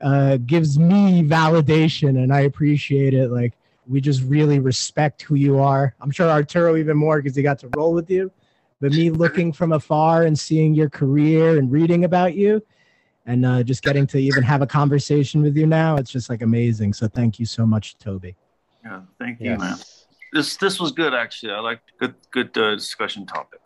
uh, 0.00 0.36
gives 0.36 0.78
me 0.78 1.24
validation 1.24 2.22
and 2.22 2.32
I 2.32 2.42
appreciate 2.42 3.12
it. 3.12 3.32
Like, 3.32 3.54
we 3.90 4.00
just 4.00 4.22
really 4.22 4.60
respect 4.60 5.22
who 5.22 5.34
you 5.34 5.58
are. 5.58 5.94
I'm 6.00 6.12
sure 6.12 6.28
Arturo 6.28 6.76
even 6.76 6.96
more 6.96 7.20
because 7.20 7.34
he 7.34 7.42
got 7.42 7.58
to 7.58 7.68
roll 7.76 7.92
with 7.92 8.08
you. 8.08 8.30
But 8.80 8.92
me 8.92 9.10
looking 9.10 9.52
from 9.52 9.72
afar 9.72 10.22
and 10.22 10.38
seeing 10.38 10.74
your 10.74 10.88
career 10.88 11.58
and 11.58 11.70
reading 11.70 12.04
about 12.04 12.34
you 12.34 12.64
and 13.26 13.44
uh, 13.44 13.62
just 13.62 13.82
getting 13.82 14.06
to 14.06 14.18
even 14.18 14.42
have 14.42 14.62
a 14.62 14.66
conversation 14.66 15.42
with 15.42 15.56
you 15.56 15.66
now, 15.66 15.96
it's 15.96 16.10
just 16.10 16.30
like 16.30 16.40
amazing. 16.40 16.94
So 16.94 17.08
thank 17.08 17.38
you 17.38 17.44
so 17.44 17.66
much, 17.66 17.98
Toby. 17.98 18.36
Yeah, 18.82 19.02
thank 19.18 19.40
you, 19.40 19.58
man. 19.58 19.76
This 20.32 20.56
this 20.56 20.78
was 20.78 20.92
good 20.92 21.12
actually. 21.12 21.52
I 21.52 21.58
like 21.58 21.80
good 21.98 22.14
good 22.30 22.56
uh, 22.56 22.76
discussion 22.76 23.26
topic. 23.26 23.60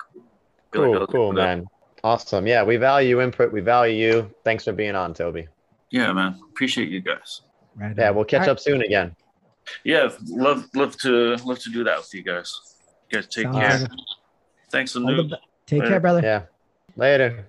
Feel 0.73 0.83
like 0.83 0.91
Cool, 0.91 1.01
that 1.01 1.13
cool, 1.13 1.33
man. 1.33 1.67
Awesome. 2.03 2.47
Yeah, 2.47 2.65
we 2.65 2.77
value 2.77 3.21
input. 3.21 3.53
We 3.53 3.61
value 3.61 3.95
you. 3.95 4.35
Thanks 4.43 4.65
for 4.65 4.73
being 4.73 4.97
on, 4.97 5.15
Toby. 5.15 5.49
Yeah, 5.91 6.13
man. 6.13 6.41
Appreciate 6.51 6.89
you 6.89 7.01
guys. 7.01 7.43
Right. 7.77 7.95
Yeah, 7.97 8.11
we'll 8.11 8.25
catch 8.25 8.41
All 8.41 8.47
right. 8.47 8.53
up 8.53 8.61
soon 8.61 8.83
again. 8.83 9.15
Yeah, 9.85 10.11
love 10.29 10.67
love 10.75 10.97
to 10.99 11.37
love 11.45 11.59
to 11.61 11.71
do 11.71 11.85
that 11.85 11.99
with 11.99 12.13
you 12.15 12.23
guys. 12.23 12.53
You 13.11 13.19
guys 13.19 13.27
take 13.29 13.45
Sounds 13.45 13.57
care. 13.59 13.79
good. 13.79 13.99
Thanks, 14.71 14.97
All 14.97 15.07
Anu. 15.09 15.29
Take 15.67 15.81
Later. 15.81 15.91
care, 15.93 16.01
brother. 16.01 16.21
Yeah. 16.23 16.43
Later. 16.97 17.47